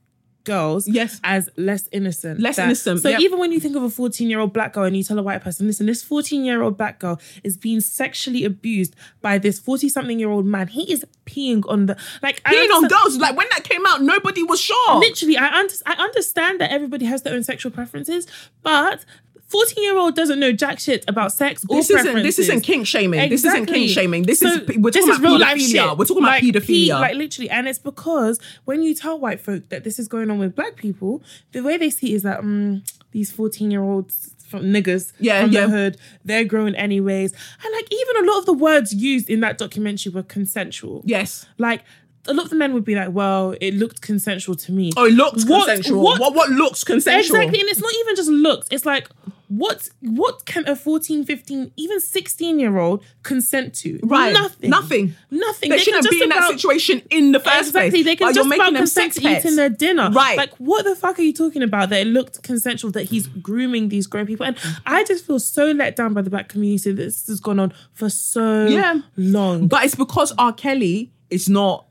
girls 0.47 0.89
Yes. 0.89 1.21
as 1.23 1.51
less 1.59 1.87
innocent. 1.93 2.41
Less 2.41 2.57
That- 2.57 2.65
innocent, 2.67 3.01
So 3.03 3.11
yep. 3.11 3.21
even 3.21 3.39
when 3.39 3.53
you 3.53 3.61
think 3.61 3.77
of 3.77 3.83
a 3.83 3.91
14 3.91 4.31
year 4.31 4.41
old 4.41 4.55
black 4.55 4.73
girl 4.73 4.85
and 4.85 4.97
you 4.97 5.03
tell 5.05 5.19
a 5.19 5.23
white 5.23 5.43
person, 5.43 5.67
listen, 5.67 5.85
this 5.85 6.03
14 6.03 6.47
year 6.47 6.63
old 6.63 6.79
black 6.79 6.99
girl 6.99 7.21
is 7.45 7.59
being 7.59 7.81
sexually 7.81 8.45
abused 8.45 8.97
by 9.21 9.37
this 9.37 9.59
40 9.59 9.91
something 9.91 10.19
year 10.19 10.31
old 10.31 10.47
man. 10.47 10.69
He 10.69 10.91
is 10.91 11.05
peeing 11.27 11.63
on 11.69 11.85
the, 11.85 11.97
like, 12.23 12.43
peeing 12.45 12.71
on 12.71 12.89
girls. 12.89 13.19
Like 13.19 13.37
when 13.37 13.49
that 13.53 13.65
came 13.65 13.85
out, 13.87 14.01
nobody 14.03 14.43
was 14.43 14.59
sure. 14.61 14.95
literally 14.99 15.37
I, 15.37 15.59
under, 15.59 15.75
I 15.85 15.93
understand 15.95 16.61
that 16.63 16.71
everybody 16.71 17.05
has 17.05 17.21
their 17.23 17.35
own 17.35 17.43
sexual 17.43 17.71
preferences 17.73 18.27
but 18.63 19.05
14 19.49 19.83
year 19.85 19.97
old 19.97 20.17
doesn't 20.17 20.41
know 20.41 20.51
jack 20.51 20.81
shit 20.81 21.05
about 21.07 21.33
sex 21.33 21.65
or 21.69 21.77
This 21.77 21.89
isn't 21.91 22.23
this 22.25 22.39
isn't 22.41 22.63
kink 22.63 22.85
shaming. 22.87 23.29
This 23.31 23.45
isn't 23.45 23.51
Exactly. 23.63 23.75
kink 23.87 23.91
shaming. 23.93 24.23
This 24.25 24.41
So 24.41 24.49
is 24.49 24.77
we're 24.77 24.91
this 24.91 25.05
talking 25.05 25.13
is 25.13 25.19
about 25.21 25.23
real 25.23 25.39
life 25.39 25.57
pedophilia. 25.59 25.89
shit. 25.91 25.99
We're 25.99 26.05
talking 26.05 26.23
like, 26.25 26.43
about 26.43 26.53
pe- 26.55 26.61
pedophilia. 26.89 27.01
like 27.01 27.15
literally, 27.15 27.51
and 27.51 27.69
it's 27.69 27.79
because 27.79 28.41
when 28.65 28.83
you 28.83 28.93
tell 28.93 29.19
white 29.21 29.41
folk 29.41 29.69
that 29.69 29.85
this 29.85 30.01
is 30.01 30.09
going 30.09 30.31
on 30.33 30.36
with 30.39 30.55
black 30.55 30.77
people, 30.77 31.23
the 31.53 31.63
way 31.63 31.77
they 31.77 31.91
see 31.91 32.13
it 32.13 32.17
is 32.17 32.23
that 32.23 32.41
mm, 32.41 32.83
these 33.13 33.31
14 33.33 33.71
year 33.71 33.83
olds 33.83 34.35
from 34.47 34.63
niggas 34.65 35.13
Yeah, 35.19 35.43
from 35.43 35.51
yeah. 35.53 35.67
the 35.67 35.69
hood, 35.73 35.97
they're 36.25 36.45
grown 36.45 36.75
anyways. 36.77 37.33
And 37.33 37.73
like 37.75 37.89
even 37.93 38.25
a 38.25 38.31
lot 38.33 38.39
of 38.39 38.47
the 38.47 38.53
words 38.53 38.95
used 38.95 39.29
in 39.29 39.41
that 39.41 39.59
documentary 39.59 40.13
were 40.13 40.23
consensual. 40.23 41.03
yes. 41.05 41.47
Like 41.59 41.83
a 42.29 42.35
lot 42.35 42.45
of 42.45 42.51
the 42.51 42.57
men 42.57 42.73
would 42.75 42.85
be 42.85 42.95
like, 42.95 43.11
well, 43.13 43.55
it 43.61 43.75
looked 43.75 44.01
consensual 44.03 44.55
to 44.57 44.73
me. 44.73 44.93
Oh, 44.97 45.05
it 45.07 45.13
looks 45.15 45.45
What- 45.47 45.67
consensual. 45.67 46.03
what- 46.03 46.21
What, 46.21 46.35
what 46.35 46.51
looks 46.51 46.85
consensual? 46.85 47.37
Exactly. 47.37 47.61
And 47.61 47.69
it's 47.69 47.81
not 47.81 47.93
even 48.01 48.17
just 48.17 48.31
looks. 48.31 48.67
It's 48.71 48.85
like, 48.87 49.09
what 49.49 49.89
what 50.01 50.45
can 50.45 50.67
a 50.69 50.75
14, 50.75 51.25
15, 51.25 51.71
even 51.77 52.01
16 52.01 52.59
year 52.59 52.79
old 52.79 53.05
consent 53.23 53.75
to? 53.77 54.01
Right. 54.03 54.33
Nothing. 54.33 54.71
Nothing. 54.71 55.15
Nothing. 55.31 55.71
They, 55.71 55.77
can 55.77 55.85
shouldn't 55.85 56.11
be 56.11 56.21
in 56.23 56.31
that 56.31 56.51
situation 56.51 57.01
in 57.11 57.31
the 57.31 57.39
first 57.39 57.69
Exactly. 57.69 57.91
place. 57.91 58.05
They 58.07 58.17
can 58.17 58.35
just 58.35 58.53
about 58.53 58.75
consent 58.75 59.13
to 59.13 59.21
pets. 59.21 59.45
eating 59.45 59.55
their 59.57 59.69
dinner. 59.69 60.11
Right. 60.11 60.37
Like, 60.37 60.53
what 60.57 60.85
the 60.85 60.97
fuck 60.97 61.21
are 61.21 61.23
you 61.23 61.33
talking 61.33 61.63
about? 61.63 61.91
That 61.91 62.01
it 62.01 62.09
looked 62.09 62.43
consensual, 62.43 62.91
that 62.93 63.05
he's 63.05 63.29
grooming 63.29 63.89
these 63.89 64.09
grown 64.09 64.27
people. 64.27 64.47
And 64.47 64.57
I 64.85 65.05
just 65.05 65.25
feel 65.25 65.39
so 65.39 65.67
let 65.71 65.95
down 65.95 66.13
by 66.13 66.23
the 66.23 66.31
black 66.31 66.49
community 66.49 66.91
that 66.91 66.97
this 67.01 67.29
has 67.29 67.39
gone 67.39 67.61
on 67.61 67.73
for 67.93 68.11
so 68.11 68.67
Yeah. 68.67 69.01
long. 69.17 69.69
But 69.69 69.85
it's 69.85 69.95
because 69.95 70.33
R. 70.39 70.53
Kelly 70.53 71.13
is 71.31 71.49
not 71.49 71.86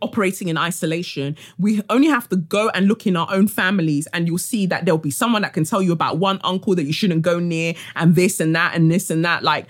operating 0.00 0.48
in 0.48 0.56
isolation. 0.56 1.36
We 1.58 1.82
only 1.90 2.08
have 2.08 2.28
to 2.30 2.36
go 2.36 2.70
and 2.70 2.88
look 2.88 3.06
in 3.06 3.16
our 3.16 3.28
own 3.30 3.48
families, 3.48 4.06
and 4.12 4.26
you'll 4.26 4.38
see 4.38 4.66
that 4.66 4.84
there'll 4.84 4.98
be 4.98 5.10
someone 5.10 5.42
that 5.42 5.52
can 5.52 5.64
tell 5.64 5.82
you 5.82 5.92
about 5.92 6.18
one 6.18 6.40
uncle 6.42 6.74
that 6.74 6.84
you 6.84 6.92
shouldn't 6.92 7.22
go 7.22 7.38
near, 7.38 7.74
and 7.96 8.14
this 8.14 8.40
and 8.40 8.54
that, 8.56 8.74
and 8.74 8.90
this 8.90 9.10
and 9.10 9.24
that. 9.24 9.42
Like, 9.42 9.66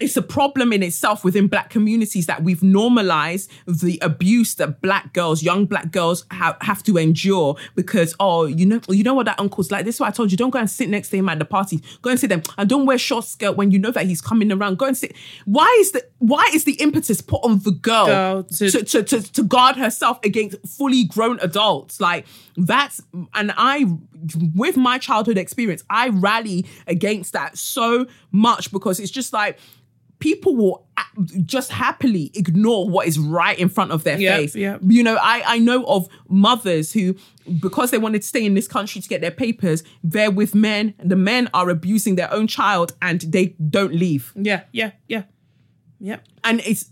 it's 0.00 0.16
a 0.16 0.22
problem 0.22 0.72
in 0.72 0.82
itself 0.82 1.22
within 1.24 1.46
black 1.46 1.68
communities 1.68 2.26
that 2.26 2.42
we've 2.42 2.62
normalized 2.62 3.50
the 3.66 3.98
abuse 4.00 4.54
that 4.56 4.80
black 4.80 5.12
girls, 5.12 5.42
young 5.42 5.66
black 5.66 5.92
girls 5.92 6.24
have, 6.30 6.56
have 6.62 6.82
to 6.84 6.96
endure 6.96 7.56
because, 7.74 8.14
oh, 8.18 8.46
you 8.46 8.64
know, 8.64 8.80
you 8.88 9.02
know 9.04 9.12
what 9.14 9.26
that 9.26 9.38
uncle's 9.38 9.70
like. 9.70 9.84
This 9.84 9.96
is 9.96 10.00
what 10.00 10.08
I 10.08 10.12
told 10.12 10.30
you. 10.30 10.38
Don't 10.38 10.50
go 10.50 10.58
and 10.58 10.70
sit 10.70 10.88
next 10.88 11.10
to 11.10 11.18
him 11.18 11.28
at 11.28 11.38
the 11.38 11.44
party. 11.44 11.82
Go 12.00 12.10
and 12.10 12.18
sit 12.18 12.28
there 12.28 12.42
and 12.56 12.68
don't 12.68 12.86
wear 12.86 12.96
short 12.96 13.26
skirt 13.26 13.56
when 13.56 13.70
you 13.70 13.78
know 13.78 13.90
that 13.90 14.06
he's 14.06 14.22
coming 14.22 14.50
around. 14.50 14.78
Go 14.78 14.86
and 14.86 14.96
sit. 14.96 15.14
Why 15.44 15.76
is 15.80 15.92
the 15.92 16.04
why 16.18 16.50
is 16.54 16.64
the 16.64 16.74
impetus 16.74 17.20
put 17.20 17.42
on 17.44 17.58
the 17.60 17.70
girl, 17.70 18.06
Girl 18.06 18.42
to- 18.44 18.70
to, 18.70 18.82
to, 18.82 19.02
to, 19.02 19.32
to 19.32 19.42
guard 19.42 19.76
herself 19.76 20.18
against 20.24 20.56
fully 20.66 21.04
grown 21.04 21.38
adults? 21.40 22.00
Like 22.00 22.26
that's 22.56 23.02
and 23.34 23.52
I 23.56 23.84
with 24.54 24.76
my 24.76 24.98
childhood 24.98 25.36
experience, 25.38 25.84
I 25.90 26.08
rally 26.08 26.66
against 26.86 27.32
that 27.34 27.58
so 27.58 28.06
much 28.30 28.72
because 28.72 29.00
it's 29.00 29.10
just 29.10 29.32
like 29.32 29.58
people 30.20 30.54
will 30.54 30.86
just 31.44 31.72
happily 31.72 32.30
ignore 32.34 32.88
what 32.88 33.06
is 33.08 33.18
right 33.18 33.58
in 33.58 33.68
front 33.68 33.90
of 33.90 34.04
their 34.04 34.18
Yep, 34.18 34.38
face. 34.38 34.54
yep. 34.54 34.80
You 34.86 35.02
know, 35.02 35.16
I, 35.20 35.42
I 35.44 35.58
know 35.58 35.84
of 35.86 36.08
mothers 36.28 36.92
who, 36.92 37.16
because 37.60 37.90
they 37.90 37.98
wanted 37.98 38.22
to 38.22 38.28
stay 38.28 38.44
in 38.44 38.54
this 38.54 38.68
country 38.68 39.00
to 39.00 39.08
get 39.08 39.20
their 39.20 39.30
papers, 39.32 39.82
they're 40.04 40.30
with 40.30 40.54
men. 40.54 40.94
And 40.98 41.10
the 41.10 41.16
men 41.16 41.48
are 41.52 41.68
abusing 41.68 42.14
their 42.14 42.32
own 42.32 42.46
child 42.46 42.92
and 43.02 43.20
they 43.22 43.56
don't 43.68 43.94
leave. 43.94 44.32
yeah, 44.36 44.62
yeah, 44.72 44.92
yeah. 45.08 45.24
Yeah. 45.98 46.18
And 46.44 46.60
it's 46.60 46.86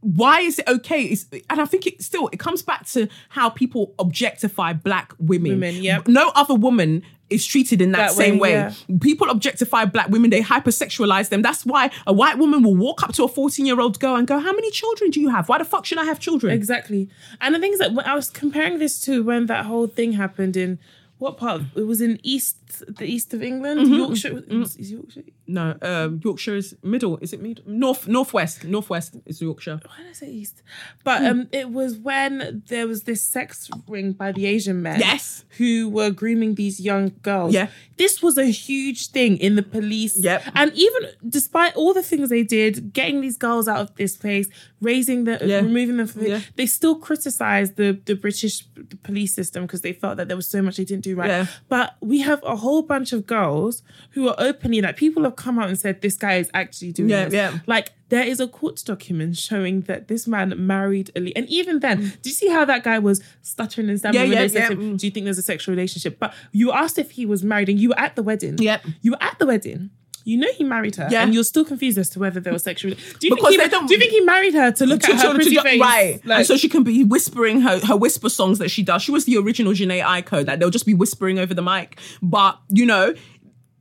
why 0.00 0.40
is 0.40 0.58
it 0.58 0.68
okay? 0.68 1.02
It's, 1.04 1.26
and 1.48 1.60
I 1.60 1.64
think 1.64 1.86
it 1.86 2.02
still 2.02 2.28
it 2.32 2.38
comes 2.40 2.62
back 2.62 2.86
to 2.88 3.08
how 3.28 3.48
people 3.48 3.94
objectify 3.98 4.72
black 4.72 5.14
women. 5.18 5.60
Women. 5.60 6.02
No 6.08 6.30
other 6.34 6.54
woman 6.54 7.02
is 7.32 7.46
treated 7.46 7.80
in 7.80 7.92
that, 7.92 8.08
That 8.08 8.12
same 8.12 8.38
way, 8.38 8.54
way. 8.54 8.74
yeah. 8.88 8.98
People 9.00 9.30
objectify 9.30 9.84
black 9.86 10.08
women, 10.08 10.30
they 10.30 10.42
hypersexualize 10.42 11.28
them. 11.28 11.42
That's 11.42 11.64
why 11.66 11.90
a 12.06 12.12
white 12.12 12.38
woman 12.38 12.62
will 12.62 12.74
walk 12.76 13.02
up 13.02 13.12
to 13.14 13.24
a 13.24 13.28
14 13.28 13.66
year 13.66 13.80
old 13.80 13.98
girl 14.00 14.16
and 14.16 14.26
go, 14.26 14.38
How 14.38 14.52
many 14.52 14.70
children 14.70 15.10
do 15.10 15.20
you 15.20 15.28
have? 15.30 15.48
Why 15.48 15.58
the 15.58 15.64
fuck 15.64 15.84
should 15.86 15.98
I 15.98 16.04
have 16.04 16.18
children? 16.20 16.52
Exactly. 16.52 17.08
And 17.40 17.54
the 17.54 17.58
thing 17.58 17.72
is 17.72 17.78
that 17.78 17.92
when 17.92 18.06
I 18.06 18.14
was 18.14 18.30
comparing 18.30 18.78
this 18.78 19.00
to 19.02 19.22
when 19.22 19.46
that 19.46 19.66
whole 19.66 19.86
thing 19.86 20.12
happened 20.12 20.56
in 20.56 20.78
what 21.18 21.36
part? 21.36 21.62
It 21.76 21.86
was 21.86 22.00
in 22.00 22.18
east, 22.24 22.56
the 22.80 23.04
east 23.04 23.32
of 23.34 23.42
England, 23.42 23.80
Mm-hmm. 23.80 23.94
Yorkshire. 23.94 24.42
Is 24.48 24.90
Yorkshire? 24.92 25.22
No, 25.46 25.76
um, 25.82 26.20
Yorkshire 26.24 26.56
is 26.56 26.74
middle. 26.82 27.18
Is 27.18 27.32
it 27.32 27.40
middle? 27.42 27.64
North, 27.66 28.08
northwest. 28.08 28.64
Northwest 28.64 29.16
is 29.26 29.40
Yorkshire. 29.40 29.80
Why 29.84 29.96
did 29.98 30.06
I 30.10 30.12
say 30.12 30.30
east? 30.30 30.62
But 31.04 31.24
um, 31.24 31.48
it 31.52 31.70
was 31.70 31.96
when 31.96 32.62
there 32.68 32.86
was 32.86 33.02
this 33.04 33.22
sex 33.22 33.70
ring 33.88 34.12
by 34.12 34.32
the 34.32 34.46
Asian 34.46 34.82
men. 34.82 34.98
Yes. 35.00 35.44
Who 35.58 35.88
were 35.88 36.10
grooming 36.10 36.54
these 36.54 36.80
young 36.80 37.12
girls. 37.22 37.52
Yeah. 37.54 37.68
This 37.96 38.22
was 38.22 38.38
a 38.38 38.46
huge 38.46 39.08
thing 39.10 39.36
in 39.36 39.56
the 39.56 39.62
police. 39.62 40.18
Yep. 40.18 40.42
And 40.54 40.72
even 40.74 41.10
despite 41.28 41.74
all 41.76 41.92
the 41.94 42.02
things 42.02 42.30
they 42.30 42.42
did, 42.42 42.92
getting 42.92 43.20
these 43.20 43.36
girls 43.36 43.68
out 43.68 43.80
of 43.80 43.94
this 43.96 44.16
place, 44.16 44.48
raising 44.80 45.24
the, 45.24 45.38
Yeah. 45.44 45.58
removing 45.58 45.96
them 45.98 46.06
from 46.06 46.26
Yeah. 46.26 46.40
they 46.56 46.66
still 46.66 46.96
criticized 46.96 47.76
the, 47.76 48.00
the 48.06 48.14
British 48.14 48.64
police 49.02 49.34
system 49.34 49.64
because 49.64 49.82
they 49.82 49.92
felt 49.92 50.16
that 50.16 50.28
there 50.28 50.36
was 50.36 50.46
so 50.48 50.62
much 50.62 50.76
they 50.78 50.84
didn't 50.84 51.04
do 51.04 51.12
do 51.12 51.16
right. 51.20 51.28
Yeah. 51.28 51.46
But 51.68 51.96
we 52.00 52.20
have 52.20 52.40
a 52.44 52.56
whole 52.62 52.82
bunch 52.82 53.12
of 53.12 53.26
girls 53.26 53.82
who 54.14 54.28
are 54.28 54.36
openly 54.38 54.80
like 54.80 54.96
people 54.96 55.22
have 55.24 55.36
come 55.36 55.58
out 55.58 55.68
and 55.68 55.78
said 55.78 56.00
this 56.00 56.16
guy 56.16 56.34
is 56.36 56.50
actually 56.54 56.92
doing 56.92 57.10
Yeah, 57.10 57.24
this. 57.24 57.34
yeah. 57.34 57.58
Like 57.66 57.92
there 58.08 58.24
is 58.32 58.40
a 58.40 58.48
court 58.48 58.82
document 58.84 59.36
showing 59.36 59.82
that 59.82 60.08
this 60.08 60.26
man 60.26 60.54
married 60.66 61.10
Ali. 61.16 61.34
And 61.36 61.46
even 61.48 61.80
then, 61.80 61.96
mm. 62.02 62.22
do 62.22 62.28
you 62.30 62.34
see 62.34 62.48
how 62.48 62.64
that 62.64 62.82
guy 62.84 62.98
was 62.98 63.22
stuttering 63.42 63.88
and 63.88 63.98
stammering 63.98 64.30
Yeah, 64.30 64.40
when 64.40 64.50
yeah, 64.50 64.60
yeah. 64.60 64.68
him, 64.70 64.78
mm. 64.94 64.98
Do 64.98 65.06
you 65.06 65.10
think 65.10 65.24
there's 65.24 65.38
a 65.38 65.42
sexual 65.42 65.74
relationship? 65.74 66.18
But 66.18 66.34
you 66.52 66.72
asked 66.72 66.98
if 66.98 67.12
he 67.12 67.26
was 67.26 67.42
married 67.42 67.68
and 67.68 67.78
you 67.80 67.90
were 67.90 67.98
at 67.98 68.16
the 68.16 68.22
wedding. 68.22 68.58
Yep. 68.58 68.86
You 69.02 69.10
were 69.12 69.22
at 69.22 69.38
the 69.38 69.46
wedding. 69.46 69.90
You 70.24 70.38
know 70.38 70.48
he 70.54 70.64
married 70.64 70.96
her, 70.96 71.08
Yeah. 71.10 71.22
and 71.22 71.34
you're 71.34 71.44
still 71.44 71.64
confused 71.64 71.98
as 71.98 72.08
to 72.10 72.18
whether 72.18 72.40
there 72.40 72.52
was 72.52 72.62
sexual. 72.62 72.92
Do 72.92 73.26
you 73.28 73.34
Because 73.34 73.50
think 73.56 73.62
he, 73.62 73.68
don't- 73.68 73.86
do 73.88 73.94
you 73.94 74.00
think 74.00 74.12
he 74.12 74.20
married 74.20 74.54
her 74.54 74.70
to 74.72 74.86
look 74.86 75.00
to- 75.02 75.12
at 75.12 75.20
her 75.20 75.28
to- 75.28 75.34
pretty 75.34 75.54
to- 75.56 75.62
face? 75.62 75.80
Right. 75.80 76.20
Like, 76.24 76.38
and 76.38 76.46
so 76.46 76.56
she 76.56 76.68
can 76.68 76.82
be 76.84 77.04
whispering 77.04 77.60
her, 77.62 77.80
her 77.86 77.96
whisper 77.96 78.28
songs 78.28 78.58
that 78.58 78.70
she 78.70 78.82
does. 78.82 79.02
She 79.02 79.10
was 79.10 79.24
the 79.24 79.36
original 79.36 79.72
Jhené 79.72 80.02
Aiko 80.02 80.44
that 80.46 80.60
they'll 80.60 80.70
just 80.70 80.86
be 80.86 80.94
whispering 80.94 81.38
over 81.38 81.54
the 81.54 81.62
mic. 81.62 81.98
But, 82.22 82.58
you 82.68 82.86
know, 82.86 83.14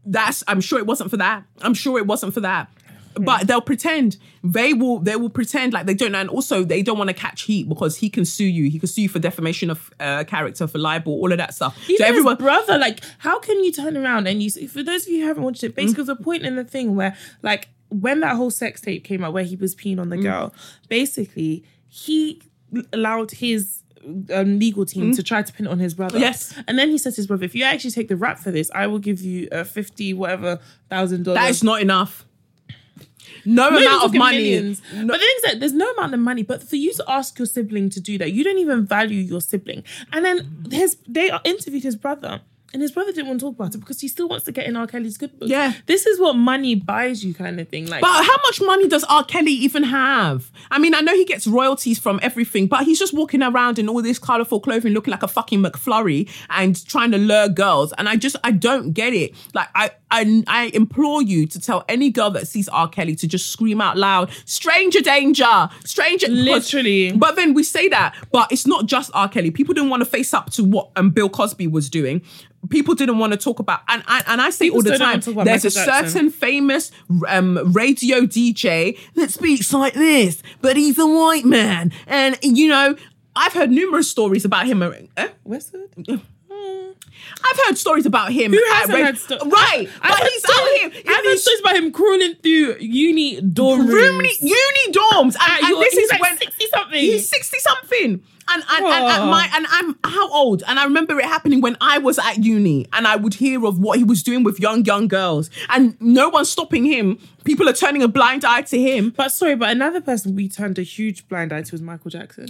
that's 0.05 0.43
I'm 0.47 0.61
sure 0.61 0.79
it 0.79 0.87
wasn't 0.87 1.11
for 1.11 1.17
that. 1.17 1.43
I'm 1.61 1.73
sure 1.75 1.97
it 1.99 2.07
wasn't 2.07 2.33
for 2.33 2.39
that. 2.41 2.69
But 3.15 3.47
they'll 3.47 3.61
pretend. 3.61 4.17
They 4.43 4.73
will 4.73 4.99
they 4.99 5.15
will 5.15 5.29
pretend 5.29 5.73
like 5.73 5.85
they 5.85 5.93
don't 5.93 6.11
know. 6.11 6.19
And 6.21 6.29
also 6.29 6.63
they 6.63 6.81
don't 6.81 6.97
want 6.97 7.09
to 7.09 7.13
catch 7.13 7.43
heat 7.43 7.67
because 7.69 7.97
he 7.97 8.09
can 8.09 8.25
sue 8.25 8.45
you. 8.45 8.69
He 8.69 8.79
can 8.79 8.87
sue 8.87 9.03
you 9.03 9.09
for 9.09 9.19
defamation 9.19 9.69
of 9.69 9.91
uh, 9.99 10.23
character, 10.25 10.67
for 10.67 10.77
libel, 10.77 11.13
all 11.13 11.31
of 11.31 11.37
that 11.37 11.53
stuff. 11.53 11.77
Even 11.89 11.97
so 11.97 12.05
everyone 12.05 12.35
brother, 12.37 12.77
like, 12.77 13.01
how 13.19 13.39
can 13.39 13.63
you 13.63 13.71
turn 13.71 13.97
around 13.97 14.27
and 14.27 14.41
you? 14.41 14.49
For 14.67 14.83
those 14.83 15.03
of 15.03 15.09
you 15.09 15.21
who 15.21 15.27
haven't 15.27 15.43
watched 15.43 15.63
it, 15.63 15.71
Mm. 15.73 15.75
basically, 15.75 16.03
there's 16.05 16.17
a 16.19 16.23
point 16.23 16.43
in 16.45 16.55
the 16.55 16.63
thing 16.63 16.95
where, 16.95 17.15
like, 17.41 17.67
when 17.89 18.21
that 18.21 18.35
whole 18.37 18.51
sex 18.51 18.79
tape 18.81 19.03
came 19.03 19.23
out, 19.23 19.33
where 19.33 19.43
he 19.43 19.55
was 19.55 19.75
peeing 19.75 19.99
on 19.99 20.07
Mm. 20.07 20.11
the 20.11 20.17
girl, 20.17 20.53
basically, 20.89 21.63
he 21.87 22.41
allowed 22.93 23.31
his 23.31 23.79
um, 24.33 24.57
legal 24.57 24.83
team 24.83 25.13
to 25.13 25.21
try 25.21 25.43
to 25.43 25.53
pin 25.53 25.67
it 25.67 25.69
on 25.69 25.77
his 25.77 25.93
brother. 25.93 26.17
Mm. 26.17 26.21
Yes. 26.21 26.57
and 26.67 26.79
then 26.79 26.89
he 26.89 26.97
says 26.97 27.13
to 27.15 27.19
his 27.19 27.27
brother, 27.27 27.45
"If 27.45 27.53
you 27.53 27.63
actually 27.63 27.91
take 27.91 28.07
the 28.07 28.15
rap 28.15 28.39
for 28.39 28.49
this, 28.49 28.71
I 28.73 28.87
will 28.87 28.97
give 28.97 29.21
you 29.21 29.47
a 29.51 29.63
fifty 29.63 30.11
whatever 30.13 30.59
thousand 30.89 31.23
dollars." 31.23 31.39
that 31.39 31.49
is 31.51 31.63
not 31.63 31.81
enough. 31.81 32.25
No 33.45 33.67
amount 33.69 34.03
of 34.03 34.13
money. 34.13 34.37
millions. 34.37 34.81
But 34.93 35.07
the 35.07 35.17
thing 35.17 35.35
is 35.37 35.41
that 35.43 35.59
there's 35.59 35.73
no 35.73 35.89
amount 35.91 36.13
of 36.13 36.19
money. 36.19 36.43
But 36.43 36.63
for 36.63 36.75
you 36.75 36.93
to 36.93 37.03
ask 37.07 37.37
your 37.39 37.45
sibling 37.45 37.89
to 37.91 37.99
do 37.99 38.17
that, 38.17 38.31
you 38.31 38.43
don't 38.43 38.57
even 38.57 38.85
value 38.85 39.19
your 39.19 39.41
sibling. 39.41 39.83
And 40.11 40.25
then 40.25 40.67
his 40.69 40.97
they 41.07 41.31
interviewed 41.43 41.83
his 41.83 41.95
brother. 41.95 42.41
And 42.73 42.81
his 42.81 42.91
brother 42.91 43.11
didn't 43.11 43.27
want 43.27 43.39
to 43.41 43.47
talk 43.47 43.55
about 43.55 43.75
it 43.75 43.79
because 43.79 43.99
he 43.99 44.07
still 44.07 44.29
wants 44.29 44.45
to 44.45 44.51
get 44.51 44.65
in 44.65 44.77
R. 44.77 44.87
Kelly's 44.87 45.17
good 45.17 45.37
books. 45.37 45.51
Yeah. 45.51 45.73
This 45.87 46.05
is 46.05 46.19
what 46.19 46.35
money 46.35 46.75
buys 46.75 47.23
you, 47.23 47.33
kind 47.33 47.59
of 47.59 47.67
thing. 47.67 47.87
Like 47.87 48.01
But 48.01 48.23
how 48.23 48.37
much 48.45 48.61
money 48.61 48.87
does 48.87 49.03
R. 49.05 49.25
Kelly 49.25 49.51
even 49.51 49.83
have? 49.83 50.49
I 50.69 50.79
mean, 50.79 50.93
I 50.93 51.01
know 51.01 51.13
he 51.13 51.25
gets 51.25 51.47
royalties 51.47 51.99
from 51.99 52.19
everything, 52.23 52.67
but 52.67 52.83
he's 52.83 52.97
just 52.97 53.13
walking 53.13 53.43
around 53.43 53.77
in 53.77 53.89
all 53.89 54.01
this 54.01 54.19
colorful 54.19 54.61
clothing, 54.61 54.93
looking 54.93 55.11
like 55.11 55.23
a 55.23 55.27
fucking 55.27 55.61
McFlurry 55.61 56.29
and 56.49 56.85
trying 56.87 57.11
to 57.11 57.17
lure 57.17 57.49
girls. 57.49 57.93
And 57.97 58.07
I 58.07 58.15
just, 58.15 58.37
I 58.43 58.51
don't 58.51 58.93
get 58.93 59.13
it. 59.13 59.35
Like, 59.53 59.67
I, 59.75 59.91
I, 60.09 60.43
I 60.47 60.65
implore 60.73 61.21
you 61.21 61.47
to 61.47 61.59
tell 61.59 61.83
any 61.89 62.09
girl 62.09 62.31
that 62.31 62.47
sees 62.47 62.69
R. 62.69 62.87
Kelly 62.87 63.15
to 63.15 63.27
just 63.27 63.51
scream 63.51 63.79
out 63.81 63.97
loud, 63.97 64.29
"Stranger 64.45 64.99
danger, 65.01 65.69
stranger!" 65.85 66.27
Literally. 66.27 67.13
But 67.13 67.35
then 67.37 67.53
we 67.53 67.63
say 67.63 67.87
that, 67.89 68.15
but 68.31 68.51
it's 68.51 68.67
not 68.67 68.85
just 68.85 69.09
R. 69.13 69.29
Kelly. 69.29 69.51
People 69.51 69.73
didn't 69.73 69.89
want 69.89 70.01
to 70.01 70.09
face 70.09 70.33
up 70.33 70.49
to 70.51 70.63
what 70.63 70.91
um, 70.97 71.11
Bill 71.11 71.29
Cosby 71.29 71.67
was 71.67 71.89
doing. 71.89 72.21
People 72.69 72.95
didn't 72.95 73.17
want 73.17 73.33
to 73.33 73.37
talk 73.37 73.59
about, 73.59 73.81
and 73.87 74.03
I, 74.07 74.23
and 74.27 74.39
I 74.41 74.49
say 74.49 74.65
People 74.65 74.77
all 74.77 74.83
the 74.83 74.97
time, 74.97 75.09
want 75.09 75.23
to 75.23 75.29
talk 75.29 75.33
about 75.33 75.45
there's 75.45 75.65
a 75.65 75.71
Jackson. 75.71 76.09
certain 76.09 76.29
famous 76.29 76.91
um, 77.27 77.73
radio 77.73 78.21
DJ 78.21 78.97
that 79.15 79.31
speaks 79.31 79.73
like 79.73 79.93
this, 79.93 80.41
but 80.61 80.77
he's 80.77 80.97
a 80.99 81.07
white 81.07 81.45
man. 81.45 81.91
And, 82.07 82.37
you 82.41 82.67
know, 82.69 82.95
I've 83.35 83.53
heard 83.53 83.71
numerous 83.71 84.09
stories 84.09 84.45
about 84.45 84.67
him. 84.67 84.81
Eh? 85.17 85.27
Westwood. 85.43 86.21
I've 87.43 87.59
heard 87.65 87.77
stories 87.77 88.05
about 88.05 88.31
him. 88.31 88.51
Who 88.51 88.63
hasn't 88.73 88.97
ra- 88.97 89.05
had 89.05 89.17
sto- 89.17 89.37
Right. 89.49 89.87
I've 90.01 90.09
but 90.11 90.19
heard 90.19 90.29
he's 90.29 90.41
stories- 90.43 90.59
out 90.85 90.91
here. 90.93 91.03
I've 91.09 91.25
heard 91.25 91.37
stories 91.39 91.59
about 91.61 91.75
him 91.75 91.91
crawling 91.91 92.35
through 92.35 92.77
uni 92.79 93.41
dorm 93.41 93.87
Room, 93.87 94.17
rooms. 94.19 94.41
uni 94.41 94.91
dorms. 94.91 95.35
And, 95.39 95.59
and 95.59 95.69
you're- 95.69 95.83
this 95.83 95.93
he's 95.93 96.03
is 96.05 96.11
like 96.11 96.21
when 96.21 96.37
60 96.37 96.65
something. 96.73 96.99
He's 96.99 97.29
60 97.29 97.57
something. 97.59 98.23
And 98.53 98.63
and, 98.69 98.85
and, 98.85 99.05
and 99.05 99.29
my 99.31 99.49
and 99.53 99.65
I'm 99.69 99.97
how 100.03 100.29
old? 100.33 100.63
And 100.67 100.77
I 100.77 100.83
remember 100.83 101.17
it 101.19 101.25
happening 101.25 101.61
when 101.61 101.77
I 101.79 101.99
was 101.99 102.19
at 102.19 102.39
uni 102.43 102.85
and 102.91 103.07
I 103.07 103.15
would 103.15 103.35
hear 103.35 103.65
of 103.65 103.79
what 103.79 103.97
he 103.97 104.03
was 104.03 104.23
doing 104.23 104.43
with 104.43 104.59
young, 104.59 104.83
young 104.83 105.07
girls. 105.07 105.49
And 105.69 105.95
no 106.01 106.27
one's 106.27 106.49
stopping 106.49 106.83
him. 106.83 107.17
People 107.45 107.69
are 107.69 107.73
turning 107.73 108.01
a 108.01 108.07
blind 108.09 108.43
eye 108.43 108.63
to 108.63 108.79
him. 108.81 109.13
But 109.15 109.31
sorry, 109.31 109.55
but 109.55 109.69
another 109.69 110.01
person 110.01 110.35
we 110.35 110.49
turned 110.49 110.79
a 110.79 110.83
huge 110.83 111.27
blind 111.29 111.53
eye 111.53 111.61
to 111.61 111.71
was 111.71 111.81
Michael 111.81 112.11
Jackson. 112.11 112.47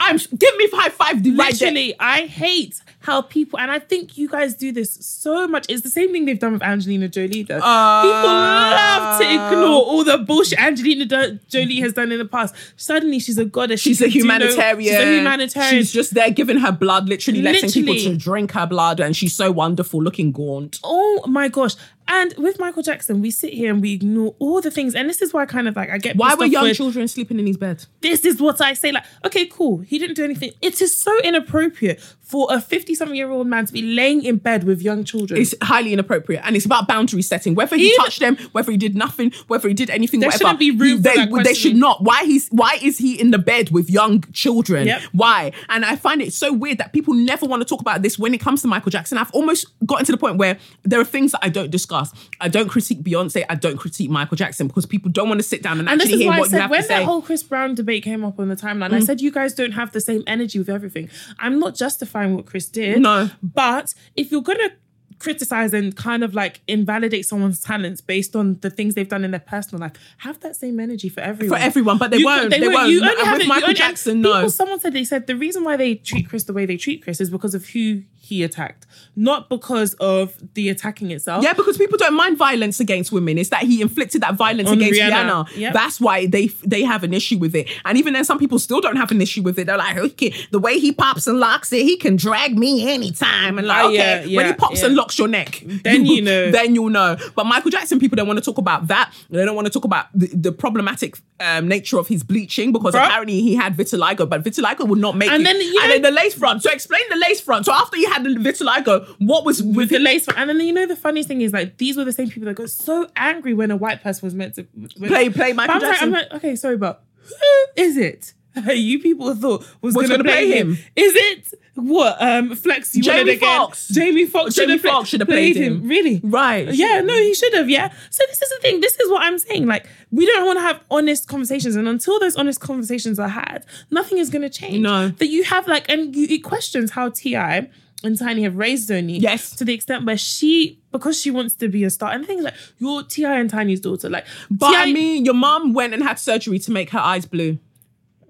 I'm 0.00 0.16
give 0.16 0.56
me 0.56 0.68
five 0.68 0.92
five 0.94 1.22
the 1.22 1.32
right. 1.36 1.52
Literally, 1.52 1.94
I 1.98 2.26
hate 2.26 2.80
how 3.06 3.22
people, 3.22 3.58
and 3.60 3.70
I 3.70 3.78
think 3.78 4.18
you 4.18 4.28
guys 4.28 4.54
do 4.54 4.72
this 4.72 4.98
so 5.00 5.46
much. 5.46 5.66
It's 5.68 5.82
the 5.82 5.88
same 5.88 6.10
thing 6.12 6.24
they've 6.24 6.38
done 6.38 6.54
with 6.54 6.62
Angelina 6.62 7.08
Jolie. 7.08 7.44
Though 7.44 7.54
people 7.56 8.28
love 8.28 9.20
to 9.20 9.24
ignore 9.32 9.82
all 9.82 10.02
the 10.04 10.18
bullshit 10.18 10.58
Angelina 10.60 11.04
Do- 11.04 11.38
Jolie 11.48 11.80
has 11.80 11.92
done 11.92 12.10
in 12.12 12.18
the 12.18 12.24
past. 12.24 12.54
Suddenly, 12.76 13.20
she's 13.20 13.38
a 13.38 13.44
goddess. 13.44 13.80
She 13.80 13.90
She's 13.90 14.00
a 14.02 14.04
can 14.04 14.12
do 14.12 14.18
no- 14.18 14.34
humanitarian. 14.34 14.92
she's 14.94 15.00
a 15.08 15.14
humanitarian. 15.18 15.70
She's 15.76 15.92
just 15.92 16.14
there 16.14 16.30
giving 16.30 16.58
her 16.58 16.72
blood, 16.72 17.08
literally 17.08 17.42
letting 17.42 17.70
people 17.70 17.94
to 17.94 18.16
drink 18.16 18.52
her 18.52 18.66
blood, 18.66 19.00
and 19.00 19.16
she's 19.16 19.34
so 19.34 19.52
wonderful, 19.52 20.02
looking 20.02 20.32
gaunt. 20.32 20.80
Oh 20.84 21.24
my 21.28 21.48
gosh. 21.48 21.74
And 22.08 22.34
with 22.38 22.58
Michael 22.58 22.82
Jackson, 22.82 23.20
we 23.20 23.30
sit 23.30 23.52
here 23.52 23.72
and 23.72 23.82
we 23.82 23.92
ignore 23.94 24.34
all 24.38 24.60
the 24.60 24.70
things. 24.70 24.94
And 24.94 25.08
this 25.08 25.20
is 25.22 25.32
why 25.32 25.42
I 25.42 25.46
kind 25.46 25.66
of 25.68 25.74
like 25.76 25.90
I 25.90 25.98
get 25.98 26.16
Why 26.16 26.34
were 26.34 26.44
young 26.44 26.64
with- 26.64 26.76
children 26.76 27.08
sleeping 27.08 27.38
in 27.38 27.46
his 27.46 27.56
bed? 27.56 27.84
this 28.00 28.24
is 28.24 28.40
what 28.40 28.60
I 28.60 28.74
say. 28.74 28.92
Like, 28.92 29.04
okay, 29.24 29.46
cool. 29.46 29.78
He 29.78 29.98
didn't 29.98 30.14
do 30.16 30.24
anything. 30.24 30.52
It 30.62 30.80
is 30.80 30.96
so 30.96 31.18
inappropriate 31.22 32.00
for 32.20 32.48
a 32.50 32.60
50 32.60 32.94
something 32.96 33.16
year 33.16 33.30
old 33.30 33.46
man 33.46 33.66
to 33.66 33.72
be 33.72 33.82
laying 33.82 34.24
in 34.24 34.36
bed 34.38 34.64
with 34.64 34.82
young 34.82 35.04
children. 35.04 35.40
It's 35.40 35.54
highly 35.62 35.92
inappropriate, 35.92 36.42
and 36.44 36.56
it's 36.56 36.64
about 36.66 36.88
boundary 36.88 37.22
setting. 37.22 37.54
Whether 37.54 37.76
he 37.76 37.86
Even- 37.86 37.96
touched 37.98 38.18
them, 38.20 38.36
whether 38.52 38.70
he 38.72 38.76
did 38.76 38.96
nothing, 38.96 39.32
whether 39.46 39.68
he 39.68 39.74
did 39.74 39.90
anything, 39.90 40.20
There 40.20 40.28
whatever, 40.28 40.42
shouldn't 40.42 40.58
be 40.58 40.70
room 40.72 41.02
they, 41.02 41.14
that 41.14 41.42
they 41.44 41.54
should 41.54 41.76
not. 41.76 42.02
Why 42.02 42.24
he's 42.24 42.48
why 42.50 42.78
is 42.82 42.98
he 42.98 43.20
in 43.20 43.30
the 43.30 43.38
bed 43.38 43.70
with 43.70 43.88
young 43.90 44.22
children? 44.32 44.86
Yep. 44.88 45.02
Why? 45.12 45.52
And 45.68 45.84
I 45.84 45.94
find 45.96 46.20
it 46.20 46.32
so 46.32 46.52
weird 46.52 46.78
that 46.78 46.92
people 46.92 47.14
never 47.14 47.46
want 47.46 47.60
to 47.62 47.64
talk 47.68 47.80
about 47.80 48.02
this 48.02 48.18
when 48.18 48.34
it 48.34 48.40
comes 48.40 48.62
to 48.62 48.68
Michael 48.68 48.90
Jackson. 48.90 49.18
I've 49.18 49.30
almost 49.32 49.66
gotten 49.86 50.04
to 50.06 50.12
the 50.12 50.18
point 50.18 50.36
where 50.36 50.58
there 50.82 51.00
are 51.00 51.04
things 51.04 51.32
that 51.32 51.40
I 51.44 51.48
don't 51.48 51.70
discuss. 51.70 51.95
I 52.40 52.48
don't 52.48 52.68
critique 52.68 53.02
Beyonce. 53.02 53.44
I 53.48 53.54
don't 53.54 53.76
critique 53.76 54.10
Michael 54.10 54.36
Jackson 54.36 54.66
because 54.66 54.86
people 54.86 55.10
don't 55.10 55.28
want 55.28 55.38
to 55.40 55.46
sit 55.46 55.62
down 55.62 55.78
and, 55.78 55.88
and 55.88 56.00
this 56.00 56.06
actually 56.06 56.14
is 56.14 56.20
hear 56.22 56.30
why 56.30 56.36
I 56.36 56.40
what 56.40 56.44
you 56.46 56.50
said 56.50 56.60
have 56.62 56.70
when 56.70 56.80
to 56.82 56.86
say. 56.86 56.94
Mm. 57.02 57.04
whole 57.04 57.22
Chris 57.22 57.42
Brown 57.42 57.74
debate 57.74 58.02
came 58.04 58.24
up 58.24 58.38
on 58.38 58.48
the 58.48 58.56
timeline, 58.56 58.92
I 58.92 59.00
said 59.00 59.20
you 59.20 59.30
guys 59.30 59.54
don't 59.54 59.72
have 59.72 59.92
the 59.92 60.00
same 60.00 60.22
energy 60.26 60.58
with 60.58 60.68
everything. 60.68 61.08
I'm 61.38 61.58
not 61.58 61.74
justifying 61.74 62.34
what 62.34 62.46
Chris 62.46 62.66
did. 62.68 63.00
No. 63.00 63.30
But 63.42 63.94
if 64.16 64.30
you're 64.30 64.42
gonna 64.42 64.70
criticize 65.18 65.72
and 65.72 65.96
kind 65.96 66.22
of 66.22 66.34
like 66.34 66.60
invalidate 66.68 67.24
someone's 67.24 67.60
talents 67.62 68.02
based 68.02 68.36
on 68.36 68.58
the 68.60 68.68
things 68.68 68.94
they've 68.94 69.08
done 69.08 69.24
in 69.24 69.30
their 69.30 69.40
personal 69.40 69.80
life, 69.80 69.92
have 70.18 70.38
that 70.40 70.54
same 70.56 70.78
energy 70.78 71.08
for 71.08 71.20
everyone. 71.20 71.58
For 71.58 71.62
everyone, 71.64 71.96
but 71.96 72.10
they 72.10 72.18
You- 72.18 72.26
won't. 72.26 72.50
They 72.50 72.68
won't. 72.68 72.90
You 72.90 73.00
only 73.00 73.14
And 73.16 73.26
have 73.26 73.38
with 73.38 73.46
Michael 73.48 73.72
Jackson, 73.72 74.22
people- 74.22 74.42
no. 74.42 74.48
Someone 74.48 74.78
said 74.78 74.92
they 74.92 75.04
said 75.04 75.26
the 75.26 75.34
reason 75.36 75.64
why 75.64 75.76
they 75.78 75.94
treat 75.94 76.28
Chris 76.28 76.44
the 76.44 76.52
way 76.52 76.66
they 76.66 76.76
treat 76.76 77.02
Chris 77.02 77.18
is 77.20 77.30
because 77.30 77.54
of 77.54 77.66
who 77.66 78.02
he 78.26 78.42
attacked, 78.42 78.86
not 79.14 79.48
because 79.48 79.94
of 79.94 80.34
the 80.54 80.68
attacking 80.68 81.10
itself. 81.10 81.42
Yeah, 81.44 81.52
because 81.52 81.76
people 81.78 81.96
don't 81.98 82.14
mind 82.14 82.36
violence 82.36 82.80
against 82.80 83.12
women. 83.12 83.38
It's 83.38 83.50
that 83.50 83.62
he 83.62 83.80
inflicted 83.80 84.20
that 84.22 84.34
violence 84.34 84.68
On 84.68 84.76
against 84.76 85.00
Rihanna. 85.00 85.46
Rihanna. 85.46 85.56
Yep. 85.56 85.72
That's 85.72 86.00
why 86.00 86.26
they 86.26 86.46
they 86.64 86.82
have 86.82 87.04
an 87.04 87.14
issue 87.14 87.38
with 87.38 87.54
it. 87.54 87.68
And 87.84 87.96
even 87.98 88.12
then, 88.14 88.24
some 88.24 88.38
people 88.38 88.58
still 88.58 88.80
don't 88.80 88.96
have 88.96 89.10
an 89.10 89.20
issue 89.22 89.42
with 89.42 89.58
it. 89.58 89.66
They're 89.66 89.76
like, 89.78 89.96
okay, 89.96 90.34
the 90.50 90.58
way 90.58 90.78
he 90.78 90.92
pops 90.92 91.26
and 91.26 91.38
locks 91.38 91.72
it, 91.72 91.82
he 91.84 91.96
can 91.96 92.16
drag 92.16 92.58
me 92.58 92.88
anytime. 92.92 93.58
And 93.58 93.66
like, 93.66 93.84
Oh, 93.84 93.88
okay, 93.88 94.26
yeah, 94.26 94.36
when 94.36 94.46
he 94.46 94.52
pops 94.54 94.80
yeah. 94.80 94.86
and 94.86 94.96
locks 94.96 95.18
your 95.18 95.28
neck, 95.28 95.62
Then 95.84 96.04
you 96.06 96.22
know. 96.22 96.50
then 96.50 96.74
you'll 96.74 96.90
know. 96.90 97.16
But 97.34 97.44
Michael 97.46 97.70
Jackson, 97.70 97.98
people 98.00 98.16
don't 98.16 98.26
want 98.26 98.38
to 98.38 98.44
talk 98.44 98.58
about 98.58 98.88
that. 98.88 99.12
They 99.30 99.44
don't 99.44 99.54
want 99.54 99.66
to 99.66 99.72
talk 99.72 99.84
about 99.84 100.06
the, 100.14 100.26
the 100.28 100.52
problematic 100.52 101.18
um, 101.40 101.68
nature 101.68 101.98
of 101.98 102.08
his 102.08 102.22
bleaching 102.22 102.72
because 102.72 102.94
Bruh. 102.94 103.06
apparently 103.06 103.40
he 103.42 103.54
had 103.54 103.76
vitiligo, 103.76 104.28
but 104.28 104.42
vitiligo 104.42 104.86
would 104.88 104.98
not 104.98 105.16
make 105.16 105.30
And 105.30 105.42
it. 105.42 105.44
then, 105.44 105.56
you 105.60 105.78
and 105.82 105.88
know- 105.88 105.94
then 105.94 106.02
the 106.02 106.10
lace 106.10 106.34
front. 106.34 106.62
So 106.62 106.70
explain 106.72 107.02
the 107.10 107.22
lace 107.28 107.40
front. 107.40 107.66
So 107.66 107.72
after 107.72 107.96
you 107.96 108.10
had 108.10 108.15
the 108.24 108.30
vitiligo, 108.30 109.06
what 109.18 109.44
was 109.44 109.62
with, 109.62 109.88
the 109.90 109.98
lace. 109.98 110.26
And 110.36 110.48
then 110.50 110.60
you 110.60 110.72
know 110.72 110.86
the 110.86 110.96
funniest 110.96 111.28
thing 111.28 111.40
is 111.40 111.52
like 111.52 111.78
these 111.78 111.96
were 111.96 112.04
the 112.04 112.12
same 112.12 112.28
people 112.30 112.46
that 112.46 112.54
got 112.54 112.70
so 112.70 113.08
angry 113.16 113.54
when 113.54 113.70
a 113.70 113.76
white 113.76 114.02
person 114.02 114.26
was 114.26 114.34
meant 114.34 114.54
to 114.56 114.64
Play- 114.98 115.30
play 115.30 115.52
Michael 115.52 115.76
I'm 115.76 115.80
like- 115.82 115.90
Jackson. 115.90 116.08
I'm 116.08 116.12
like, 116.12 116.32
okay, 116.34 116.56
sorry, 116.56 116.76
but 116.76 117.02
who 117.22 117.82
is 117.82 117.96
it? 117.96 118.32
you 118.74 118.98
people 119.00 119.34
thought 119.34 119.66
was, 119.82 119.94
Was 119.94 120.08
going 120.08 120.16
to 120.18 120.24
play, 120.24 120.48
play 120.48 120.58
him. 120.58 120.74
him? 120.76 120.84
Is 120.96 121.12
it 121.14 121.54
what? 121.74 122.16
Um, 122.22 122.56
Flex. 122.56 122.94
You 122.96 123.02
Jamie 123.02 123.18
wanted 123.18 123.36
again? 123.36 123.58
Foxx. 123.58 123.88
Jamie 123.88 124.24
Foxx. 124.24 124.54
Jamie 124.54 124.78
should 124.78 124.84
have 124.84 124.92
Foxx 124.94 125.08
should 125.10 125.20
have 125.20 125.28
played 125.28 125.56
him. 125.56 125.86
Really? 125.86 126.22
Right. 126.24 126.66
Yeah. 126.72 127.02
No, 127.02 127.12
he 127.18 127.34
should 127.34 127.52
have. 127.52 127.68
Yeah. 127.68 127.92
So 128.08 128.24
this 128.28 128.40
is 128.40 128.48
the 128.48 128.56
thing. 128.62 128.80
This 128.80 128.98
is 128.98 129.10
what 129.10 129.22
I'm 129.22 129.36
saying. 129.38 129.66
Like 129.66 129.86
we 130.10 130.24
don't 130.24 130.46
want 130.46 130.56
to 130.56 130.62
have 130.62 130.80
honest 130.90 131.28
conversations, 131.28 131.76
and 131.76 131.86
until 131.86 132.18
those 132.18 132.34
honest 132.36 132.60
conversations 132.60 133.18
are 133.18 133.28
had, 133.28 133.66
nothing 133.90 134.16
is 134.16 134.30
going 134.30 134.40
to 134.40 134.48
change. 134.48 134.78
No. 134.78 135.08
That 135.08 135.26
you 135.26 135.44
have 135.44 135.68
like, 135.68 135.90
and 135.90 136.16
you, 136.16 136.26
it 136.30 136.38
questions 136.42 136.92
how 136.92 137.10
T.I 137.10 137.68
and 138.04 138.18
Tiny 138.18 138.42
have 138.42 138.56
raised 138.56 138.90
Zonnie. 138.90 139.20
Yes. 139.20 139.56
To 139.56 139.64
the 139.64 139.72
extent 139.74 140.04
where 140.04 140.18
she, 140.18 140.80
because 140.92 141.20
she 141.20 141.30
wants 141.30 141.54
to 141.56 141.68
be 141.68 141.82
a 141.84 141.90
star, 141.90 142.12
and 142.12 142.26
things 142.26 142.44
like, 142.44 142.54
you're 142.78 143.02
T.I 143.02 143.38
and 143.40 143.48
Tiny's 143.50 143.80
daughter. 143.80 144.08
Like, 144.10 144.26
But 144.50 144.74
I 144.74 144.84
T.I. 144.84 144.92
mean, 144.92 145.24
your 145.24 145.34
mom 145.34 145.72
went 145.72 145.94
and 145.94 146.02
had 146.02 146.18
surgery 146.18 146.58
to 146.60 146.70
make 146.70 146.90
her 146.90 146.98
eyes 146.98 147.24
blue. 147.26 147.58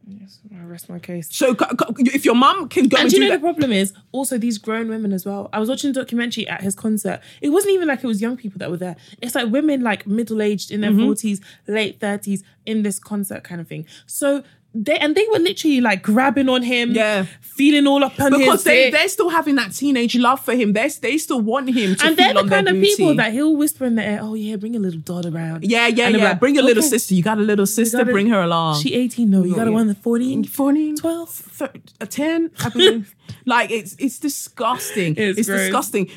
Yes, 0.08 0.38
I 0.56 0.62
rest 0.62 0.88
my 0.88 1.00
case. 1.00 1.28
So 1.32 1.52
c- 1.54 1.64
c- 2.04 2.14
if 2.14 2.24
your 2.24 2.36
mum 2.36 2.68
can 2.68 2.86
go 2.86 2.96
and, 2.96 3.02
And 3.06 3.10
do 3.10 3.16
do 3.16 3.22
you 3.24 3.28
know 3.28 3.34
that, 3.34 3.40
the 3.42 3.42
problem 3.42 3.72
is 3.72 3.92
also 4.12 4.38
these 4.38 4.56
grown 4.56 4.88
women 4.88 5.12
as 5.12 5.26
well. 5.26 5.48
I 5.52 5.58
was 5.58 5.68
watching 5.68 5.90
a 5.90 5.92
documentary 5.92 6.46
at 6.46 6.60
his 6.60 6.76
concert. 6.76 7.18
It 7.40 7.48
wasn't 7.48 7.74
even 7.74 7.88
like 7.88 8.04
it 8.04 8.06
was 8.06 8.22
young 8.22 8.36
people 8.36 8.60
that 8.60 8.70
were 8.70 8.76
there. 8.76 8.94
It's 9.20 9.34
like 9.34 9.50
women 9.50 9.82
like 9.82 10.06
middle 10.06 10.40
aged 10.42 10.70
in 10.70 10.80
their 10.80 10.92
Mm-hmm. 10.92 11.10
40s, 11.10 11.40
late 11.66 11.98
30s 11.98 12.44
in 12.66 12.84
this 12.84 13.00
concert 13.00 13.42
kind 13.42 13.60
of 13.60 13.66
thing. 13.66 13.84
So 14.06 14.44
they 14.84 14.96
and 14.98 15.14
they 15.14 15.26
were 15.32 15.38
literally 15.38 15.80
like 15.80 16.02
grabbing 16.02 16.48
on 16.48 16.62
him, 16.62 16.92
Yeah. 16.92 17.26
feeling 17.40 17.86
all 17.86 18.04
up 18.04 18.18
on 18.20 18.30
because 18.32 18.54
his 18.62 18.64
they, 18.64 18.90
they're 18.90 19.08
still 19.08 19.30
having 19.30 19.54
that 19.56 19.72
teenage 19.72 20.16
love 20.16 20.40
for 20.40 20.54
him. 20.54 20.72
They 20.72 20.88
they 20.88 21.18
still 21.18 21.40
want 21.40 21.68
him 21.68 21.96
to 21.96 22.06
and 22.06 22.16
they're 22.16 22.34
the 22.34 22.44
kind 22.48 22.68
of 22.68 22.74
booty. 22.74 22.86
people 22.96 23.14
that 23.16 23.32
he'll 23.32 23.56
whisper 23.56 23.84
in 23.84 23.94
the 23.96 24.04
air, 24.04 24.18
"Oh 24.22 24.34
yeah, 24.34 24.56
bring 24.56 24.76
a 24.76 24.78
little 24.78 25.00
daughter 25.00 25.30
around." 25.30 25.64
yeah 25.64 25.86
yeah 25.86 26.08
yeah. 26.08 26.24
like, 26.30 26.40
bring 26.40 26.54
your 26.54 26.64
little 26.64 26.82
sister. 26.82 27.14
You 27.14 27.22
got 27.22 27.38
a 27.38 27.42
little 27.42 27.66
sister. 27.66 27.98
gotta- 27.98 28.12
bring 28.12 28.28
her 28.28 28.40
along. 28.40 28.80
She 28.82 28.94
18, 28.94 29.30
no, 29.30 29.44
you 29.44 29.54
got 29.54 29.66
a 29.66 29.70
yeah. 29.70 29.76
one 29.76 29.86
that's 29.88 30.00
14, 30.00 30.44
14, 30.44 30.96
12. 30.96 31.28
thir- 31.30 31.72
a 32.00 32.06
10 32.06 32.50
I 32.64 32.68
believe. 32.70 33.14
like 33.44 33.70
it's 33.70 33.96
it's 33.98 34.18
disgusting. 34.18 35.14
It's 35.16 35.38
it's, 35.38 35.48
disgusting. 35.48 36.10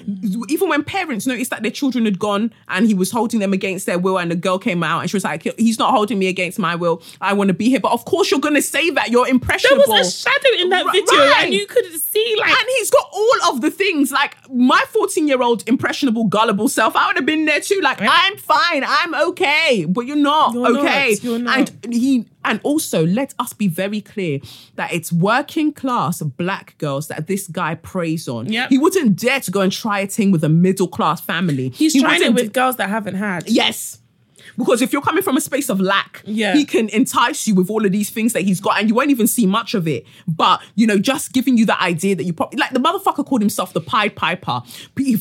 Even 0.49 0.69
when 0.69 0.83
parents 0.83 1.27
noticed 1.27 1.51
that 1.51 1.61
their 1.61 1.71
children 1.71 2.05
had 2.05 2.19
gone 2.19 2.53
and 2.67 2.87
he 2.87 2.93
was 2.93 3.11
holding 3.11 3.39
them 3.39 3.53
against 3.53 3.85
their 3.85 3.99
will 3.99 4.17
and 4.19 4.31
the 4.31 4.35
girl 4.35 4.59
came 4.59 4.83
out 4.83 5.01
and 5.01 5.09
she 5.09 5.15
was 5.15 5.23
like 5.23 5.43
he's 5.57 5.79
not 5.79 5.91
holding 5.91 6.19
me 6.19 6.27
against 6.27 6.59
my 6.59 6.75
will. 6.75 7.01
I 7.21 7.33
want 7.33 7.49
to 7.49 7.53
be 7.53 7.69
here. 7.69 7.79
But 7.79 7.91
of 7.91 8.05
course 8.05 8.31
you're 8.31 8.39
gonna 8.39 8.61
say 8.61 8.89
that. 8.91 9.09
You're 9.09 9.27
impressionable. 9.27 9.83
There 9.87 9.97
was 9.97 10.07
a 10.07 10.29
shadow 10.29 10.61
in 10.61 10.69
that 10.69 10.85
video, 10.91 11.19
and 11.37 11.53
you 11.53 11.65
could 11.67 11.85
see 11.99 12.35
like 12.39 12.49
and 12.49 12.69
he's 12.77 12.89
got 12.89 13.09
all 13.11 13.53
of 13.53 13.61
the 13.61 13.71
things. 13.71 14.11
Like 14.11 14.35
my 14.49 14.83
14 14.89 15.27
year 15.27 15.41
old 15.41 15.67
impressionable 15.67 16.25
gullible 16.25 16.67
self 16.67 16.95
i 16.95 17.07
would 17.07 17.15
have 17.15 17.25
been 17.25 17.45
there 17.45 17.61
too. 17.61 17.79
Like 17.81 17.99
i'm 18.01 18.37
fine. 18.37 18.83
I'm 18.85 19.15
okay. 19.29 19.85
But 19.85 20.05
you're 20.05 20.15
not 20.15 20.53
You're 20.53 20.71
not, 20.71 20.85
okay? 20.85 21.17
You're 21.21 21.39
not. 21.39 21.71
and 21.83 21.93
he 21.93 22.25
and 22.45 22.59
also 22.63 23.05
let 23.05 23.33
us 23.39 23.53
be 23.53 23.67
very 23.67 24.01
clear 24.01 24.39
that 24.75 24.93
it's 24.93 25.11
working 25.11 25.73
class 25.73 26.21
black 26.21 26.77
girls 26.77 27.07
that 27.07 27.27
this 27.27 27.47
guy 27.47 27.75
preys 27.75 28.27
on 28.27 28.51
Yep. 28.51 28.69
he 28.69 28.77
wouldn't 28.77 29.15
dare 29.15 29.39
to 29.41 29.51
go 29.51 29.61
and 29.61 29.71
try 29.71 29.99
a 29.99 30.07
thing 30.07 30.31
with 30.31 30.43
a 30.43 30.49
middle 30.49 30.87
class 30.87 31.21
family 31.21 31.69
he's 31.69 31.93
He 31.93 31.99
trying 32.01 32.21
it 32.21 32.33
with 32.33 32.53
girls 32.53 32.77
that 32.77 32.89
haven't 32.89 33.15
had. 33.15 33.47
Yes. 33.49 33.99
Because 34.57 34.81
if 34.81 34.91
you're 34.93 35.01
coming 35.01 35.23
from 35.23 35.37
a 35.37 35.41
space 35.41 35.69
of 35.69 35.79
lack, 35.79 36.21
Yeah. 36.25 36.53
he 36.55 36.65
can 36.65 36.89
entice 36.89 37.47
you 37.47 37.55
with 37.55 37.69
all 37.69 37.85
of 37.85 37.91
these 37.91 38.09
things 38.09 38.33
that 38.33 38.41
he's 38.43 38.59
got, 38.59 38.79
and 38.79 38.89
you 38.89 38.95
won't 38.95 39.11
even 39.11 39.27
see 39.27 39.45
much 39.45 39.73
of 39.73 39.87
it. 39.87 40.05
But 40.27 40.61
you 40.75 40.87
know, 40.87 40.97
just 40.97 41.33
giving 41.33 41.57
you 41.57 41.65
the 41.65 41.81
idea 41.81 42.15
that 42.15 42.23
you 42.23 42.33
probably 42.33 42.59
like 42.59 42.71
the 42.71 42.79
motherfucker 42.79 43.25
called 43.25 43.41
himself 43.41 43.73
the 43.73 43.81
Pied 43.81 44.15
Piper. 44.15 44.61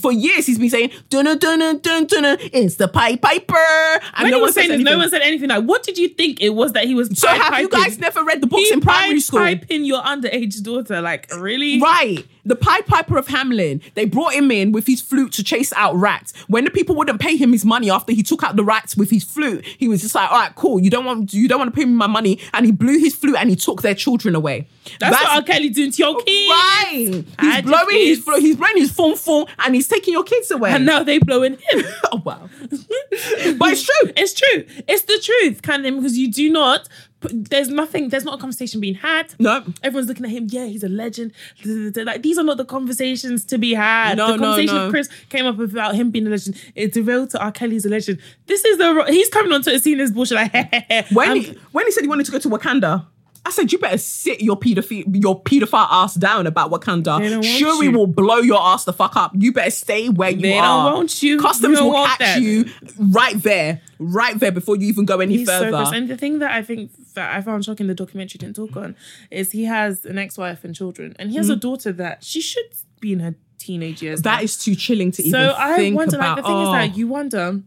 For 0.01 0.13
years, 0.13 0.47
he's 0.47 0.59
been 0.59 0.71
saying 0.71 0.91
dun 1.09 1.25
dun 1.25 1.39
dun 1.39 1.79
dun 1.81 2.07
dun. 2.07 2.37
It's 2.41 2.77
the 2.77 2.89
Pied 2.89 3.21
Piper, 3.23 3.57
and 3.57 4.23
When 4.25 4.31
no 4.31 4.39
one 4.41 4.53
saying 4.53 4.83
no 4.83 4.99
one 4.99 5.11
said 5.11 5.23
anything. 5.23 5.49
Like, 5.49 5.65
what 5.65 5.83
did 5.83 5.99
you 5.99 6.09
think 6.09 6.41
it 6.41 6.51
was 6.51 6.73
that 6.73 6.85
he 6.85 6.95
was? 6.95 7.09
So 7.19 7.29
have 7.29 7.59
you 7.61 7.69
guys 7.69 7.99
never 7.99 8.23
read 8.25 8.41
the 8.41 8.47
books 8.47 8.69
He 8.69 8.73
in 8.73 8.81
primary 8.81 9.15
pied 9.15 9.23
school? 9.23 9.41
Piping 9.41 9.85
your 9.85 10.03
underage 10.03 10.63
daughter, 10.63 11.01
like 11.01 11.29
really? 11.37 11.81
Right. 11.81 12.27
The 12.45 12.57
Pied 12.57 12.87
Piper 12.87 13.19
of 13.19 13.27
Hamelin. 13.27 13.83
They 13.95 14.07
brought 14.07 14.33
him 14.33 14.51
in 14.51 14.73
with 14.73 14.87
his 14.87 15.01
flute 15.03 15.33
to 15.33 15.45
chase 15.45 15.73
out 15.75 15.95
rats. 15.97 16.33
When 16.49 16.65
the 16.65 16.71
people 16.71 16.95
wouldn't 16.97 17.21
pay 17.21 17.37
him 17.37 17.53
his 17.53 17.65
money 17.65 17.91
after 17.91 18.13
he 18.13 18.23
took 18.23 18.43
out 18.43 18.57
the 18.57 18.65
rats 18.65 18.97
with 18.97 19.08
his 19.11 19.25
flute, 19.25 19.65
he 19.65 19.89
was 19.89 20.03
just 20.03 20.15
like, 20.15 20.31
all 20.31 20.39
right, 20.39 20.55
cool. 20.55 20.81
You 20.81 20.91
don't 20.91 21.05
want 21.05 21.33
you 21.33 21.49
don't 21.49 21.59
want 21.59 21.73
to 21.73 21.77
pay 21.77 21.85
me 21.85 21.93
my 21.93 22.07
money. 22.07 22.41
And 22.53 22.67
he 22.67 22.73
blew 22.73 22.99
his 22.99 23.15
flute 23.15 23.37
and 23.37 23.51
he 23.51 23.57
took 23.57 23.83
their 23.83 23.95
children 23.95 24.35
away. 24.35 24.69
That's, 25.01 25.15
what 25.15 25.37
R. 25.37 25.43
Kelly 25.43 25.69
doing 25.69 25.93
to 25.93 25.99
your 25.99 26.17
kids. 26.23 26.51
Right. 26.51 27.25
He's 27.41 27.55
your 27.55 27.63
blowing 27.63 27.97
his 27.97 28.19
flute, 28.21 28.41
he's 28.41 28.57
blowing 28.57 28.77
his 28.77 28.93
phone 28.93 29.17
phone 29.17 29.47
and 29.59 29.75
he's 29.75 29.89
taking 29.89 30.13
your 30.13 30.25
kids 30.25 30.51
away. 30.51 30.71
And 30.71 30.87
now 30.87 31.03
they 31.03 31.19
blowing 31.19 31.53
him. 31.53 31.85
oh 32.13 32.23
wow. 32.25 32.49
but 32.61 33.73
it's 33.73 33.83
true. 33.83 34.13
It's 34.17 34.35
true. 34.35 34.65
It's 34.87 35.03
the 35.03 35.21
truth, 35.23 35.61
of, 35.63 35.97
because 35.97 36.17
you 36.17 36.31
do 36.31 36.51
not. 36.51 36.89
There's 37.21 37.69
nothing. 37.69 38.11
There's 38.11 38.25
not 38.25 38.35
a 38.35 38.41
conversation 38.41 38.81
being 38.81 38.95
had. 38.95 39.35
No. 39.41 39.65
Everyone's 39.83 40.09
looking 40.09 40.25
at 40.25 40.31
him. 40.31 40.47
Yeah, 40.51 40.67
he's 40.67 40.85
a 40.85 40.89
legend. 40.89 41.33
Like 41.65 42.23
these 42.23 42.39
are 42.39 42.45
not 42.45 42.59
the 42.59 42.65
conversations 42.65 43.45
to 43.47 43.59
be 43.59 43.75
had. 43.75 44.17
No, 44.17 44.29
the 44.29 44.37
no, 44.37 44.43
conversation 44.45 44.75
no. 44.77 44.85
with 44.85 44.93
Chris 44.93 45.09
came 45.29 45.47
up 45.47 45.59
about 45.59 45.97
him 45.97 46.11
being 46.11 46.27
a 46.27 46.31
legend. 46.31 46.61
It's 46.75 46.95
derailed 46.95 47.31
to 47.31 47.41
R. 47.43 47.51
Kelly's 47.51 47.85
a 47.85 47.89
legend. 47.89 48.21
This 48.47 48.65
is 48.65 48.79
the. 48.79 49.05
He's 49.09 49.29
coming 49.29 49.53
onto 49.53 49.71
a 49.71 49.79
scene 49.79 49.99
as 50.01 50.13
bullshit. 50.13 50.37
Like 50.37 50.53
When 51.13 51.37
he, 51.37 51.59
when 51.73 51.87
he 51.87 51.93
said 51.93 52.03
he 52.03 52.09
wanted 52.09 52.27
to 52.27 52.33
go 52.33 52.39
to 52.39 52.49
Wakanda, 52.49 53.05
I 53.49 53.51
said 53.51 53.73
you 53.73 53.79
better 53.79 53.97
sit 53.97 54.43
your 54.43 54.59
pedophile 54.59 55.05
your 55.23 55.43
pedophile 55.43 55.87
ass 55.91 56.15
down 56.15 56.47
about 56.47 56.71
Wakanda. 56.71 57.19
They 57.19 57.41
Shuri 57.59 57.87
you. 57.87 57.93
will 57.93 58.07
blow 58.07 58.41
your 58.41 58.61
ass 58.61 58.85
the 58.85 58.93
fuck 58.93 59.17
up. 59.17 59.33
You 59.35 59.55
better 59.55 59.71
stay 59.71 60.11
where 60.11 60.29
you 60.29 60.43
They 60.43 60.53
don't 60.53 60.93
want 60.93 61.23
you. 61.23 61.41
Customs 61.41 61.81
will 61.81 62.05
catch 62.05 62.19
that. 62.19 62.43
you 62.43 62.67
right 62.99 63.43
there, 63.43 63.81
right 63.99 64.39
there 64.39 64.53
before 64.53 64.77
you 64.77 64.87
even 64.87 65.07
go 65.07 65.21
any 65.21 65.39
He's 65.39 65.47
so 65.49 65.61
further. 65.61 65.71
gross. 65.71 65.93
And 65.93 66.09
the 66.09 66.17
thing 66.19 66.41
that 66.41 66.51
I 66.51 66.63
think 66.63 66.91
that 67.15 67.35
I 67.35 67.41
found 67.41 67.65
shocking 67.65 67.87
the 67.87 67.95
documentary 67.95 68.37
didn't 68.37 68.57
talk 68.57 68.77
on 68.77 68.95
is 69.31 69.53
he 69.53 69.65
has 69.65 70.05
an 70.05 70.19
ex-wife 70.19 70.63
and 70.63 70.75
children, 70.75 71.17
and 71.19 71.31
he 71.31 71.39
has 71.39 71.49
a 71.49 71.57
daughter 71.57 71.91
that 71.93 72.23
she 72.23 72.43
should 72.43 72.71
be 73.01 73.15
in 73.15 73.21
her 73.21 73.35
teenage 73.59 74.03
years. 74.03 74.21
Mm. 74.21 74.25
that 74.25 74.37
now. 74.37 74.43
is 74.43 74.59
too 74.59 74.75
chilling 74.75 75.11
to 75.13 75.23
even 75.23 75.41
so 75.41 75.55
I 75.57 75.91
wonder. 75.93 76.17
about. 76.17 76.37
like 76.37 76.37
the 76.37 76.43
thing 76.43 76.57
oh, 76.57 76.65
is 76.65 76.73
that 76.73 76.99
you 76.99 77.09
wonder, 77.09 77.63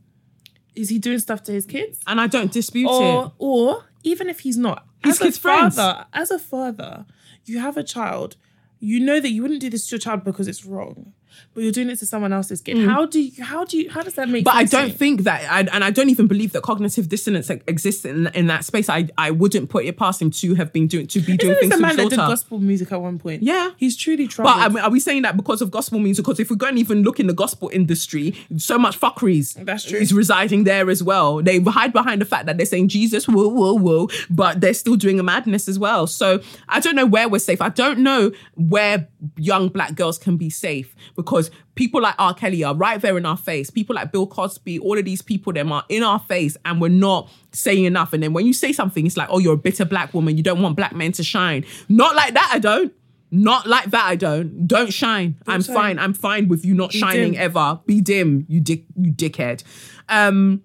is 0.75 0.89
he 0.89 0.99
doing 0.99 1.17
stuff 1.17 1.41
to 1.43 1.51
his 1.51 1.65
kids, 1.65 1.99
and 2.05 2.21
I 2.21 2.27
don't 2.27 2.51
dispute 2.51 2.87
or 2.87 3.25
it. 3.25 3.31
or 3.39 3.85
even 4.03 4.29
if 4.29 4.41
he's 4.41 4.57
not, 4.57 4.85
His 5.03 5.21
as 5.21 5.37
a 5.37 5.39
friends. 5.39 5.75
father, 5.75 6.05
as 6.13 6.31
a 6.31 6.39
father, 6.39 7.05
you 7.45 7.59
have 7.59 7.77
a 7.77 7.83
child. 7.83 8.35
You 8.79 8.99
know 8.99 9.19
that 9.19 9.29
you 9.29 9.41
wouldn't 9.41 9.61
do 9.61 9.69
this 9.69 9.87
to 9.87 9.95
your 9.95 9.99
child 9.99 10.23
because 10.23 10.47
it's 10.47 10.65
wrong, 10.65 11.13
but 11.53 11.63
you're 11.63 11.71
doing 11.71 11.89
it 11.89 11.97
to 11.99 12.05
someone 12.05 12.31
else's 12.31 12.61
kid. 12.61 12.85
How 12.85 13.05
do 13.05 13.21
you? 13.21 13.43
How 13.43 13.65
do 13.65 13.77
you? 13.77 13.89
How 13.89 14.01
does 14.01 14.13
that 14.15 14.29
make? 14.29 14.43
Mm. 14.43 14.45
But 14.45 14.55
I 14.55 14.63
don't 14.63 14.95
think 14.95 15.23
that, 15.23 15.51
I, 15.51 15.61
and 15.61 15.83
I 15.83 15.91
don't 15.91 16.09
even 16.09 16.27
believe 16.27 16.53
that 16.53 16.63
cognitive 16.63 17.09
dissonance 17.09 17.49
exists 17.49 18.05
in 18.05 18.27
in 18.27 18.47
that 18.47 18.63
space. 18.63 18.89
I 18.89 19.09
I 19.17 19.31
wouldn't 19.31 19.69
put 19.69 19.85
it 19.85 19.97
past 19.97 20.21
him 20.21 20.31
to 20.31 20.55
have 20.55 20.71
been 20.71 20.87
doing 20.87 21.07
to 21.07 21.19
be 21.19 21.35
doing 21.37 21.51
Isn't 21.51 21.59
things 21.59 21.71
this 21.71 21.79
a 21.79 21.81
to 21.81 21.87
man 21.87 21.97
that 21.97 22.09
did 22.09 22.17
gospel 22.17 22.59
music 22.59 22.91
at 22.91 23.01
one 23.01 23.19
point? 23.19 23.43
Yeah. 23.43 23.71
he's 23.77 23.97
truly 23.97 24.27
troubled. 24.27 24.55
But 24.55 24.61
I 24.61 24.69
mean, 24.69 24.83
are 24.83 24.89
we 24.89 24.99
saying 24.99 25.23
that 25.23 25.35
because 25.35 25.61
of 25.61 25.71
gospel 25.71 25.99
music? 25.99 26.25
Because 26.25 26.39
if 26.39 26.49
we 26.49 26.55
go 26.55 26.67
and 26.67 26.77
even 26.77 27.03
look 27.03 27.19
in 27.19 27.27
the 27.27 27.33
gospel 27.33 27.69
industry, 27.73 28.35
so 28.57 28.77
much 28.77 28.99
fuckeries 28.99 29.53
That's 29.65 29.83
true. 29.85 29.99
is 29.99 30.13
residing 30.13 30.63
there 30.63 30.89
as 30.89 31.03
well. 31.03 31.41
They 31.41 31.59
hide 31.59 31.91
behind 31.93 32.21
the 32.21 32.25
fact 32.25 32.45
that 32.45 32.57
they're 32.57 32.65
saying 32.65 32.87
Jesus, 32.89 33.27
whoa, 33.27 33.47
whoa, 33.47 33.73
whoa, 33.73 34.07
but 34.29 34.61
they're 34.61 34.73
still 34.73 34.95
doing 34.95 35.19
a 35.19 35.23
madness 35.23 35.67
as 35.67 35.77
well. 35.77 36.07
So 36.07 36.41
I 36.69 36.79
don't 36.79 36.95
know 36.95 37.05
where 37.05 37.27
we're 37.27 37.39
safe. 37.39 37.61
I 37.61 37.69
don't 37.69 37.99
know 37.99 38.31
where 38.55 39.07
young 39.37 39.69
black 39.69 39.95
girls 39.95 40.17
can 40.17 40.37
be 40.37 40.49
safe 40.49 40.95
because 41.15 41.40
people 41.75 42.01
like 42.01 42.15
R. 42.19 42.33
Kelly 42.33 42.63
are 42.63 42.75
right 42.75 43.01
there 43.01 43.17
in 43.17 43.25
our 43.25 43.37
face. 43.37 43.69
People 43.69 43.95
like 43.95 44.11
Bill 44.11 44.27
Cosby, 44.27 44.79
all 44.79 44.97
of 44.97 45.05
these 45.05 45.21
people, 45.21 45.53
them 45.53 45.71
are 45.71 45.83
in 45.89 46.03
our 46.03 46.19
face, 46.19 46.57
and 46.65 46.79
we're 46.79 46.89
not 46.89 47.29
saying 47.51 47.85
enough. 47.85 48.13
And 48.13 48.21
then 48.21 48.33
when 48.33 48.45
you 48.45 48.53
say 48.53 48.73
something, 48.73 49.05
it's 49.05 49.17
like, 49.17 49.29
oh, 49.31 49.39
you're 49.39 49.53
a 49.53 49.57
bitter 49.57 49.85
black 49.85 50.13
woman. 50.13 50.37
You 50.37 50.43
don't 50.43 50.61
want 50.61 50.75
black 50.75 50.93
men 50.93 51.11
to 51.13 51.23
shine. 51.23 51.65
Not 51.89 52.15
like 52.15 52.33
that. 52.33 52.51
I 52.53 52.59
don't. 52.59 52.93
Not 53.31 53.65
like 53.65 53.91
that. 53.91 54.05
I 54.05 54.15
don't. 54.15 54.67
Don't 54.67 54.91
shine. 54.91 55.37
I'm 55.47 55.61
shine. 55.61 55.75
fine. 55.75 55.99
I'm 55.99 56.13
fine 56.13 56.49
with 56.49 56.65
you 56.65 56.73
not 56.73 56.91
shining 56.91 57.33
dim. 57.33 57.41
ever. 57.41 57.79
Be 57.85 58.01
dim, 58.01 58.45
you 58.49 58.59
dick, 58.59 58.83
you 58.97 59.13
dickhead. 59.13 59.63
Um, 60.09 60.63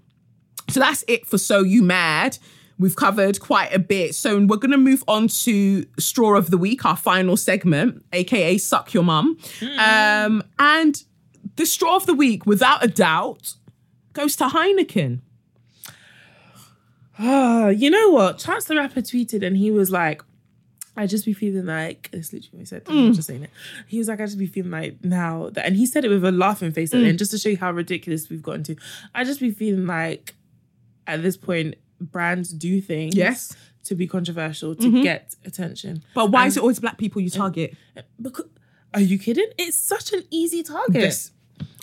so 0.69 0.81
that's 0.81 1.05
it 1.07 1.27
for 1.27 1.39
So 1.39 1.61
You 1.61 1.83
Mad. 1.83 2.39
We've 2.79 2.97
covered 2.97 3.41
quite 3.41 3.73
a 3.75 3.79
bit. 3.79 4.15
So 4.15 4.39
we're 4.39 4.59
going 4.59 4.71
to 4.71 4.77
move 4.77 5.03
on 5.09 5.29
to 5.29 5.87
Straw 5.99 6.37
of 6.37 6.51
the 6.51 6.59
Week, 6.59 6.85
our 6.85 6.97
final 6.97 7.37
segment, 7.37 8.05
aka 8.13 8.59
Suck 8.59 8.93
Your 8.93 9.03
Mum. 9.03 9.39
Um, 9.79 10.43
and 10.59 11.03
the 11.57 11.65
Straw 11.65 11.97
of 11.97 12.07
the 12.07 12.15
Week, 12.15 12.45
without 12.45 12.85
a 12.85 12.89
doubt, 12.89 13.55
goes 14.13 14.37
to 14.37 14.45
Heineken. 14.49 15.21
Ah, 17.19 17.69
you 17.69 17.89
know 17.89 18.11
what? 18.11 18.37
Chance 18.37 18.67
the 18.67 18.77
Rapper 18.77 19.01
tweeted 19.01 19.43
and 19.43 19.57
he 19.57 19.71
was 19.71 19.91
like, 19.91 20.23
I 20.99 21.07
just 21.07 21.25
be 21.25 21.33
feeling 21.33 21.65
like 21.65 22.11
it's 22.13 22.31
literally 22.31 22.51
what 22.53 22.61
he 22.61 22.65
said. 22.67 22.83
I'm 22.89 23.15
just 23.15 23.27
saying 23.27 23.45
it. 23.45 23.51
He 23.87 23.97
was 23.97 24.09
like, 24.09 24.21
I 24.21 24.27
just 24.27 24.39
be 24.39 24.47
feeling 24.47 24.71
like 24.71 25.03
now 25.03 25.49
that, 25.55 25.65
and 25.65 25.77
he 25.77 25.87
said 25.87 26.05
it 26.05 26.09
with 26.09 26.25
a 26.27 26.33
laughing 26.33 26.73
face 26.73 26.93
at 26.93 27.01
the 27.01 27.09
end, 27.09 27.19
just 27.19 27.31
to 27.31 27.39
show 27.39 27.49
you 27.49 27.57
how 27.57 27.71
ridiculous 27.71 28.29
we've 28.29 28.43
gotten 28.43 28.63
to. 28.65 28.77
I 29.15 29.25
just 29.25 29.41
be 29.41 29.51
feeling 29.51 29.87
like 29.87 30.35
at 31.07 31.23
this 31.23 31.39
point, 31.39 31.77
brands 32.01 32.53
do 32.53 32.81
things 32.81 33.15
Yes. 33.15 33.55
to 33.85 33.95
be 33.95 34.07
controversial 34.07 34.75
to 34.75 34.83
mm-hmm. 34.83 35.03
get 35.03 35.35
attention. 35.45 36.03
But 36.15 36.31
why 36.31 36.47
is 36.47 36.57
it 36.57 36.61
always 36.61 36.81
black 36.81 36.99
people 36.99 37.21
you 37.23 37.31
target? 37.31 37.77
Because 38.21 38.47
are 38.95 39.01
you 39.01 39.19
kidding? 39.19 39.49
It's 39.59 39.77
such 39.77 40.13
an 40.13 40.25
easy 40.31 40.63
target. 40.63 41.03
Yes. 41.03 41.31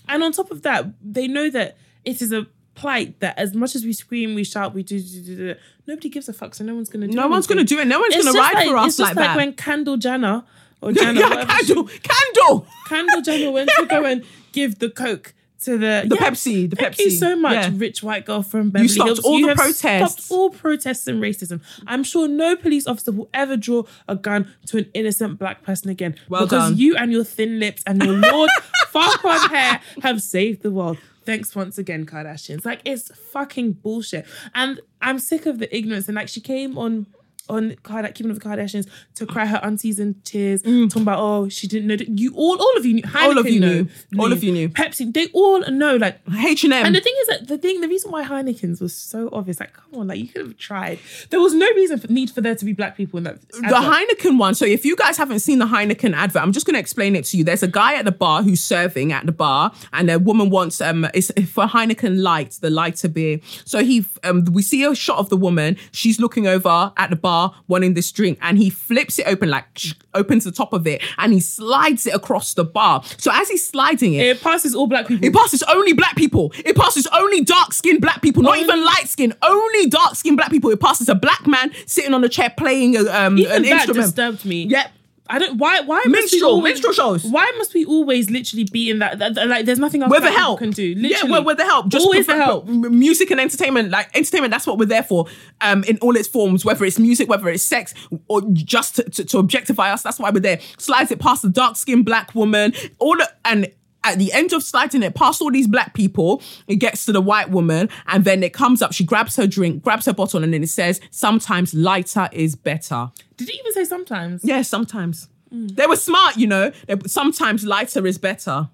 And 0.07 0.23
on 0.23 0.31
top 0.31 0.51
of 0.51 0.63
that, 0.63 0.85
they 1.01 1.27
know 1.27 1.49
that 1.49 1.77
it 2.03 2.21
is 2.21 2.33
a 2.33 2.47
plight 2.75 3.19
that 3.19 3.37
as 3.37 3.53
much 3.53 3.75
as 3.75 3.85
we 3.85 3.93
scream, 3.93 4.35
we 4.35 4.43
shout, 4.43 4.73
we 4.73 4.83
do, 4.83 4.99
do, 4.99 5.21
do, 5.21 5.35
do 5.35 5.55
nobody 5.87 6.09
gives 6.09 6.27
a 6.27 6.33
fuck. 6.33 6.55
So 6.55 6.63
no 6.63 6.75
one's 6.75 6.89
gonna 6.89 7.07
do 7.07 7.15
No 7.15 7.27
one's 7.27 7.47
going 7.47 7.59
to 7.59 7.63
do 7.63 7.79
it. 7.79 7.85
No 7.85 7.99
one's 7.99 8.15
It's 8.15 8.23
going 8.23 8.33
to 8.33 8.39
just 8.39 8.53
ride 8.53 8.67
for 8.67 8.77
us 8.77 8.87
it's 8.87 8.97
just 8.97 9.09
like, 9.09 9.15
like 9.15 9.25
that. 9.27 9.37
when 9.37 9.53
Candle 9.53 9.97
Jenner 9.97 10.43
or 10.81 10.91
Jenner, 10.93 11.19
yeah, 11.19 11.29
whatever 11.29 11.51
she- 11.63 11.73
candle, 11.73 11.89
candle. 12.03 12.67
Candle 12.87 13.21
Jenner 13.21 13.51
went 13.51 13.69
to 13.77 13.85
go 13.85 14.05
and 14.05 14.25
give 14.51 14.79
the 14.79 14.89
Coke 14.89 15.33
to 15.65 15.77
the 15.77 16.05
The 16.07 16.15
Pepsi, 16.15 16.69
the 16.69 16.75
Thank 16.75 16.95
Pepsi. 16.95 16.99
you 17.05 17.09
so 17.11 17.35
much, 17.35 17.53
Yeah. 17.55 17.71
rich 17.75 18.01
white 18.03 18.25
girl 18.25 18.41
from 18.43 18.69
Beverly 18.69 18.83
you 18.87 18.89
stopped 18.89 19.07
Hills. 19.07 19.19
all 19.19 19.41
the 19.41 19.47
have 19.49 19.57
protests. 19.57 20.11
Stopped 20.25 20.31
all 20.31 20.49
protests 20.49 21.07
and 21.07 21.21
racism. 21.21 21.61
I'm 21.87 22.03
sure 22.03 22.27
no 22.27 22.55
police 22.55 22.87
officer 22.87 23.11
will 23.11 23.29
ever 23.33 23.57
draw 23.57 23.83
a 24.07 24.15
gun 24.15 24.53
to 24.67 24.77
an 24.77 24.89
innocent 24.93 25.39
black 25.39 25.63
person 25.63 25.89
again. 25.89 26.15
Well 26.29 26.43
because 26.45 26.69
done. 26.71 26.77
you 26.77 26.95
and 26.95 27.11
your 27.11 27.23
thin 27.23 27.59
lips 27.59 27.83
and 27.87 28.01
your 28.03 28.13
Lord 28.17 28.49
Farquaad 28.93 29.49
hair 29.49 29.81
have 30.01 30.21
saved 30.21 30.61
the 30.61 30.71
world. 30.71 30.97
Thanks 31.25 31.55
once 31.55 31.77
again, 31.77 32.05
Kardashians. 32.05 32.65
Like 32.65 32.81
it's 32.85 33.09
fucking 33.31 33.73
bullshit. 33.73 34.25
And 34.53 34.81
I'm 35.01 35.19
sick 35.19 35.45
of 35.45 35.57
the 35.59 35.73
ignorance. 35.75 36.07
And 36.09 36.15
like 36.15 36.27
she 36.27 36.41
came 36.41 36.77
on 36.77 37.07
on 37.49 37.75
Kard- 37.83 38.05
Keeping 38.15 38.31
Up 38.31 38.35
with 38.35 38.43
the 38.43 38.49
Kardashians 38.49 38.87
to 39.15 39.25
cry 39.25 39.45
her 39.45 39.59
unseasoned 39.63 40.23
tears, 40.23 40.61
talking 40.61 41.01
about 41.01 41.19
oh 41.19 41.49
she 41.49 41.67
didn't 41.67 41.87
know. 41.87 41.95
that- 41.97 42.07
You 42.19 42.33
all, 42.35 42.57
all 42.59 42.77
of 42.77 42.85
you 42.85 42.93
knew. 42.95 43.01
Mm. 43.03 43.15
All 43.23 43.37
of 43.37 43.45
you 43.47 43.59
know- 43.59 43.73
knew. 44.11 44.19
All 44.19 44.31
of 44.31 44.43
you 44.43 44.51
knew. 44.51 44.69
Pepsi, 44.69 45.13
they 45.13 45.27
all 45.33 45.59
know. 45.69 45.95
Like 45.97 46.19
H 46.45 46.63
and 46.63 46.73
M. 46.73 46.85
and 46.85 46.95
the 46.95 47.01
thing 47.01 47.13
is 47.21 47.27
that 47.27 47.47
the 47.47 47.57
thing, 47.57 47.81
the 47.81 47.87
reason 47.87 48.11
why 48.11 48.23
Heineken's 48.23 48.79
was 48.81 48.95
so 48.95 49.29
obvious, 49.33 49.59
like, 49.59 49.73
come 49.73 49.99
on, 50.01 50.07
like 50.07 50.19
you 50.19 50.27
could 50.27 50.41
have 50.45 50.57
tried. 50.57 50.99
There 51.29 51.41
was 51.41 51.53
no 51.53 51.67
reason 51.75 51.99
for 51.99 52.07
need 52.07 52.31
for 52.31 52.41
there 52.41 52.55
to 52.55 52.65
be 52.65 52.73
black 52.73 52.95
people 52.95 53.17
in 53.17 53.23
that. 53.25 53.41
The. 53.51 53.83
Heineken 53.83 54.37
one. 54.37 54.55
So 54.55 54.65
if 54.65 54.85
you 54.85 54.95
guys 54.95 55.17
haven't 55.17 55.39
seen 55.39 55.59
the 55.59 55.65
Heineken 55.65 56.13
advert, 56.15 56.41
I'm 56.41 56.51
just 56.53 56.65
going 56.65 56.75
to 56.75 56.79
explain 56.79 57.15
it 57.15 57.25
to 57.25 57.37
you. 57.37 57.43
There's 57.43 57.63
a 57.63 57.67
guy 57.67 57.95
at 57.95 58.05
the 58.05 58.11
bar 58.11 58.41
who's 58.43 58.63
serving 58.63 59.11
at 59.11 59.25
the 59.25 59.31
bar, 59.33 59.73
and 59.91 60.09
a 60.09 60.17
woman 60.19 60.49
wants 60.49 60.79
um 60.79 61.05
it's 61.13 61.29
for 61.51 61.65
Heineken 61.65 62.21
Light, 62.21 62.57
the 62.61 62.69
lighter 62.69 63.09
beer. 63.09 63.39
So 63.65 63.83
he 63.83 64.05
um 64.23 64.45
we 64.45 64.61
see 64.61 64.83
a 64.83 64.95
shot 64.95 65.17
of 65.17 65.29
the 65.29 65.37
woman. 65.37 65.75
She's 65.91 66.19
looking 66.19 66.47
over 66.47 66.93
at 66.95 67.09
the 67.09 67.15
bar 67.17 67.32
wanting 67.67 67.93
this 67.93 68.11
drink, 68.11 68.37
and 68.41 68.57
he 68.57 68.69
flips 68.69 69.19
it 69.19 69.25
open 69.27 69.49
like 69.49 69.65
sh- 69.77 69.93
opens 70.13 70.43
the 70.43 70.51
top 70.51 70.73
of 70.73 70.85
it, 70.87 71.01
and 71.17 71.33
he 71.33 71.39
slides 71.39 72.05
it 72.07 72.13
across 72.13 72.53
the 72.53 72.63
bar. 72.63 73.03
So 73.17 73.31
as 73.33 73.49
he's 73.49 73.65
sliding 73.65 74.13
it, 74.13 74.25
it 74.25 74.41
passes 74.41 74.73
all 74.75 74.87
black 74.87 75.07
people. 75.07 75.27
it 75.27 75.33
passes 75.33 75.63
only 75.63 75.93
black 75.93 76.15
people. 76.15 76.51
It 76.65 76.75
passes 76.75 77.07
only 77.07 77.41
dark 77.41 77.73
skinned 77.73 78.01
black 78.01 78.21
people, 78.21 78.43
not 78.43 78.57
even 78.57 78.83
light 78.83 79.07
skinned, 79.07 79.35
only 79.47 79.87
dark 79.87 80.15
skinned 80.15 80.37
black 80.37 80.51
people. 80.51 80.69
It 80.71 80.79
passes 80.79 81.09
a 81.09 81.15
black 81.15 81.45
man 81.47 81.71
sitting 81.85 82.13
on 82.13 82.23
a 82.23 82.29
chair 82.29 82.53
playing 82.55 82.95
a, 82.97 83.03
um, 83.09 83.37
Even 83.37 83.51
an 83.57 83.63
that 83.63 83.71
instrument. 83.73 84.05
disturbed 84.07 84.45
me. 84.45 84.63
Yep. 84.65 84.91
I 85.29 85.39
don't. 85.39 85.57
Why? 85.57 85.79
Why 85.81 85.97
must 85.97 86.05
we 86.07 86.11
Minstrel, 86.11 86.51
always, 86.51 86.73
minstrel 86.73 86.93
shows. 86.93 87.23
Why 87.23 87.49
must 87.57 87.73
we 87.73 87.85
always 87.85 88.29
literally 88.29 88.65
be 88.65 88.89
in 88.89 88.99
that? 88.99 89.19
that, 89.19 89.35
that- 89.35 89.47
like, 89.47 89.65
there's 89.65 89.79
nothing 89.79 90.03
else 90.03 90.11
We're 90.11 90.19
the 90.19 90.31
help. 90.31 90.59
can 90.59 90.71
do. 90.71 90.83
Yeah, 90.83 91.07
Literally, 91.07 91.31
we're, 91.31 91.41
we're 91.45 91.55
the 91.55 91.63
help. 91.63 91.87
Just 91.87 92.05
always 92.05 92.27
the 92.27 92.35
help. 92.35 92.65
Music 92.67 93.31
and 93.31 93.39
entertainment, 93.39 93.89
like 93.89 94.13
entertainment, 94.15 94.51
that's 94.51 94.67
what 94.67 94.77
we're 94.77 94.85
there 94.85 95.01
for. 95.03 95.27
Um, 95.61 95.83
in 95.85 95.97
all 95.99 96.15
its 96.17 96.27
forms, 96.27 96.65
whether 96.65 96.83
it's 96.83 96.99
music, 96.99 97.29
whether 97.29 97.47
it's 97.47 97.63
sex, 97.63 97.93
or 98.27 98.41
just 98.51 98.97
to, 98.97 99.03
to, 99.03 99.23
to 99.25 99.37
objectify 99.37 99.93
us. 99.93 100.01
That's 100.03 100.19
why 100.19 100.29
we're 100.29 100.41
there. 100.41 100.59
Slides 100.77 101.09
it 101.11 101.19
past 101.19 101.41
the 101.43 101.49
dark 101.49 101.77
skinned 101.77 102.03
black 102.05 102.35
woman. 102.35 102.73
All 102.99 103.15
the, 103.15 103.31
and 103.45 103.71
at 104.03 104.17
the 104.19 104.31
end 104.33 104.53
of 104.53 104.63
sliding 104.63 105.03
it 105.03 105.15
past 105.15 105.41
all 105.41 105.51
these 105.51 105.67
black 105.67 105.93
people, 105.93 106.41
it 106.67 106.75
gets 106.77 107.05
to 107.05 107.11
the 107.11 107.21
white 107.21 107.49
woman, 107.49 107.89
and 108.07 108.25
then 108.25 108.43
it 108.43 108.53
comes 108.53 108.81
up. 108.81 108.93
She 108.93 109.03
grabs 109.03 109.35
her 109.37 109.47
drink, 109.47 109.83
grabs 109.83 110.05
her 110.05 110.13
bottle, 110.13 110.43
and 110.43 110.53
then 110.53 110.63
it 110.63 110.69
says, 110.69 110.99
"Sometimes 111.11 111.73
lighter 111.73 112.29
is 112.31 112.55
better." 112.55 113.11
Did 113.37 113.49
you 113.49 113.55
even 113.59 113.73
say 113.73 113.85
sometimes? 113.85 114.41
Yeah, 114.43 114.61
sometimes. 114.61 115.27
They 115.51 115.85
were 115.85 115.95
smart, 115.95 116.35
you 116.37 116.47
know. 116.47 116.71
Sometimes 117.05 117.63
lighter 117.63 118.05
is 118.07 118.17
better. 118.17 118.69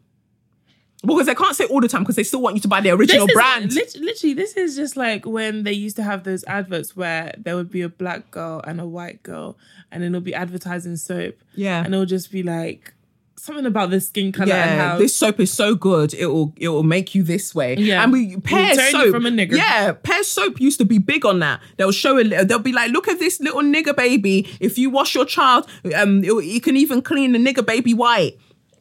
Because 1.05 1.27
they 1.27 1.36
can't 1.36 1.55
say 1.55 1.63
all 1.65 1.80
the 1.80 1.88
time 1.88 2.03
because 2.03 2.17
they 2.17 2.23
still 2.23 2.41
want 2.41 2.55
you 2.55 2.61
to 2.61 2.67
buy 2.67 2.82
the 2.82 2.89
original 2.91 3.25
is- 3.27 3.34
brand. 3.34 3.73
literally, 3.73 4.34
this 4.34 4.53
is 4.57 4.75
just 4.75 4.97
like 4.97 5.25
when 5.25 5.63
they 5.63 5.71
used 5.71 5.95
to 5.95 6.03
have 6.03 6.25
those 6.25 6.43
adverts 6.45 6.95
where 6.95 7.34
there 7.38 7.55
would 7.55 7.71
be 7.71 7.82
a 7.82 7.88
black 7.89 8.32
girl 8.32 8.61
and 8.67 8.82
a 8.82 8.86
white 8.86 9.23
girl, 9.23 9.57
and 9.91 10.03
then 10.03 10.11
it'll 10.13 10.19
be 10.21 10.34
advertising 10.34 10.97
soap. 10.97 11.36
Yeah. 11.55 11.84
and 11.84 11.93
it'll 11.93 12.05
just 12.05 12.32
be 12.32 12.43
like 12.43 12.93
something 13.39 13.65
about 13.65 13.89
the 13.89 13.99
skin 14.01 14.31
color 14.31 14.53
and 14.53 14.77
yeah, 14.77 14.89
how 14.89 14.97
this 14.97 15.15
soap 15.15 15.39
is 15.39 15.51
so 15.51 15.75
good. 15.75 16.13
It 16.13 16.27
will 16.27 16.53
it 16.57 16.69
will 16.69 16.83
make 16.83 17.15
you 17.15 17.23
this 17.23 17.55
way. 17.55 17.75
Yeah. 17.75 18.03
and 18.03 18.11
we 18.11 18.37
pear 18.37 18.75
soap 18.91 19.11
from 19.11 19.25
a 19.25 19.29
nigger. 19.29 19.57
Yeah, 19.57 19.93
pear 19.93 20.23
soap 20.23 20.59
used 20.59 20.77
to 20.79 20.85
be 20.85 20.97
big 20.97 21.25
on 21.25 21.39
that. 21.39 21.61
They'll 21.77 21.91
show 21.91 22.17
a 22.17 22.23
they'll 22.23 22.59
be 22.59 22.73
like, 22.73 22.91
look 22.91 23.07
at 23.07 23.19
this 23.19 23.39
little 23.39 23.61
nigger 23.61 23.95
baby. 23.95 24.47
If 24.59 24.77
you 24.77 24.89
wash 24.89 25.15
your 25.15 25.25
child, 25.25 25.69
um, 25.95 26.23
it, 26.23 26.31
you 26.45 26.61
can 26.61 26.77
even 26.77 27.01
clean 27.01 27.31
the 27.31 27.39
nigger 27.39 27.65
baby 27.65 27.93
white. 27.93 28.37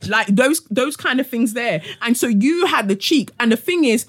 Like 0.07 0.29
those 0.29 0.61
those 0.71 0.97
kind 0.97 1.21
of 1.21 1.29
things 1.29 1.55
there. 1.55 1.83
And 2.03 2.17
so 2.17 2.27
you 2.27 2.67
had 2.67 2.89
the 2.89 2.97
cheek. 2.97 3.31
And 3.41 3.53
the 3.53 3.57
thing 3.57 3.85
is. 3.85 4.07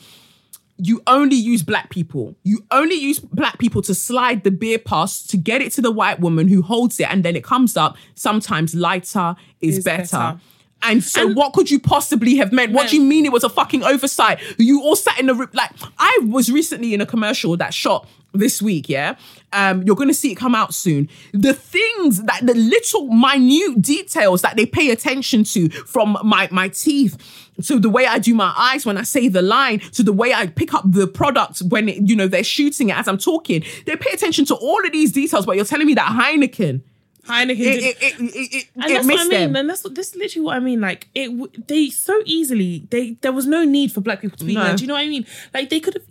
You 0.82 1.02
only 1.08 1.36
use 1.36 1.62
black 1.62 1.90
people. 1.90 2.36
You 2.44 2.66
only 2.72 2.96
use 2.96 3.20
black 3.20 3.60
people 3.60 3.82
to 3.84 3.94
slide 3.94 4.44
the 4.44 4.52
beer 4.52 4.80
past 4.80 5.30
to 5.32 5.38
get 5.38 5.62
it 5.62 5.74
to 5.74 5.82
the 5.82 5.92
white 5.92 6.20
woman 6.22 6.48
who 6.48 6.62
holds 6.62 7.00
it, 7.00 7.12
and 7.12 7.24
then 7.24 7.36
it 7.36 7.44
comes 7.44 7.76
up. 7.76 7.98
Sometimes 8.16 8.74
lighter 8.74 9.36
is, 9.60 9.80
Is 9.80 9.84
better. 9.84 10.02
better. 10.18 10.40
And 10.82 11.04
so, 11.04 11.28
And- 11.28 11.36
what 11.36 11.52
could 11.52 11.70
you 11.70 11.78
possibly 11.80 12.38
have 12.38 12.54
meant? 12.54 12.72
What 12.72 12.90
do 12.90 12.96
you 12.96 13.02
mean 13.04 13.26
it 13.26 13.34
was 13.34 13.44
a 13.44 13.50
fucking 13.50 13.84
oversight? 13.84 14.40
You 14.58 14.82
all 14.82 14.96
sat 14.96 15.20
in 15.20 15.26
the 15.26 15.36
room. 15.36 15.50
Like, 15.54 15.72
I 15.98 16.20
was 16.24 16.50
recently 16.50 16.94
in 16.94 17.02
a 17.02 17.06
commercial 17.06 17.58
that 17.58 17.74
shot 17.74 18.08
this 18.34 18.62
week, 18.62 18.88
yeah? 18.88 19.16
Um, 19.52 19.84
you're 19.84 19.96
gonna 19.98 20.14
see 20.14 20.32
it 20.32 20.36
come 20.36 20.56
out 20.56 20.74
soon. 20.74 21.10
The 21.34 21.54
things 21.54 22.24
that 22.24 22.46
the 22.46 22.54
little 22.54 23.08
minute 23.08 23.82
details 23.82 24.42
that 24.44 24.56
they 24.56 24.66
pay 24.66 24.92
attention 24.92 25.44
to 25.46 25.68
from 25.70 26.16
my, 26.24 26.48
my 26.52 26.70
teeth 26.70 27.18
to 27.64 27.80
the 27.80 27.90
way 27.90 28.06
I 28.06 28.20
do 28.20 28.34
my 28.34 28.54
eyes 28.58 28.86
when 28.86 28.98
I 28.98 29.04
say 29.04 29.28
the 29.28 29.42
line, 29.42 29.80
to 29.80 30.04
the 30.04 30.14
way 30.14 30.34
I 30.34 30.48
pick 30.48 30.74
up 30.74 30.84
the 30.86 31.08
product 31.08 31.60
when 31.70 31.90
it, 31.90 32.08
you 32.10 32.16
know 32.16 32.28
they're 32.28 32.44
shooting 32.44 32.90
it 32.90 32.98
as 32.98 33.08
I'm 33.08 33.18
talking. 33.18 33.64
They 33.86 33.96
pay 33.96 34.12
attention 34.14 34.46
to 34.46 34.56
all 34.56 34.86
of 34.86 34.92
these 34.92 35.12
details, 35.12 35.46
but 35.46 35.56
you're 35.56 35.66
telling 35.66 35.88
me 35.88 35.94
that 35.96 36.08
Heineken. 36.08 36.82
Heineken. 37.26 37.60
It, 37.60 37.84
it, 37.84 37.98
it, 38.02 38.20
it, 38.20 38.54
it, 38.56 38.66
and 38.76 38.84
that's 38.96 39.06
what 39.08 39.20
I 39.20 39.24
mean. 39.24 39.30
them. 39.30 39.56
And 39.56 39.70
that's 39.70 39.84
what 39.84 39.94
this 39.94 40.10
is 40.10 40.16
literally 40.16 40.46
what 40.46 40.56
I 40.56 40.60
mean. 40.60 40.82
Like 40.82 41.10
it, 41.14 41.68
they 41.68 41.90
so 41.90 42.22
easily 42.26 42.88
they 42.90 43.12
there 43.22 43.32
was 43.32 43.46
no 43.46 43.64
need 43.66 43.92
for 43.92 44.02
black 44.02 44.22
people 44.22 44.38
to 44.38 44.46
be 44.46 44.56
No. 44.56 44.64
there. 44.64 44.76
Do 44.78 44.82
you 44.84 44.88
know 44.88 44.96
what 44.96 45.02
I 45.04 45.08
mean? 45.08 45.26
Like 45.54 45.70
they 45.70 45.80
could 45.80 45.94
have, 45.94 46.04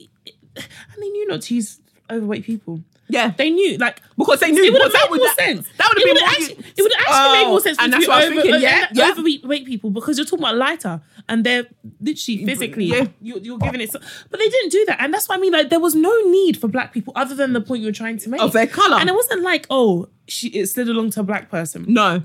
and 0.56 1.02
they 1.02 1.08
knew 1.08 1.26
not 1.28 1.42
to 1.42 1.54
use 1.54 1.80
overweight 2.10 2.44
people. 2.44 2.82
Yeah. 3.10 3.32
They 3.36 3.48
knew 3.50 3.78
like 3.78 4.02
Because 4.18 4.40
they 4.40 4.52
knew 4.52 4.62
it 4.62 4.72
would 4.72 4.82
have 4.82 4.92
made 4.92 5.08
more 5.08 5.18
that- 5.26 5.36
sense. 5.38 5.66
that 5.78 5.88
would 5.88 5.98
have 5.98 6.04
been 6.04 6.22
more- 6.22 6.28
actually, 6.28 6.64
it 6.76 6.82
would 6.82 6.92
have 6.92 7.06
actually 7.08 7.38
made 7.38 7.44
Oh, 7.46 7.50
more 7.50 7.60
sense. 7.60 7.78
and 7.80 7.92
that's 7.92 8.02
you 8.04 8.08
what 8.10 8.22
I 8.22 8.28
was 8.28 8.42
thinking, 8.42 8.60
yeah, 8.62 8.86
yeah. 8.92 9.10
overweight 9.10 9.64
people 9.66 9.90
because 9.90 10.18
you're 10.18 10.26
talking 10.26 10.44
about 10.44 10.56
lighter 10.56 11.00
and 11.28 11.44
they're 11.44 11.66
literally 12.00 12.44
physically 12.44 12.84
yeah. 12.86 13.06
you're, 13.20 13.38
you're 13.38 13.58
giving 13.58 13.80
it. 13.80 13.90
So, 13.92 14.00
but 14.30 14.38
they 14.40 14.48
didn't 14.48 14.70
do 14.70 14.84
that, 14.86 15.00
and 15.00 15.12
that's 15.12 15.28
what 15.28 15.36
I 15.38 15.40
mean. 15.40 15.52
Like 15.52 15.68
there 15.70 15.80
was 15.80 15.94
no 15.94 16.14
need 16.30 16.56
for 16.56 16.68
black 16.68 16.92
people 16.92 17.12
other 17.16 17.34
than 17.34 17.52
the 17.52 17.60
point 17.60 17.80
you 17.82 17.86
were 17.88 17.92
trying 17.92 18.18
to 18.18 18.28
make 18.30 18.40
Of 18.40 18.52
their 18.52 18.66
colour. 18.66 18.96
and 18.98 19.08
it 19.08 19.14
wasn't 19.14 19.42
like 19.42 19.66
oh 19.70 20.08
she 20.26 20.48
it 20.48 20.66
slid 20.66 20.88
along 20.88 21.10
to 21.10 21.20
a 21.20 21.22
black 21.24 21.50
person. 21.50 21.84
No. 21.88 22.22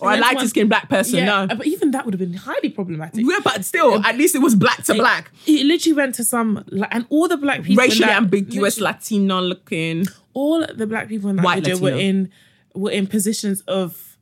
Or 0.00 0.08
that's 0.10 0.20
lighter 0.20 0.36
one- 0.36 0.48
skinned 0.48 0.68
black 0.68 0.88
person, 0.88 1.18
Yeah, 1.20 1.44
no. 1.46 1.54
but 1.54 1.64
even 1.64 1.92
that 1.92 2.04
would 2.04 2.12
have 2.14 2.18
been 2.18 2.34
highly 2.34 2.70
problematic. 2.70 3.24
Yeah, 3.24 3.38
but 3.44 3.64
still, 3.64 4.04
at 4.04 4.16
least 4.16 4.34
it 4.34 4.40
was 4.40 4.56
black 4.56 4.82
to 4.84 4.94
black. 4.94 5.30
It 5.46 5.64
literally 5.64 5.92
went 5.92 6.16
to 6.16 6.24
some, 6.24 6.64
like, 6.68 6.88
and 6.92 7.06
all 7.08 7.28
the 7.28 7.36
black 7.36 7.62
people, 7.62 7.84
Racially 7.84 8.06
that- 8.06 8.16
ambiguous, 8.16 8.80
Latino 8.80 9.40
looking. 9.40 10.06
all 10.34 10.66
the 10.66 10.88
black 10.88 11.08
people 11.08 11.30
in 11.30 11.36
that 11.36 11.44
White 11.44 11.62
video 11.62 11.78
were 11.78 11.90
in 11.96 12.30
were 12.74 12.90
in 12.90 13.06
positions 13.06 13.60
of 13.68 14.16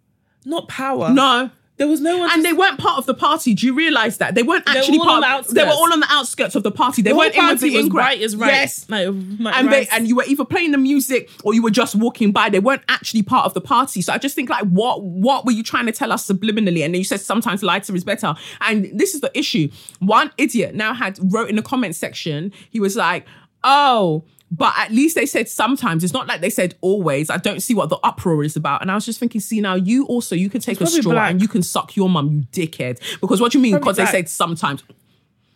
not 0.44 0.68
power. 0.68 1.10
No. 1.14 1.50
There 1.80 1.88
was 1.88 2.02
no 2.02 2.18
one. 2.18 2.30
And 2.30 2.42
to- 2.42 2.42
they 2.42 2.52
weren't 2.52 2.78
part 2.78 2.98
of 2.98 3.06
the 3.06 3.14
party. 3.14 3.54
Do 3.54 3.64
you 3.64 3.72
realize 3.72 4.18
that? 4.18 4.34
They 4.34 4.42
weren't 4.42 4.66
were 4.66 4.76
actually 4.76 4.98
all 4.98 5.06
part 5.06 5.24
on 5.24 5.44
the 5.48 5.54
They 5.54 5.64
were 5.64 5.70
all 5.70 5.90
on 5.90 6.00
the 6.00 6.06
outskirts 6.10 6.54
of 6.54 6.62
the 6.62 6.70
party. 6.70 7.00
They 7.00 7.12
the 7.12 7.16
weren't 7.16 7.34
in 7.34 7.40
party 7.40 7.70
the 7.70 7.76
was 7.78 7.86
in 7.86 7.92
right 7.92 8.20
is 8.20 8.36
right. 8.36 8.52
Yes. 8.52 8.84
like, 8.90 9.08
like 9.08 9.56
and 9.56 9.72
they 9.72 9.88
and 9.88 10.06
you 10.06 10.16
were 10.16 10.24
either 10.26 10.44
playing 10.44 10.72
the 10.72 10.78
music 10.78 11.30
or 11.42 11.54
you 11.54 11.62
were 11.62 11.70
just 11.70 11.94
walking 11.94 12.32
by. 12.32 12.50
They 12.50 12.60
weren't 12.60 12.82
actually 12.90 13.22
part 13.22 13.46
of 13.46 13.54
the 13.54 13.62
party. 13.62 14.02
So 14.02 14.12
I 14.12 14.18
just 14.18 14.34
think 14.34 14.50
like, 14.50 14.66
what 14.66 15.02
what 15.02 15.46
were 15.46 15.52
you 15.52 15.62
trying 15.62 15.86
to 15.86 15.92
tell 15.92 16.12
us 16.12 16.26
subliminally? 16.28 16.84
And 16.84 16.92
then 16.92 16.96
you 16.96 17.04
said 17.04 17.22
sometimes 17.22 17.62
lighter 17.62 17.96
is 17.96 18.04
better. 18.04 18.34
And 18.60 18.90
this 18.92 19.14
is 19.14 19.22
the 19.22 19.30
issue. 19.32 19.70
One 20.00 20.32
idiot 20.36 20.74
now 20.74 20.92
had 20.92 21.18
wrote 21.32 21.48
in 21.48 21.56
the 21.56 21.62
comment 21.62 21.96
section. 21.96 22.52
He 22.68 22.78
was 22.78 22.94
like, 22.94 23.24
oh. 23.64 24.24
But 24.52 24.74
at 24.76 24.90
least 24.90 25.14
they 25.14 25.26
said 25.26 25.48
sometimes. 25.48 26.02
It's 26.02 26.12
not 26.12 26.26
like 26.26 26.40
they 26.40 26.50
said 26.50 26.74
always. 26.80 27.30
I 27.30 27.36
don't 27.36 27.60
see 27.60 27.72
what 27.74 27.88
the 27.88 27.98
uproar 28.02 28.42
is 28.42 28.56
about. 28.56 28.82
And 28.82 28.90
I 28.90 28.94
was 28.96 29.06
just 29.06 29.20
thinking, 29.20 29.40
see 29.40 29.60
now, 29.60 29.74
you 29.74 30.06
also 30.06 30.34
you 30.34 30.50
can 30.50 30.60
take 30.60 30.80
a 30.80 30.86
straw 30.86 31.12
black. 31.12 31.30
and 31.30 31.40
you 31.40 31.46
can 31.46 31.62
suck 31.62 31.94
your 31.94 32.08
mum, 32.08 32.30
you 32.32 32.42
dickhead. 32.66 32.98
Because 33.20 33.40
what 33.40 33.52
do 33.52 33.58
you 33.58 33.62
mean? 33.62 33.78
Because 33.78 33.96
they 33.96 34.06
said 34.06 34.28
sometimes. 34.28 34.82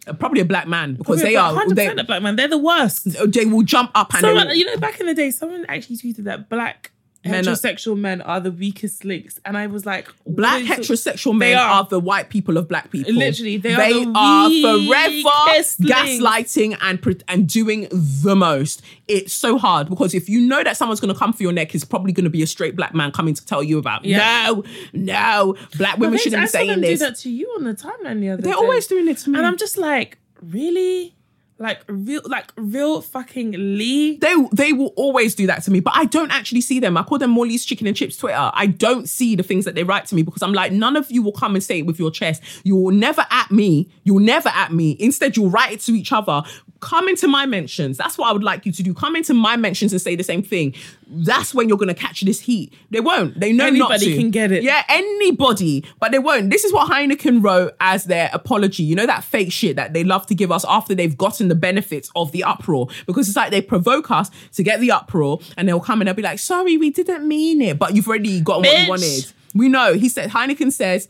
Uh, 0.07 0.13
Probably 0.13 0.41
a 0.43 0.45
black 0.45 0.69
man 0.69 0.95
because 0.97 1.23
Probably 1.23 1.33
they 1.33 1.37
are 1.37 1.53
100% 1.55 1.75
they, 1.75 1.87
a 1.89 2.05
black 2.05 2.23
man. 2.23 2.37
They're 2.37 2.47
the 2.47 2.59
worst. 2.59 3.33
they 3.33 3.47
will 3.47 3.63
jump 3.63 3.91
up 3.95 4.15
and 4.15 4.23
they 4.23 4.33
will- 4.33 4.53
you 4.55 4.67
know, 4.67 4.77
back 4.77 5.01
in 5.01 5.07
the 5.07 5.15
day, 5.15 5.31
someone 5.31 5.65
actually 5.69 5.97
tweeted 5.97 6.25
that 6.25 6.49
black 6.49 6.91
Men 7.25 7.49
are- 7.49 7.53
heterosexual 7.53 7.97
men 7.99 8.21
are 8.21 8.39
the 8.41 8.51
weakest 8.53 9.05
links, 9.05 9.41
and 9.45 9.57
I 9.57 9.67
was 9.67 9.87
like, 9.87 10.09
Black 10.27 10.63
heterosexual 10.65 11.33
They 11.33 11.53
men 11.53 11.57
are. 11.59 11.81
are. 11.83 11.85
the 11.89 11.99
white 12.01 12.29
people 12.29 12.57
of 12.59 12.69
black 12.69 12.91
people. 12.91 13.13
Literally, 13.15 13.57
they 13.57 13.75
are 13.75 13.79
the 13.89 14.13
are 14.15 14.51
forever 14.51 15.65
gaslighting 15.81 16.77
and 16.81 17.23
and 17.29 17.49
doing 17.49 17.89
the 17.91 18.35
most. 18.37 18.83
It's 19.09 19.33
so 19.33 19.59
hard 19.59 19.89
because 19.89 20.15
if 20.15 20.29
you 20.29 20.41
know 20.41 20.63
that 20.65 20.77
someone's 20.77 21.01
going 21.01 21.13
to 21.13 21.19
come 21.19 21.33
for 21.33 21.43
your 21.43 21.53
neck, 21.53 21.75
it's 21.75 21.85
probably 21.85 22.13
going 22.13 22.25
to 22.25 22.31
be 22.31 22.43
a 22.43 22.47
straight 22.47 22.77
black 22.77 22.95
man 22.95 23.13
coming 23.13 23.35
to 23.35 23.45
tell 23.45 23.63
you 23.63 23.79
about. 23.79 24.05
Yeah. 24.05 24.47
No, 24.47 24.65
no, 24.93 25.57
black 25.77 25.99
women 25.99 26.19
shouldn't 26.19 26.43
I 26.43 26.45
be 26.47 26.49
saying 26.49 26.81
this. 26.81 27.01
Do 27.01 27.07
that 27.07 27.17
to 27.19 27.31
you 27.31 27.53
on 27.57 27.65
the 27.65 27.75
timeline 27.75 28.21
the 28.21 28.31
other 28.31 28.43
They're 28.43 28.53
day. 28.53 28.59
always 28.59 28.87
doing 28.87 29.09
it 29.09 29.19
to 29.19 29.31
me. 29.31 29.39
and 29.39 29.47
I'm 29.47 29.57
just 29.57 29.77
like, 29.79 30.19
really, 30.43 31.15
like 31.59 31.83
real, 31.87 32.21
like 32.25 32.53
real 32.57 33.01
fucking 33.01 33.53
Lee. 33.53 34.19
they 34.19 34.35
they 34.53 34.73
will 34.73 34.93
always 34.97 35.35
do 35.35 35.47
that 35.47 35.63
to 35.65 35.71
me, 35.71 35.81
but 35.81 35.93
I 35.97 36.05
don't 36.05 36.33
actually 36.33 36.61
see 36.61 36.81
them. 36.81 36.97
I 36.97 37.03
call 37.03 37.19
them 37.19 37.31
Morley's 37.31 37.65
Chicken 37.65 37.87
and 37.87 37.97
Chips 37.97 38.17
Twitter. 38.17 38.51
I 38.53 38.67
don't 38.67 39.09
see 39.09 39.37
the 39.37 39.43
things 39.43 39.65
that 39.65 39.75
they 39.75 39.85
write 39.85 40.07
to 40.07 40.15
me 40.15 40.23
because 40.23 40.43
I'm 40.43 40.53
like, 40.53 40.73
none 40.73 40.97
of 40.97 41.11
you 41.11 41.23
will 41.23 41.33
come 41.33 41.55
and 41.55 41.63
say 41.63 41.79
it 41.79 41.87
with 41.87 41.99
your 41.99 42.11
chest. 42.11 42.43
You 42.65 42.77
will 42.77 42.93
never 42.93 43.25
at 43.31 43.51
me. 43.51 43.89
You'll 44.03 44.21
never 44.21 44.49
at 44.49 44.73
me. 44.73 44.97
Instead, 44.99 45.37
you'll 45.37 45.51
write 45.51 45.73
it 45.73 45.81
to 45.83 45.93
each 45.93 46.13
other. 46.13 46.43
Come 46.85 47.09
into 47.09 47.27
my 47.27 47.47
mentions. 47.47 47.97
That's 47.97 48.19
what 48.19 48.29
I 48.29 48.33
would 48.33 48.45
like 48.45 48.67
you 48.67 48.73
to 48.73 48.83
do. 48.83 48.93
Come 48.93 49.17
into 49.17 49.33
my 49.33 49.57
mentions 49.57 49.93
and 49.93 50.01
say 50.01 50.15
the 50.17 50.23
same 50.23 50.43
thing. 50.43 50.75
That's 51.09 51.55
when 51.55 51.69
you're 51.69 51.79
gonna 51.79 51.95
catch 51.95 52.21
this 52.21 52.41
heat. 52.41 52.75
They 52.91 53.01
won't. 53.01 53.41
They 53.41 53.53
know 53.53 53.65
not 53.71 53.93
Anybody 53.93 54.07
to. 54.13 54.17
can 54.19 54.31
get 54.31 54.53
it. 54.53 54.63
Yeah, 54.63 54.83
anybody, 54.89 55.85
but 55.99 56.13
they 56.13 56.19
won't. 56.19 56.51
This 56.51 56.65
is 56.65 56.73
what 56.73 56.91
Heineken 56.91 57.43
wrote 57.43 57.73
as 57.81 58.05
their 58.05 58.29
apology. 58.33 58.83
You 58.83 58.95
know 58.97 59.07
that 59.07 59.25
fake 59.25 59.51
shit 59.51 59.77
that 59.77 59.95
they 59.95 60.05
love 60.05 60.27
to 60.27 60.35
give 60.35 60.53
us 60.53 60.65
after 60.69 60.95
they've 60.95 61.17
gotten 61.17 61.49
the 61.49 61.55
benefits 61.55 62.11
of 62.15 62.33
the 62.33 62.45
uproar 62.45 62.89
because 63.07 63.27
it's 63.29 63.37
like 63.37 63.51
they 63.51 63.63
provoke 63.63 64.11
us 64.11 64.31
to 64.53 64.63
get 64.63 64.81
the 64.81 64.91
uproar 64.93 65.41
and 65.57 65.67
they'll 65.67 65.81
come 65.81 66.01
and 66.03 66.09
they'll 66.09 66.15
be 66.15 66.23
like, 66.23 66.39
"Sorry, 66.39 66.77
we 66.77 66.91
didn't 66.91 67.27
mean 67.27 67.63
it," 67.63 67.79
but 67.79 67.95
you've 67.97 68.07
already 68.07 68.41
gotten 68.41 68.65
what 68.65 68.83
you 68.83 68.89
wanted. 68.89 69.33
We 69.55 69.69
know. 69.69 69.95
He 69.95 70.09
said 70.09 70.31
Heineken 70.31 70.71
says. 70.73 71.09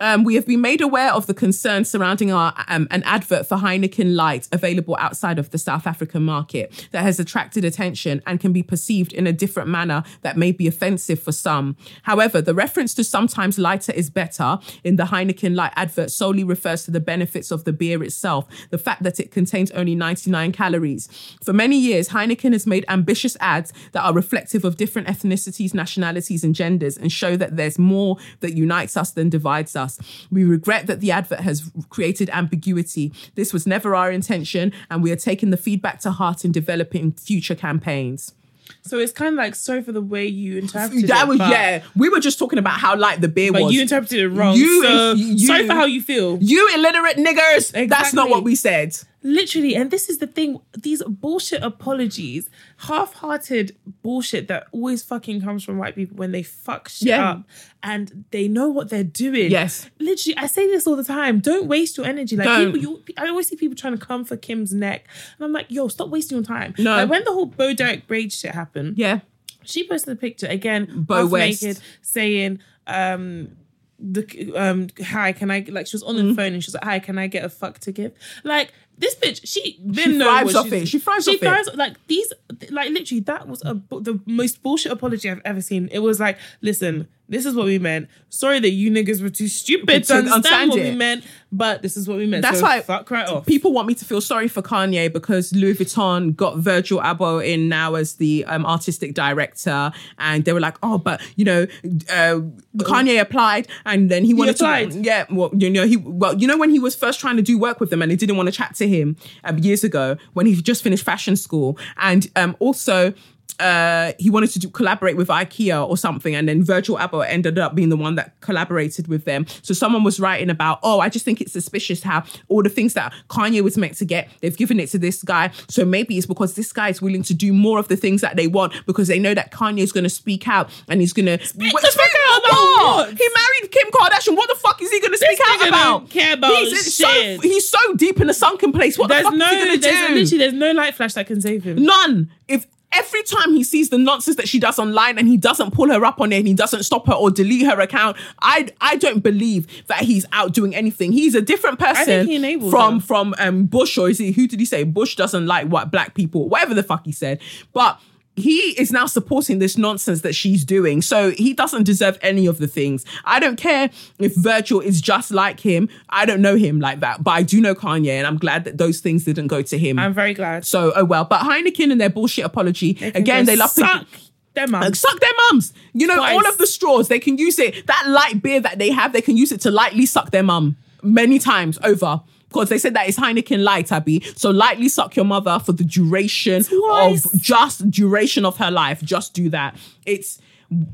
Um, 0.00 0.24
we 0.24 0.34
have 0.36 0.46
been 0.46 0.60
made 0.60 0.80
aware 0.80 1.12
of 1.12 1.26
the 1.26 1.34
concerns 1.34 1.90
surrounding 1.90 2.32
our 2.32 2.54
um, 2.68 2.86
an 2.90 3.02
advert 3.02 3.48
for 3.48 3.58
Heineken 3.58 4.14
Light 4.14 4.48
available 4.52 4.96
outside 5.00 5.38
of 5.38 5.50
the 5.50 5.58
South 5.58 5.86
African 5.86 6.22
market 6.22 6.88
that 6.92 7.02
has 7.02 7.18
attracted 7.18 7.64
attention 7.64 8.22
and 8.26 8.38
can 8.38 8.52
be 8.52 8.62
perceived 8.62 9.12
in 9.12 9.26
a 9.26 9.32
different 9.32 9.68
manner 9.68 10.04
that 10.22 10.36
may 10.36 10.52
be 10.52 10.68
offensive 10.68 11.20
for 11.20 11.32
some. 11.32 11.76
However, 12.04 12.40
the 12.40 12.54
reference 12.54 12.94
to 12.94 13.04
sometimes 13.04 13.58
lighter 13.58 13.92
is 13.92 14.10
better 14.10 14.58
in 14.84 14.96
the 14.96 15.04
Heineken 15.04 15.54
Light 15.54 15.72
advert 15.74 16.10
solely 16.10 16.44
refers 16.44 16.84
to 16.84 16.90
the 16.90 17.00
benefits 17.00 17.50
of 17.50 17.64
the 17.64 17.72
beer 17.72 18.02
itself, 18.02 18.46
the 18.70 18.78
fact 18.78 19.02
that 19.02 19.18
it 19.18 19.30
contains 19.30 19.70
only 19.72 19.94
99 19.94 20.52
calories. 20.52 21.08
For 21.42 21.52
many 21.52 21.78
years, 21.78 22.10
Heineken 22.10 22.52
has 22.52 22.66
made 22.66 22.84
ambitious 22.88 23.36
ads 23.40 23.72
that 23.92 24.02
are 24.02 24.12
reflective 24.12 24.64
of 24.64 24.76
different 24.76 25.08
ethnicities, 25.08 25.74
nationalities, 25.74 26.44
and 26.44 26.54
genders 26.54 26.96
and 26.96 27.10
show 27.10 27.36
that 27.36 27.56
there's 27.56 27.78
more 27.78 28.16
that 28.40 28.54
unites 28.54 28.96
us 28.96 29.10
than 29.10 29.28
divides 29.28 29.74
us. 29.74 29.87
We 30.30 30.44
regret 30.44 30.86
that 30.88 31.00
the 31.00 31.10
advert 31.12 31.40
has 31.40 31.70
created 31.88 32.28
ambiguity. 32.30 33.12
This 33.34 33.52
was 33.52 33.66
never 33.66 33.94
our 33.94 34.10
intention, 34.10 34.72
and 34.90 35.02
we 35.02 35.10
are 35.12 35.16
taking 35.16 35.50
the 35.50 35.56
feedback 35.56 36.00
to 36.00 36.10
heart 36.10 36.44
in 36.44 36.52
developing 36.52 37.12
future 37.12 37.54
campaigns. 37.54 38.34
So 38.82 38.98
it's 38.98 39.12
kind 39.12 39.28
of 39.30 39.34
like 39.34 39.54
sorry 39.54 39.82
for 39.82 39.92
the 39.92 40.00
way 40.02 40.26
you 40.26 40.58
interpreted 40.58 41.08
That 41.08 41.24
it. 41.24 41.28
was 41.28 41.38
yeah. 41.38 41.82
We 41.96 42.10
were 42.10 42.20
just 42.20 42.38
talking 42.38 42.58
about 42.58 42.78
how 42.78 42.96
light 42.96 43.20
the 43.22 43.28
beer 43.28 43.50
But 43.52 43.62
was. 43.62 43.72
you 43.72 43.80
interpreted 43.80 44.18
it 44.20 44.28
wrong. 44.28 44.56
You- 44.56 44.82
so 44.82 45.12
you- 45.14 45.38
sorry 45.46 45.66
for 45.66 45.72
how 45.72 45.86
you 45.86 46.02
feel. 46.02 46.38
You 46.40 46.70
illiterate 46.74 47.16
niggers. 47.16 47.88
That's 47.88 48.12
not 48.12 48.28
what 48.28 48.44
we 48.44 48.54
said. 48.54 48.94
Literally, 49.22 49.74
and 49.74 49.90
this 49.90 50.08
is 50.08 50.18
the 50.18 50.26
thing: 50.28 50.60
these 50.80 51.02
bullshit 51.02 51.62
apologies, 51.62 52.48
half-hearted 52.78 53.76
bullshit 54.02 54.48
that 54.48 54.66
always 54.72 55.02
fucking 55.02 55.40
comes 55.42 55.64
from 55.64 55.76
white 55.78 55.94
people 55.94 56.16
when 56.16 56.32
they 56.32 56.42
fuck 56.42 56.88
shit 56.88 57.08
Yeah. 57.08 57.30
up 57.30 57.44
and 57.82 58.24
they 58.30 58.46
know 58.48 58.68
what 58.68 58.90
they're 58.90 59.02
doing. 59.04 59.50
Yes. 59.50 59.88
literally, 59.98 60.36
I 60.36 60.46
say 60.46 60.66
this 60.68 60.86
all 60.86 60.96
the 60.96 61.04
time: 61.04 61.40
don't 61.40 61.66
waste 61.66 61.96
your 61.96 62.06
energy. 62.06 62.36
Like 62.36 62.46
Don't. 62.46 62.72
people, 62.72 62.78
you, 62.80 63.04
I 63.16 63.28
always 63.28 63.48
see 63.48 63.56
people 63.56 63.76
trying 63.76 63.98
to 63.98 64.04
come 64.04 64.24
for 64.24 64.36
Kim's 64.36 64.72
neck, 64.72 65.06
and 65.38 65.44
I'm 65.44 65.52
like, 65.52 65.66
yo, 65.68 65.88
stop 65.88 66.08
wasting 66.10 66.38
your 66.38 66.44
time. 66.44 66.74
No. 66.78 66.96
like 66.96 67.10
when 67.10 67.24
the 67.24 67.32
whole 67.32 67.46
Bo 67.46 67.74
Derek 67.74 68.06
braid 68.06 68.32
shit 68.32 68.52
happened, 68.54 68.98
Yeah. 68.98 69.20
she 69.64 69.86
posted 69.88 70.12
a 70.12 70.16
picture 70.16 70.46
again, 70.46 70.86
Bo 71.06 71.26
West. 71.26 71.62
naked, 71.62 71.80
saying, 72.02 72.60
um, 72.86 73.56
the 74.00 74.52
um, 74.54 74.86
hi, 75.04 75.32
can 75.32 75.50
I 75.50 75.66
like 75.68 75.88
she 75.88 75.96
was 75.96 76.04
on 76.04 76.14
the 76.14 76.32
phone 76.34 76.52
and 76.52 76.62
she 76.62 76.68
was 76.68 76.74
like, 76.74 76.84
hi, 76.84 76.98
can 77.00 77.18
I 77.18 77.26
get 77.26 77.44
a 77.44 77.48
fuck 77.48 77.80
to 77.80 77.90
give? 77.90 78.12
Like 78.44 78.72
this 78.98 79.14
bitch, 79.14 79.40
she 79.44 79.80
didn't 79.90 80.18
know 80.18 80.24
thrives 80.26 80.54
off 80.54 80.72
it. 80.72 80.88
She 80.88 80.98
thrives 80.98 81.24
she 81.24 81.36
off 81.36 81.68
it. 81.68 81.76
Like 81.76 81.94
these, 82.08 82.32
like 82.70 82.90
literally, 82.90 83.20
that 83.20 83.48
was 83.48 83.62
a 83.64 83.74
the 83.90 84.20
most 84.26 84.62
bullshit 84.62 84.92
apology 84.92 85.30
I've 85.30 85.40
ever 85.44 85.60
seen. 85.60 85.88
It 85.92 86.00
was 86.00 86.18
like, 86.20 86.38
listen, 86.60 87.08
this 87.28 87.44
is 87.46 87.54
what 87.54 87.66
we 87.66 87.78
meant. 87.78 88.08
Sorry 88.30 88.58
that 88.60 88.70
you 88.70 88.90
niggas 88.90 89.22
were 89.22 89.28
too 89.28 89.48
stupid 89.48 90.04
to 90.04 90.14
understand 90.14 90.48
understand 90.48 90.70
what 90.70 90.78
it. 90.80 90.90
we 90.90 90.96
meant, 90.96 91.24
but 91.52 91.82
this 91.82 91.96
is 91.96 92.08
what 92.08 92.18
we 92.18 92.26
meant. 92.26 92.42
That's 92.42 92.60
so 92.60 92.64
why 92.64 92.80
fuck 92.80 93.10
right 93.10 93.28
off. 93.28 93.46
People 93.46 93.72
want 93.72 93.88
me 93.88 93.94
to 93.94 94.04
feel 94.04 94.20
sorry 94.20 94.48
for 94.48 94.62
Kanye 94.62 95.12
because 95.12 95.52
Louis 95.52 95.74
Vuitton 95.74 96.34
got 96.34 96.58
Virgil 96.58 97.00
Abloh 97.00 97.46
in 97.46 97.68
now 97.68 97.94
as 97.94 98.14
the 98.14 98.44
um, 98.46 98.64
artistic 98.66 99.14
director, 99.14 99.92
and 100.18 100.44
they 100.44 100.52
were 100.52 100.60
like, 100.60 100.76
"Oh, 100.82 100.98
but 100.98 101.20
you 101.36 101.44
know, 101.44 101.66
uh, 102.10 102.40
Kanye 102.78 103.20
applied, 103.20 103.68
and 103.84 104.10
then 104.10 104.24
he 104.24 104.34
wanted 104.34 104.56
applied? 104.56 104.92
to, 104.92 105.00
yeah, 105.00 105.26
well, 105.30 105.50
you 105.52 105.70
know, 105.70 105.86
he 105.86 105.96
well, 105.96 106.36
you 106.36 106.46
know, 106.46 106.56
when 106.56 106.70
he 106.70 106.78
was 106.78 106.94
first 106.94 107.20
trying 107.20 107.36
to 107.36 107.42
do 107.42 107.58
work 107.58 107.80
with 107.80 107.90
them, 107.90 108.02
and 108.02 108.10
they 108.10 108.16
didn't 108.16 108.36
want 108.36 108.48
to 108.48 108.52
chat 108.52 108.74
to 108.76 108.88
him 108.88 109.16
um, 109.44 109.58
years 109.58 109.84
ago 109.84 110.16
when 110.32 110.46
he 110.46 110.60
just 110.60 110.82
finished 110.82 111.04
fashion 111.04 111.36
school, 111.36 111.78
and 111.98 112.30
um, 112.36 112.56
also." 112.58 113.12
Uh, 113.60 114.12
he 114.18 114.30
wanted 114.30 114.50
to 114.50 114.58
do, 114.58 114.68
collaborate 114.68 115.16
with 115.16 115.28
IKEA 115.28 115.88
or 115.88 115.96
something, 115.96 116.34
and 116.34 116.48
then 116.48 116.62
Virgil 116.62 116.96
Abloh 116.96 117.26
ended 117.26 117.58
up 117.58 117.74
being 117.74 117.88
the 117.88 117.96
one 117.96 118.14
that 118.14 118.40
collaborated 118.40 119.08
with 119.08 119.24
them. 119.24 119.46
So 119.62 119.74
someone 119.74 120.04
was 120.04 120.20
writing 120.20 120.50
about, 120.50 120.78
oh, 120.82 121.00
I 121.00 121.08
just 121.08 121.24
think 121.24 121.40
it's 121.40 121.52
suspicious 121.52 122.02
how 122.02 122.24
all 122.48 122.62
the 122.62 122.68
things 122.68 122.94
that 122.94 123.12
Kanye 123.28 123.62
was 123.62 123.76
meant 123.76 123.96
to 123.98 124.04
get, 124.04 124.28
they've 124.40 124.56
given 124.56 124.80
it 124.80 124.88
to 124.90 124.98
this 124.98 125.22
guy. 125.22 125.50
So 125.68 125.84
maybe 125.84 126.16
it's 126.16 126.26
because 126.26 126.54
this 126.54 126.72
guy 126.72 126.88
is 126.88 127.02
willing 127.02 127.22
to 127.24 127.34
do 127.34 127.52
more 127.52 127.78
of 127.78 127.88
the 127.88 127.96
things 127.96 128.20
that 128.20 128.36
they 128.36 128.46
want 128.46 128.74
because 128.86 129.08
they 129.08 129.18
know 129.18 129.34
that 129.34 129.52
Kanye 129.52 129.80
is 129.80 129.92
going 129.92 130.04
to 130.04 130.10
speak 130.10 130.46
out 130.48 130.70
and 130.88 131.00
he's 131.00 131.12
going 131.12 131.26
to 131.26 131.44
speak 131.44 131.74
out 131.74 132.38
about 132.38 132.52
what? 132.52 133.08
He 133.08 133.28
married 133.34 133.72
Kim 133.72 133.90
Kardashian. 133.90 134.36
What 134.36 134.48
the 134.48 134.56
fuck 134.56 134.80
is 134.82 134.90
he 134.90 135.00
going 135.00 135.12
to 135.12 135.18
speak 135.18 135.38
out 135.46 135.68
about? 135.68 135.98
don't 135.98 136.10
care 136.10 136.34
about 136.34 136.54
he's, 136.56 136.96
shit. 136.96 137.40
So, 137.40 137.40
he's 137.40 137.68
so 137.68 137.94
deep 137.94 138.20
in 138.20 138.30
a 138.30 138.34
sunken 138.34 138.72
place. 138.72 138.98
What 138.98 139.08
there's 139.08 139.24
the 139.24 139.30
fuck 139.30 139.38
no, 139.38 139.46
is 139.46 139.50
he 139.50 139.64
going 139.64 139.80
to 139.80 139.88
do? 139.88 140.14
literally 140.14 140.38
there's 140.38 140.52
no 140.52 140.72
light 140.72 140.94
flash 140.94 141.14
that 141.14 141.26
can 141.26 141.40
save 141.40 141.64
him. 141.64 141.82
None. 141.82 142.30
If 142.46 142.66
every 142.92 143.22
time 143.24 143.52
he 143.52 143.62
sees 143.62 143.90
the 143.90 143.98
nonsense 143.98 144.36
that 144.36 144.48
she 144.48 144.58
does 144.58 144.78
online 144.78 145.18
and 145.18 145.28
he 145.28 145.36
doesn't 145.36 145.72
pull 145.72 145.90
her 145.90 146.04
up 146.04 146.20
on 146.20 146.32
it 146.32 146.38
and 146.38 146.48
he 146.48 146.54
doesn't 146.54 146.82
stop 146.84 147.06
her 147.06 147.12
or 147.12 147.30
delete 147.30 147.66
her 147.66 147.78
account, 147.80 148.16
I 148.40 148.68
I 148.80 148.96
don't 148.96 149.20
believe 149.22 149.86
that 149.88 150.00
he's 150.02 150.24
out 150.32 150.52
doing 150.52 150.74
anything. 150.74 151.12
He's 151.12 151.34
a 151.34 151.42
different 151.42 151.78
person 151.78 152.26
from 152.70 152.94
her. 153.00 153.06
from 153.06 153.34
um 153.38 153.66
Bush 153.66 153.98
or 153.98 154.08
is 154.08 154.18
he 154.18 154.32
who 154.32 154.46
did 154.46 154.58
he 154.60 154.66
say 154.66 154.84
Bush 154.84 155.16
doesn't 155.16 155.46
like 155.46 155.68
what 155.68 155.90
black 155.90 156.14
people, 156.14 156.48
whatever 156.48 156.74
the 156.74 156.82
fuck 156.82 157.04
he 157.04 157.12
said. 157.12 157.40
But 157.72 158.00
he 158.38 158.80
is 158.80 158.90
now 158.92 159.06
supporting 159.06 159.58
this 159.58 159.76
nonsense 159.76 160.22
that 160.22 160.34
she's 160.34 160.64
doing. 160.64 161.02
So 161.02 161.30
he 161.30 161.52
doesn't 161.52 161.84
deserve 161.84 162.18
any 162.22 162.46
of 162.46 162.58
the 162.58 162.66
things. 162.66 163.04
I 163.24 163.40
don't 163.40 163.56
care 163.56 163.90
if 164.18 164.34
Virgil 164.34 164.80
is 164.80 165.00
just 165.00 165.30
like 165.30 165.60
him. 165.60 165.88
I 166.08 166.26
don't 166.26 166.40
know 166.40 166.56
him 166.56 166.80
like 166.80 167.00
that, 167.00 167.22
but 167.22 167.32
I 167.32 167.42
do 167.42 167.60
know 167.60 167.74
Kanye 167.74 168.10
and 168.10 168.26
I'm 168.26 168.38
glad 168.38 168.64
that 168.64 168.78
those 168.78 169.00
things 169.00 169.24
didn't 169.24 169.48
go 169.48 169.62
to 169.62 169.78
him. 169.78 169.98
I'm 169.98 170.14
very 170.14 170.34
glad. 170.34 170.64
So, 170.64 170.92
oh 170.94 171.04
well. 171.04 171.24
But 171.24 171.42
Heineken 171.42 171.92
and 171.92 172.00
their 172.00 172.10
bullshit 172.10 172.44
apology, 172.44 172.98
again, 173.14 173.46
they 173.46 173.56
love 173.56 173.70
suck 173.70 174.02
to 174.02 174.06
them 174.54 174.70
like, 174.72 174.94
suck 174.94 175.18
their 175.20 175.30
mums. 175.50 175.72
You 175.92 176.06
know, 176.06 176.16
Twice. 176.16 176.34
all 176.34 176.46
of 176.46 176.58
the 176.58 176.66
straws, 176.66 177.08
they 177.08 177.18
can 177.18 177.38
use 177.38 177.58
it. 177.58 177.86
That 177.86 178.04
light 178.08 178.42
beer 178.42 178.60
that 178.60 178.78
they 178.78 178.90
have, 178.90 179.12
they 179.12 179.22
can 179.22 179.36
use 179.36 179.52
it 179.52 179.60
to 179.62 179.70
lightly 179.70 180.06
suck 180.06 180.30
their 180.30 180.42
mum 180.42 180.76
many 181.02 181.38
times 181.38 181.78
over. 181.82 182.22
Because 182.48 182.68
they 182.70 182.78
said 182.78 182.94
that 182.94 183.08
it's 183.08 183.18
Heineken 183.18 183.62
light, 183.62 183.92
Abby. 183.92 184.20
So 184.36 184.50
lightly 184.50 184.88
suck 184.88 185.14
your 185.16 185.24
mother 185.26 185.58
for 185.58 185.72
the 185.72 185.84
duration 185.84 186.64
Twice. 186.64 187.24
of 187.32 187.40
just 187.40 187.90
duration 187.90 188.44
of 188.46 188.56
her 188.56 188.70
life. 188.70 189.02
Just 189.02 189.34
do 189.34 189.50
that. 189.50 189.76
It's 190.06 190.40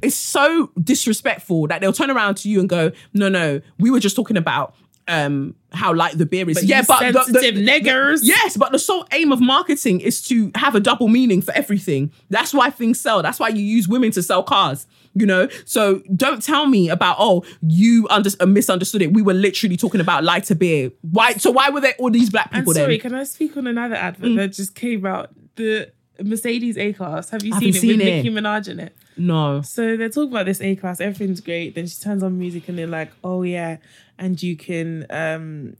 it's 0.02 0.14
so 0.16 0.70
disrespectful 0.80 1.66
that 1.68 1.80
they'll 1.80 1.92
turn 1.92 2.10
around 2.10 2.36
to 2.38 2.48
you 2.48 2.60
and 2.60 2.68
go, 2.68 2.92
no, 3.12 3.28
no, 3.28 3.60
we 3.78 3.90
were 3.90 4.00
just 4.00 4.16
talking 4.16 4.36
about 4.36 4.74
um 5.06 5.54
how 5.70 5.92
light 5.92 6.16
the 6.16 6.24
beer 6.24 6.48
is. 6.48 6.56
But 6.56 6.64
yeah, 6.64 6.82
but 6.86 7.12
the- 7.12 7.32
the- 7.32 7.52
niggers. 7.66 8.20
Yes, 8.22 8.56
but 8.56 8.72
the 8.72 8.78
sole 8.78 9.06
aim 9.12 9.32
of 9.32 9.40
marketing 9.40 10.00
is 10.00 10.22
to 10.28 10.50
have 10.54 10.74
a 10.74 10.80
double 10.80 11.08
meaning 11.08 11.42
for 11.42 11.52
everything. 11.52 12.10
That's 12.30 12.54
why 12.54 12.70
things 12.70 13.00
sell. 13.00 13.20
That's 13.22 13.38
why 13.38 13.48
you 13.48 13.62
use 13.62 13.86
women 13.86 14.10
to 14.12 14.22
sell 14.22 14.42
cars. 14.42 14.86
You 15.16 15.26
know, 15.26 15.48
so 15.64 16.02
don't 16.14 16.42
tell 16.42 16.66
me 16.66 16.88
about 16.88 17.16
oh 17.20 17.44
you 17.62 18.06
under- 18.10 18.30
uh, 18.40 18.46
misunderstood 18.46 19.02
it. 19.02 19.12
We 19.12 19.22
were 19.22 19.34
literally 19.34 19.76
talking 19.76 20.00
about 20.00 20.24
lighter 20.24 20.56
beer. 20.56 20.90
Why? 21.02 21.34
So 21.34 21.52
why 21.52 21.70
were 21.70 21.80
there 21.80 21.94
all 21.98 22.10
these 22.10 22.30
black 22.30 22.50
people 22.50 22.74
sorry, 22.74 22.94
then? 22.96 23.00
can 23.00 23.14
I 23.14 23.24
speak 23.24 23.56
on 23.56 23.66
another 23.66 23.94
advert 23.94 24.34
that 24.36 24.48
just 24.48 24.74
came 24.74 25.06
out? 25.06 25.30
The 25.56 25.92
Mercedes 26.22 26.76
A 26.78 26.92
class. 26.92 27.30
Have 27.30 27.44
you 27.44 27.52
seen 27.52 27.68
it 27.68 27.74
haven't 27.74 27.88
with 27.88 28.00
it. 28.00 28.22
Nicki 28.24 28.30
Minaj 28.30 28.68
in 28.68 28.80
it? 28.80 28.96
No. 29.16 29.62
So 29.62 29.96
they're 29.96 30.08
talking 30.08 30.30
about 30.30 30.46
this 30.46 30.60
A 30.60 30.76
class, 30.76 31.00
everything's 31.00 31.40
great. 31.40 31.74
Then 31.74 31.86
she 31.86 32.00
turns 32.00 32.22
on 32.22 32.38
music 32.38 32.68
and 32.68 32.78
they're 32.78 32.86
like, 32.86 33.12
oh 33.22 33.42
yeah, 33.42 33.78
and 34.18 34.40
you 34.42 34.56
can 34.56 35.06
um 35.10 35.76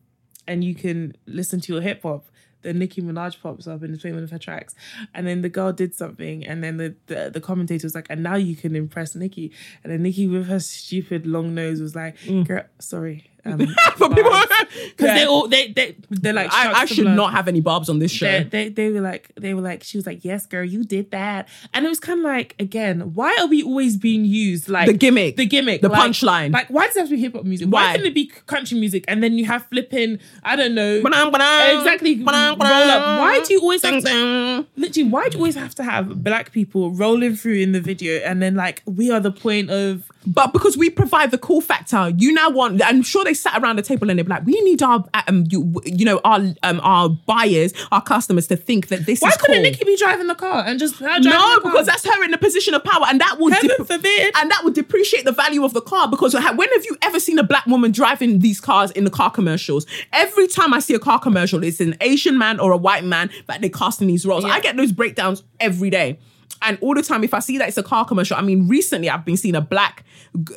and 0.47 0.63
you 0.63 0.75
can 0.75 1.17
listen 1.27 1.61
to 1.63 1.73
your 1.73 1.83
hip 1.83 2.03
hop. 2.03 2.27
Then 2.65 2.81
Nicki 2.81 3.01
Minaj 3.01 3.41
pops 3.41 3.69
up 3.69 3.83
and 3.83 3.95
is 3.95 4.01
playing 4.01 4.17
one 4.17 4.25
of 4.25 4.31
her 4.31 4.39
tracks. 4.39 4.75
And 5.15 5.27
then 5.27 5.43
the 5.43 5.49
girl 5.49 5.73
did 5.73 5.95
something, 5.95 6.45
and 6.45 6.65
then 6.65 6.79
the, 6.79 6.97
the, 7.07 7.31
the 7.33 7.41
commentator 7.41 7.87
was 7.87 7.95
like, 7.95 8.07
and 8.11 8.23
now 8.23 8.35
you 8.35 8.57
can 8.57 8.75
impress 8.75 9.15
Nicki. 9.15 9.53
And 9.85 9.93
then 9.93 10.03
Nicki 10.03 10.27
with 10.27 10.47
her 10.49 10.59
stupid 10.59 11.27
long 11.27 11.55
nose 11.55 11.81
was 11.81 11.95
like, 11.95 12.19
mm. 12.21 12.47
girl, 12.47 12.65
sorry. 12.81 13.31
Um, 13.47 13.59
For 13.97 14.09
people, 14.09 14.31
because 14.33 14.97
they 14.99 15.21
Yeah. 15.23 15.27
all 15.27 15.49
they 15.49 15.69
they 15.73 15.97
they're 16.11 16.33
like 16.33 16.51
I, 16.53 16.73
I 16.83 16.85
should 16.87 17.05
blood 17.05 17.17
not 17.17 17.33
have 17.33 17.47
any 17.47 17.61
barbs 17.61 17.89
on 17.91 17.99
this 17.99 18.11
show. 18.11 18.27
they, 18.27 18.45
they, 18.45 18.69
they 18.71 18.89
were 18.91 19.01
like 19.03 19.31
they 19.37 19.53
were 19.55 19.61
like 19.61 19.83
she 19.85 19.99
was 19.99 20.07
like 20.07 20.25
yes 20.25 20.47
girl 20.47 20.65
you 20.65 20.83
did 20.85 21.11
that 21.11 21.49
and 21.75 21.85
it 21.85 21.89
was 21.89 22.01
kind 22.01 22.21
of 22.21 22.25
like 22.25 22.55
again 22.59 23.13
why 23.15 23.37
are 23.41 23.47
we 23.47 23.63
always 23.63 23.97
being 23.99 24.25
used 24.25 24.69
like 24.69 24.87
The 24.87 24.95
gimmick. 24.95 25.37
the 25.37 25.45
gimmick 25.47 25.83
The 25.83 25.89
like- 25.91 26.01
punchline. 26.11 26.53
like 26.53 26.69
why 26.69 26.87
does 26.87 26.97
it 26.97 27.01
have 27.01 27.09
to 27.11 27.15
be 27.17 27.21
hip-hop 27.21 27.45
music 27.45 27.69
why, 27.69 27.85
Why? 27.89 27.93
couldn't 27.93 28.07
it 28.07 28.15
be 28.15 28.27
country 28.47 28.79
music 28.81 29.05
and 29.09 29.23
then 29.23 29.37
you 29.37 29.45
have 29.45 29.67
flipping 29.67 30.19
I 30.43 30.57
don't 30.57 30.75
know 30.75 31.03
Ba-dum, 31.03 31.31
ba-dum, 31.31 31.79
exactly 31.79 32.15
ba-dum, 32.17 32.59
roll 32.59 32.71
up 32.71 33.21
why 33.21 33.41
do 33.45 33.53
you 33.55 33.61
always 33.61 33.83
ding, 33.83 33.95
have 33.95 34.05
to 34.05 34.67
literally 34.77 35.09
why 35.11 35.29
do 35.29 35.37
you 35.37 35.41
always 35.43 35.55
have 35.57 35.75
to 35.77 35.83
have 35.85 36.23
black 36.25 36.51
people 36.53 36.93
rolling 36.93 37.37
through 37.37 37.57
in 37.57 37.73
the 37.73 37.81
video 37.81 38.19
and 38.21 38.41
then 38.43 38.55
like 38.55 38.83
we 38.87 39.11
are 39.11 39.21
the 39.21 39.33
point 39.33 39.71
of 39.71 40.11
But 40.27 40.53
because 40.53 40.77
we 40.77 40.91
provide 40.91 41.31
the 41.31 41.39
cool 41.39 41.61
factor, 41.61 42.11
you 42.17 42.33
now 42.33 42.51
want. 42.51 42.83
I'm 42.85 43.03
sure 43.03 43.25
they 43.25 43.35
sat 43.35 43.61
around 43.63 43.77
the 43.77 43.83
table 43.83 44.11
and 44.11 44.19
they're 44.19 44.25
like, 44.25 44.47
"We 44.47 44.61
need 44.63 44.83
our, 44.83 45.05
um, 45.27 45.45
you, 45.49 45.81
you 45.85 46.05
know, 46.05 46.21
our, 46.25 46.41
um, 46.63 46.81
our 46.83 47.09
buyers, 47.09 47.73
our 47.93 48.03
customers 48.03 48.47
to 48.49 48.57
think 48.57 48.89
that 48.89 49.07
this 49.07 49.21
Why 49.21 49.29
is 49.29 49.37
couldn't 49.37 49.57
cool." 49.57 49.63
Nicki 49.63 49.85
be 49.85 49.97
driving 49.97 50.27
the 50.27 50.35
car 50.35 50.65
and 50.67 50.79
just 50.79 50.97
her 50.97 51.07
driving 51.07 51.25
no, 51.25 51.55
the 51.57 51.61
car? 51.61 51.73
because 51.73 51.87
that's 51.87 52.07
her 52.07 52.25
in 52.25 52.33
a 52.33 52.39
position 52.39 52.75
of 52.75 52.83
power, 52.85 53.05
and 53.09 53.21
that 53.21 53.39
will 53.39 53.51
Heaven 53.51 53.85
forbid. 53.85 54.35
and 54.37 54.51
that 54.51 54.63
would 54.65 54.75
depreciate 54.75 55.25
the 55.25 55.33
value 55.33 55.65
of 55.65 55.75
the 55.75 55.81
car. 55.81 56.09
Because 56.09 56.35
when 56.35 56.69
have 56.69 56.85
you 56.85 56.97
ever 57.03 57.21
seen 57.21 57.39
a 57.39 57.45
black 57.45 57.67
woman 57.67 57.93
driving 57.93 58.39
these 58.41 58.61
cars 58.61 58.91
in 58.93 59.05
the 59.05 59.11
car 59.11 59.31
commercials? 59.31 59.87
Every 60.13 60.49
time 60.49 60.73
I 60.73 60.81
see 60.81 60.95
a 60.95 60.99
car 60.99 61.19
commercial, 61.19 61.63
it's 61.63 61.81
an 61.81 61.97
Asian 62.01 62.39
man 62.39 62.61
or 62.61 62.73
a 62.73 62.77
white 62.77 63.05
man 63.05 63.31
that 63.47 63.61
they 63.61 63.69
cast 63.69 64.01
in 64.01 64.09
these 64.09 64.25
roles. 64.27 64.45
Yeah. 64.45 64.53
I 64.53 64.61
get 64.61 64.77
those 64.77 64.93
breakdowns 64.93 65.43
every 65.61 65.91
day. 65.91 66.19
And 66.63 66.79
all 66.81 66.95
the 66.95 67.03
time, 67.03 67.23
if 67.25 67.35
I 67.35 67.41
see 67.41 67.59
that 67.59 67.69
it's 67.69 67.77
a 67.77 67.83
car 67.83 68.07
commercial, 68.07 68.37
I 68.37 68.41
mean, 68.41 68.67
recently 68.69 69.11
I've 69.11 69.25
been 69.25 69.37
seeing 69.37 69.55
a 69.55 69.61
black, 69.61 70.05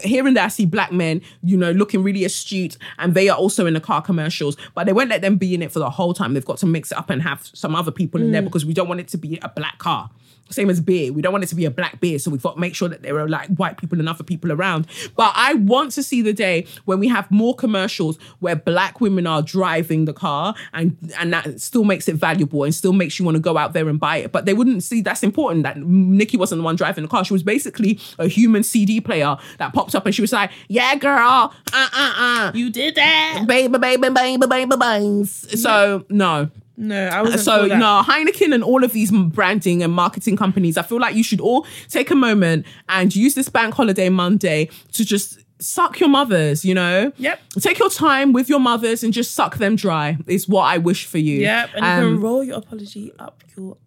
here 0.04 0.26
and 0.26 0.38
there, 0.38 0.46
I 0.46 0.48
see 0.48 0.66
black 0.66 0.92
men, 0.92 1.22
you 1.44 1.58
know, 1.58 1.72
looking 1.72 2.02
really 2.02 2.24
astute, 2.24 2.78
and 2.98 3.14
they 3.14 3.28
are 3.28 3.38
also 3.38 3.66
in 3.66 3.74
the 3.74 3.82
car 3.82 4.02
commercials, 4.02 4.56
but 4.74 4.86
they 4.86 4.94
won't 4.94 5.10
let 5.10 5.22
them 5.22 5.36
be 5.36 5.54
in 5.54 5.62
it 5.62 5.72
for 5.72 5.80
the 5.80 5.90
whole 5.90 6.14
time. 6.14 6.34
They've 6.34 6.46
got 6.46 6.60
to 6.60 6.66
mix 6.66 6.92
it 6.92 6.98
up 6.98 7.10
and 7.10 7.22
have 7.24 7.50
some 7.54 7.76
other 7.76 7.92
people 7.92 8.22
in 8.22 8.32
there 8.32 8.42
mm. 8.42 8.46
because 8.46 8.66
we 8.66 8.74
don't 8.74 8.88
want 8.88 9.02
it 9.02 9.10
to 9.10 9.18
be 9.18 9.38
a 9.42 9.50
black 9.50 9.80
car. 9.80 10.10
Same 10.50 10.70
as 10.70 10.80
beer. 10.82 11.12
We 11.12 11.22
don't 11.22 11.32
want 11.32 11.44
it 11.44 11.48
to 11.48 11.56
be 11.56 11.66
a 11.66 11.72
black 11.72 12.00
beer. 12.00 12.20
So 12.20 12.32
we've 12.32 12.42
got 12.42 12.56
to 12.56 12.60
make 12.60 12.76
sure 12.76 12.90
that 12.90 13.02
there 13.02 13.20
are 13.20 13.28
like 13.28 13.50
white 13.50 13.78
people 13.78 14.00
and 14.00 14.08
other 14.08 14.24
people 14.24 14.52
around. 14.52 14.88
But 15.16 15.32
I 15.36 15.56
want 15.56 15.92
to 15.94 16.04
see 16.04 16.22
the 16.22 16.34
day 16.34 16.66
when 16.86 17.00
we 17.00 17.08
have 17.08 17.30
more 17.32 17.56
commercials 17.56 18.18
where 18.40 18.56
black 18.56 19.02
women 19.02 19.28
are 19.28 19.42
driving 19.42 20.06
the 20.06 20.14
car 20.14 20.56
and 20.74 20.98
and 21.18 21.34
that 21.34 21.60
still 21.62 21.84
makes 21.84 22.08
it 22.08 22.16
valuable 22.16 22.64
and 22.64 22.74
still 22.74 22.94
makes 22.94 23.20
you 23.20 23.26
want 23.26 23.36
to 23.36 23.42
go 23.42 23.58
out 23.58 23.74
there 23.74 23.90
and 23.90 24.00
buy 24.00 24.18
it. 24.18 24.32
But 24.32 24.46
they 24.46 24.54
wouldn't 24.54 24.84
see 24.84 25.02
that's 25.02 25.24
important 25.24 25.64
that 25.64 25.78
Nicki 25.78 26.38
wasn't 26.38 26.60
the 26.60 26.64
one 26.64 26.76
driving 26.76 27.04
the 27.04 27.10
car. 27.10 27.24
She 27.26 27.34
was 27.34 27.44
basically 27.44 28.00
a 28.20 28.28
human 28.28 28.64
CD 28.64 29.02
player 29.02 29.38
that 29.58 29.74
popped 29.74 29.96
up 29.96 30.06
and 30.06 30.14
she 30.14 30.22
was 30.22 30.34
like, 30.34 30.52
Yeah, 30.68 30.96
girl, 30.96 31.54
uh 31.74 31.90
uh 31.94 32.14
uh. 32.18 32.52
you 32.54 32.70
did 32.70 32.96
that. 32.96 33.46
Baby, 33.48 33.78
baby, 33.78 34.10
baby, 34.10 34.48
baby, 34.48 34.76
baby. 34.76 35.26
So 35.26 36.06
no, 36.10 36.50
No, 36.80 37.08
I 37.08 37.24
wasn't. 37.24 37.42
so 37.42 37.66
no, 37.66 38.04
Heineken 38.06 38.54
and 38.54 38.64
all 38.64 38.84
of 38.84 38.94
these 38.94 39.12
branding 39.12 39.82
and 39.82 39.92
marketing 39.92 40.38
companies, 40.38 40.78
I 40.78 40.84
feel 40.84 41.00
like 41.00 41.16
you 41.16 41.24
should 41.24 41.42
all 41.42 41.66
take 41.90 42.12
a 42.12 42.16
moment 42.16 42.68
and 42.88 43.16
use 43.16 43.34
this 43.34 43.50
bank 43.50 43.74
holiday 43.74 44.10
Monday 44.10 44.70
to 44.92 45.04
just 45.04 45.40
suck 45.60 46.00
your 46.00 46.10
mothers, 46.10 46.64
you 46.64 46.74
know? 46.74 47.12
Yep. 47.18 47.40
Take 47.62 47.80
your 47.80 47.90
time 47.90 48.34
with 48.34 48.50
your 48.50 48.60
mothers 48.60 49.04
and 49.04 49.14
just 49.14 49.34
suck 49.34 49.58
them 49.58 49.76
dry. 49.76 50.18
Is 50.28 50.48
what 50.48 50.64
I 50.64 50.78
wish 50.78 51.06
for 51.06 51.18
you. 51.18 51.40
Yep, 51.42 51.70
and 51.76 51.86
you 51.86 51.92
Um, 51.92 52.14
can 52.16 52.22
roll 52.22 52.44
your 52.44 52.58
apology 52.58 53.12
up 53.20 53.44
your. 53.56 53.78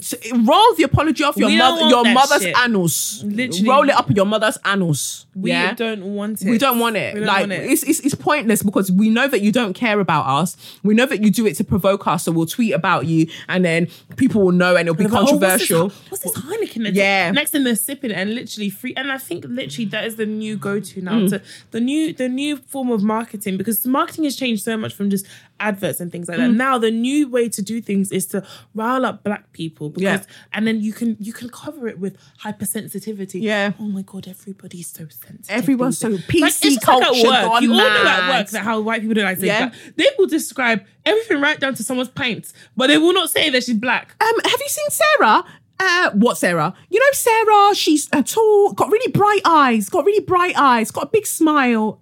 t- 0.00 0.16
roll 0.44 0.74
the 0.76 0.84
apology 0.84 1.24
off 1.24 1.36
your 1.36 1.50
mother, 1.50 1.88
your 1.88 2.04
mother's 2.12 2.42
shit. 2.42 2.56
annals. 2.56 3.22
Literally. 3.24 3.68
roll 3.68 3.88
it 3.88 3.94
up 3.94 4.08
your 4.10 4.24
mother's 4.26 4.56
annals. 4.64 5.26
We 5.34 5.50
yeah? 5.50 5.74
don't 5.74 6.04
want 6.14 6.42
it. 6.42 6.50
We 6.50 6.58
don't 6.58 6.78
want 6.78 6.96
it. 6.96 7.14
We 7.14 7.20
don't 7.20 7.26
like 7.26 7.40
want 7.40 7.52
it. 7.52 7.70
It's, 7.70 7.82
it's 7.84 8.00
it's 8.00 8.14
pointless 8.14 8.62
because 8.64 8.90
we 8.90 9.08
know 9.10 9.26
that 9.28 9.40
you 9.42 9.50
don't 9.52 9.72
care 9.74 9.98
about 10.00 10.26
us. 10.26 10.56
We 10.82 10.94
know 10.94 11.06
that 11.06 11.22
you 11.22 11.30
do 11.30 11.46
it 11.46 11.54
to 11.56 11.64
provoke 11.64 12.06
us. 12.06 12.24
So 12.24 12.32
we'll 12.32 12.46
tweet 12.46 12.72
about 12.72 13.06
you, 13.06 13.28
and 13.48 13.64
then 13.64 13.88
people 14.16 14.42
will 14.42 14.52
know, 14.52 14.76
and 14.76 14.88
it'll 14.88 14.96
be 14.96 15.04
They're 15.04 15.12
like, 15.12 15.22
"Oh, 15.22 15.26
controversial. 15.38 15.82
what's, 15.84 16.22
this, 16.22 16.34
what's 16.34 16.34
this 16.34 16.44
Heineken? 16.74 16.94
Yeah. 16.94 17.30
Next 17.30 17.50
thing 17.52 17.64
they're 17.64 17.76
sipping 17.76 18.10
and 18.12 18.34
literally 18.34 18.70
free. 18.70 18.94
And 18.96 19.10
I 19.10 19.18
think 19.18 19.44
literally 19.44 19.86
that 19.86 20.04
is 20.04 20.16
the 20.16 20.26
new 20.26 20.56
go-to 20.56 21.00
now. 21.02 21.12
Mm. 21.12 21.19
To 21.28 21.42
the 21.70 21.80
new 21.80 22.12
the 22.12 22.28
new 22.28 22.56
form 22.56 22.90
of 22.90 23.02
marketing 23.02 23.56
because 23.56 23.86
marketing 23.86 24.24
has 24.24 24.36
changed 24.36 24.62
so 24.64 24.76
much 24.76 24.94
from 24.94 25.10
just 25.10 25.26
adverts 25.60 26.00
and 26.00 26.10
things 26.10 26.26
like 26.28 26.38
Mm. 26.38 26.40
that. 26.48 26.52
Now 26.52 26.78
the 26.78 26.90
new 26.90 27.28
way 27.28 27.48
to 27.50 27.60
do 27.62 27.80
things 27.82 28.10
is 28.12 28.26
to 28.28 28.42
rile 28.74 29.04
up 29.04 29.22
black 29.22 29.52
people 29.52 29.90
because 29.90 30.02
Yeah. 30.26 30.34
and 30.54 30.66
then 30.66 30.80
you 30.80 30.92
can 30.92 31.16
you 31.20 31.32
can 31.32 31.48
cover 31.50 31.86
it 31.88 31.98
with 31.98 32.16
hypersensitivity. 32.42 33.42
Yeah. 33.42 33.72
Oh 33.78 33.84
my 33.84 34.02
god, 34.02 34.28
everybody's 34.28 34.88
so 34.88 35.06
sensitive. 35.10 35.50
Everyone's 35.50 35.98
so. 35.98 36.10
PC 36.16 36.40
Like, 36.40 36.54
it's 36.62 36.84
culture 36.84 37.06
like 37.28 37.42
at 37.44 37.50
work. 37.50 37.62
You 37.62 37.72
all 37.72 37.78
know 37.78 37.86
at 37.88 38.04
mad. 38.04 38.38
work 38.40 38.50
that 38.50 38.62
how 38.64 38.80
white 38.80 39.00
people 39.00 39.14
don't 39.14 39.24
like 39.24 39.38
to 39.40 39.46
Yeah. 39.46 39.68
black. 39.68 39.74
They 39.96 40.06
will 40.18 40.26
describe 40.26 40.84
everything 41.04 41.40
right 41.40 41.58
down 41.58 41.74
to 41.74 41.82
someone's 41.82 42.08
pints, 42.10 42.52
but 42.76 42.88
they 42.88 42.98
will 42.98 43.12
not 43.14 43.30
say 43.30 43.50
that 43.50 43.64
she's 43.64 43.76
black. 43.76 44.14
Um, 44.20 44.34
have 44.44 44.60
you 44.60 44.68
seen 44.68 44.86
Sarah? 44.90 45.44
Uh, 45.80 46.10
what 46.12 46.36
Sarah? 46.36 46.74
You 46.90 47.00
know 47.00 47.06
Sarah. 47.12 47.74
She's 47.74 48.08
uh, 48.12 48.22
tall, 48.22 48.72
got 48.74 48.90
really 48.90 49.10
bright 49.10 49.40
eyes, 49.46 49.88
got 49.88 50.04
really 50.04 50.22
bright 50.22 50.56
eyes, 50.58 50.90
got 50.90 51.04
a 51.04 51.10
big 51.10 51.26
smile. 51.26 52.00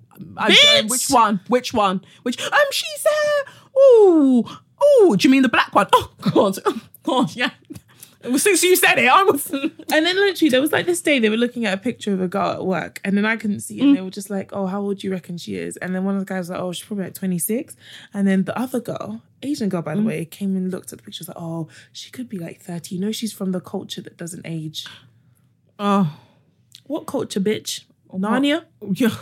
Which 0.90 1.08
one? 1.10 1.40
Which 1.46 1.72
one? 1.72 2.04
Which? 2.24 2.40
Um, 2.42 2.58
she's 2.72 3.06
uh. 3.06 3.50
Oh, 3.76 4.60
oh. 4.80 5.16
Do 5.16 5.28
you 5.28 5.30
mean 5.30 5.42
the 5.42 5.48
black 5.48 5.74
one? 5.74 5.86
Oh 5.94 6.10
God, 6.32 6.58
oh, 6.66 6.80
God, 7.04 7.34
yeah. 7.36 7.50
Since 8.36 8.64
you 8.64 8.74
said 8.74 8.98
it, 8.98 9.08
I 9.08 9.22
was. 9.22 9.48
And 9.92 10.04
then 10.04 10.16
literally 10.16 10.50
there 10.50 10.60
was 10.60 10.72
like 10.72 10.84
this 10.86 11.00
day 11.00 11.18
they 11.20 11.30
were 11.30 11.36
looking 11.36 11.64
at 11.64 11.72
a 11.72 11.76
picture 11.78 12.12
of 12.12 12.20
a 12.20 12.28
girl 12.28 12.50
at 12.50 12.66
work 12.66 13.00
and 13.04 13.16
then 13.16 13.24
I 13.24 13.36
couldn't 13.36 13.60
see 13.60 13.78
it 13.78 13.84
and 13.84 13.96
they 13.96 14.02
were 14.02 14.10
just 14.10 14.28
like, 14.28 14.52
Oh, 14.52 14.66
how 14.66 14.80
old 14.82 14.98
do 14.98 15.06
you 15.06 15.12
reckon 15.12 15.38
she 15.38 15.54
is? 15.56 15.76
And 15.78 15.94
then 15.94 16.04
one 16.04 16.14
of 16.16 16.20
the 16.20 16.26
guys 16.26 16.40
was 16.40 16.50
like, 16.50 16.60
Oh, 16.60 16.72
she's 16.72 16.84
probably 16.84 17.04
like 17.04 17.14
26. 17.14 17.74
And 18.12 18.26
then 18.28 18.42
the 18.44 18.58
other 18.58 18.80
girl, 18.80 19.22
Asian 19.42 19.68
girl 19.68 19.82
by 19.82 19.94
the 19.94 20.00
mm. 20.00 20.06
way, 20.06 20.24
came 20.24 20.56
and 20.56 20.70
looked 20.70 20.92
at 20.92 20.98
the 20.98 21.04
pictures 21.04 21.28
like, 21.28 21.36
Oh, 21.38 21.68
she 21.92 22.10
could 22.10 22.28
be 22.28 22.38
like 22.38 22.60
30. 22.60 22.94
You 22.94 23.00
know 23.00 23.12
she's 23.12 23.32
from 23.32 23.52
the 23.52 23.60
culture 23.60 24.00
that 24.02 24.16
doesn't 24.16 24.46
age. 24.46 24.86
oh, 25.78 26.18
What 26.84 27.06
culture, 27.06 27.40
bitch? 27.40 27.84
Narnia? 28.12 28.64
yeah. 28.94 29.14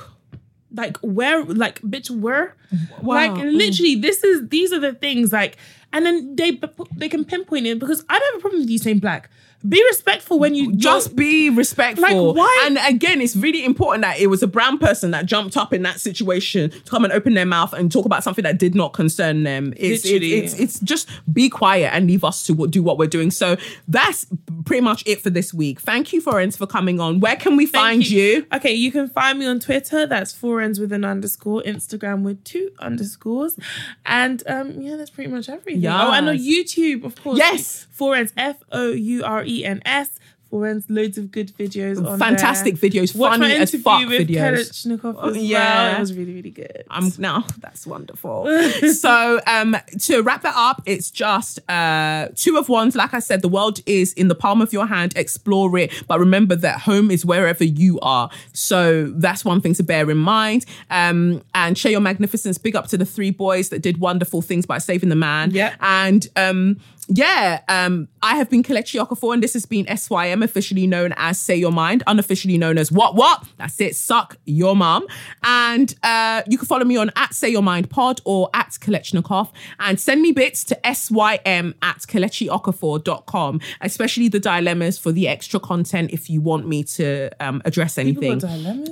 Like 0.72 0.98
where 0.98 1.44
like 1.44 1.80
bitch 1.82 2.10
where? 2.10 2.56
Wow. 3.00 3.14
Like 3.14 3.36
literally 3.36 3.94
this 3.96 4.22
is 4.24 4.48
these 4.48 4.72
are 4.72 4.80
the 4.80 4.92
things 4.92 5.32
like 5.32 5.56
and 5.92 6.04
then 6.04 6.36
they 6.36 6.60
they 6.96 7.08
can 7.08 7.24
pinpoint 7.24 7.66
it 7.66 7.78
because 7.78 8.04
I 8.08 8.18
don't 8.18 8.32
have 8.34 8.38
a 8.38 8.40
problem 8.40 8.62
with 8.62 8.70
you 8.70 8.78
saying 8.78 8.98
black. 8.98 9.30
Be 9.68 9.82
respectful 9.88 10.38
when 10.38 10.54
you 10.54 10.72
just 10.74 11.16
be 11.16 11.50
respectful. 11.50 12.28
Like, 12.34 12.36
why- 12.36 12.62
And 12.66 12.78
again, 12.86 13.20
it's 13.20 13.34
really 13.36 13.64
important 13.64 14.02
that 14.02 14.18
it 14.20 14.28
was 14.28 14.42
a 14.42 14.46
brown 14.46 14.78
person 14.78 15.10
that 15.12 15.26
jumped 15.26 15.56
up 15.56 15.72
in 15.72 15.82
that 15.82 16.00
situation 16.00 16.70
to 16.70 16.80
come 16.90 17.04
and 17.04 17.12
open 17.12 17.34
their 17.34 17.46
mouth 17.46 17.72
and 17.72 17.90
talk 17.90 18.04
about 18.06 18.22
something 18.22 18.42
that 18.44 18.58
did 18.58 18.74
not 18.74 18.92
concern 18.92 19.42
them. 19.42 19.72
It's 19.76 20.04
it, 20.04 20.12
Literally. 20.12 20.34
it's 20.34 20.54
it's 20.54 20.80
just 20.80 21.08
be 21.32 21.48
quiet 21.48 21.92
and 21.94 22.06
leave 22.06 22.22
us 22.24 22.44
to 22.46 22.54
what- 22.54 22.70
do 22.70 22.82
what 22.82 22.98
we're 22.98 23.06
doing. 23.06 23.30
So 23.30 23.56
that's 23.88 24.26
pretty 24.64 24.82
much 24.82 25.02
it 25.06 25.20
for 25.22 25.30
this 25.30 25.54
week. 25.54 25.80
Thank 25.80 26.12
you, 26.12 26.20
Fourens, 26.20 26.56
for 26.56 26.66
coming 26.66 27.00
on. 27.00 27.20
Where 27.20 27.36
can 27.36 27.56
we 27.56 27.66
Thank 27.66 27.74
find 28.02 28.10
you? 28.10 28.46
Okay, 28.52 28.72
you 28.74 28.92
can 28.92 29.08
find 29.08 29.38
me 29.38 29.46
on 29.46 29.60
Twitter. 29.60 30.06
That's 30.06 30.32
Fourens 30.32 30.78
with 30.78 30.92
an 30.92 31.04
underscore. 31.04 31.62
Instagram 31.62 32.22
with 32.22 32.42
two 32.44 32.70
underscores, 32.78 33.56
and 34.04 34.42
um, 34.46 34.80
yeah, 34.80 34.96
that's 34.96 35.10
pretty 35.10 35.30
much 35.30 35.48
everything. 35.48 35.86
Oh, 35.86 36.12
and 36.12 36.28
on 36.28 36.36
YouTube, 36.38 37.04
of 37.04 37.20
course. 37.22 37.38
Yes. 37.38 37.86
Fourens. 37.90 38.32
F 38.36 38.56
O 38.72 38.90
U 38.92 39.24
R 39.24 39.42
E 39.44 39.55
N 39.64 39.82
S. 39.84 40.11
Fourens. 40.50 40.88
Loads 40.88 41.18
of 41.18 41.32
good 41.32 41.52
videos. 41.57 42.04
on 42.04 42.18
Fantastic 42.18 42.78
there. 42.78 42.90
videos, 42.90 43.16
Watch 43.16 43.40
funny 43.40 43.54
as 43.54 43.74
fuck 43.82 44.07
with 44.07 44.28
videos. 44.28 44.86
As 45.24 45.36
yeah. 45.36 45.88
well. 45.88 45.96
It 45.96 46.00
was 46.00 46.14
really 46.14 46.34
really 46.34 46.50
good. 46.50 46.84
I'm 46.88 47.11
now 47.18 47.44
that's 47.59 47.84
wonderful. 47.86 48.46
so 48.92 49.40
um 49.46 49.76
to 50.02 50.22
wrap 50.22 50.42
that 50.42 50.54
up, 50.57 50.82
it's 50.86 51.11
just 51.11 51.59
uh 51.68 52.28
two 52.36 52.57
of 52.59 52.68
ones. 52.68 52.94
Like 52.94 53.12
I 53.12 53.18
said, 53.18 53.42
the 53.42 53.48
world 53.48 53.80
is 53.86 54.12
in 54.12 54.28
the 54.28 54.36
palm 54.36 54.62
of 54.62 54.72
your 54.72 54.86
hand. 54.86 55.14
Explore 55.16 55.76
it, 55.78 56.04
but 56.07 56.20
remember 56.20 56.54
that 56.54 56.80
home 56.82 57.11
is 57.11 57.26
wherever 57.26 57.64
you 57.64 57.98
are. 58.00 58.30
So 58.52 59.07
that's 59.07 59.44
one 59.44 59.61
thing 59.61 59.74
to 59.74 59.82
bear 59.82 60.09
in 60.11 60.18
mind. 60.18 60.64
Um 60.90 61.42
and 61.57 61.76
share 61.76 61.90
your 61.90 62.00
magnificence. 62.00 62.57
Big 62.57 62.76
up 62.76 62.86
to 62.88 62.96
the 62.96 63.04
three 63.04 63.32
boys 63.32 63.70
that 63.70 63.82
did 63.82 63.98
wonderful 63.98 64.42
things 64.42 64.64
by 64.64 64.78
saving 64.78 65.09
the 65.09 65.16
man. 65.16 65.50
Yeah. 65.50 65.74
And 65.80 66.28
um 66.36 66.78
yeah, 67.09 67.62
um, 67.68 68.09
I 68.22 68.36
have 68.36 68.50
been 68.50 68.64
Kelechi 68.64 69.04
Okafor, 69.04 69.32
and 69.32 69.42
this 69.42 69.52
has 69.52 69.66
been 69.66 69.86
SYM, 69.96 70.42
officially 70.42 70.86
known 70.86 71.14
as 71.16 71.38
Say 71.38 71.54
Your 71.54 71.70
Mind, 71.70 72.02
unofficially 72.07 72.59
known 72.59 72.78
as 72.78 72.90
What 72.90 73.14
What? 73.14 73.44
That's 73.59 73.80
it, 73.80 73.94
suck 73.94 74.36
your 74.44 74.74
Mom. 74.74 75.07
And 75.44 75.94
uh, 76.02 76.42
you 76.48 76.59
can 76.59 76.66
follow 76.66 76.84
me 76.84 76.96
on 76.96 77.12
at 77.14 77.32
Say 77.34 77.50
Your 77.50 77.62
Mind 77.62 77.90
Pod 77.90 78.20
or 78.24 78.50
at 78.54 78.70
Kelechnekoff 78.70 79.52
and 79.78 80.00
send 80.00 80.22
me 80.22 80.32
bits 80.32 80.64
to 80.64 80.78
SYM 80.84 81.74
at 81.82 81.98
KelechiOkafor.com, 81.98 83.61
especially 83.80 84.28
the 84.28 84.40
dilemmas 84.40 84.98
for 84.98 85.12
the 85.12 85.28
extra 85.28 85.61
content 85.61 86.11
if 86.12 86.28
you 86.28 86.40
want 86.40 86.66
me 86.66 86.82
to 86.82 87.30
um, 87.38 87.62
address 87.64 87.98
anything. 87.98 88.40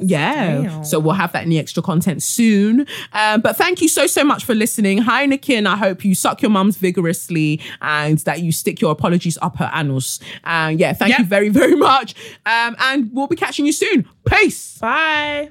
Yeah. 0.01 0.63
Damn. 0.63 0.85
So 0.85 1.01
we'll 1.01 1.15
have 1.15 1.33
that 1.33 1.43
in 1.43 1.51
the 1.51 1.59
extra 1.59 1.83
content 1.83 2.23
soon. 2.23 2.87
Um, 3.13 3.41
but 3.41 3.57
thank 3.57 3.83
you 3.83 3.89
so, 3.89 4.07
so 4.07 4.23
much 4.23 4.45
for 4.45 4.55
listening. 4.55 5.01
Heineken, 5.01 5.67
I 5.67 5.77
hope 5.77 6.05
you 6.05 6.15
suck 6.15 6.43
your 6.43 6.51
mums 6.53 6.77
vigorously 6.77 7.61
and 7.83 8.04
that 8.25 8.41
you 8.41 8.53
stick 8.53 8.81
your 8.81 8.93
apologies 8.93 9.39
up 9.43 9.57
her 9.59 9.71
annals. 9.75 10.21
And 10.45 10.79
yeah, 10.79 10.93
thank 10.93 11.11
Yep. 11.11 11.19
you 11.21 11.25
very, 11.25 11.49
very 11.49 11.77
much. 11.77 12.15
Um, 12.47 12.77
and 12.79 13.11
we'll 13.13 13.27
be 13.27 13.37
catching 13.37 13.67
you 13.67 13.73
soon. 13.73 14.09
Peace. 14.27 14.79
Bye. 14.79 15.51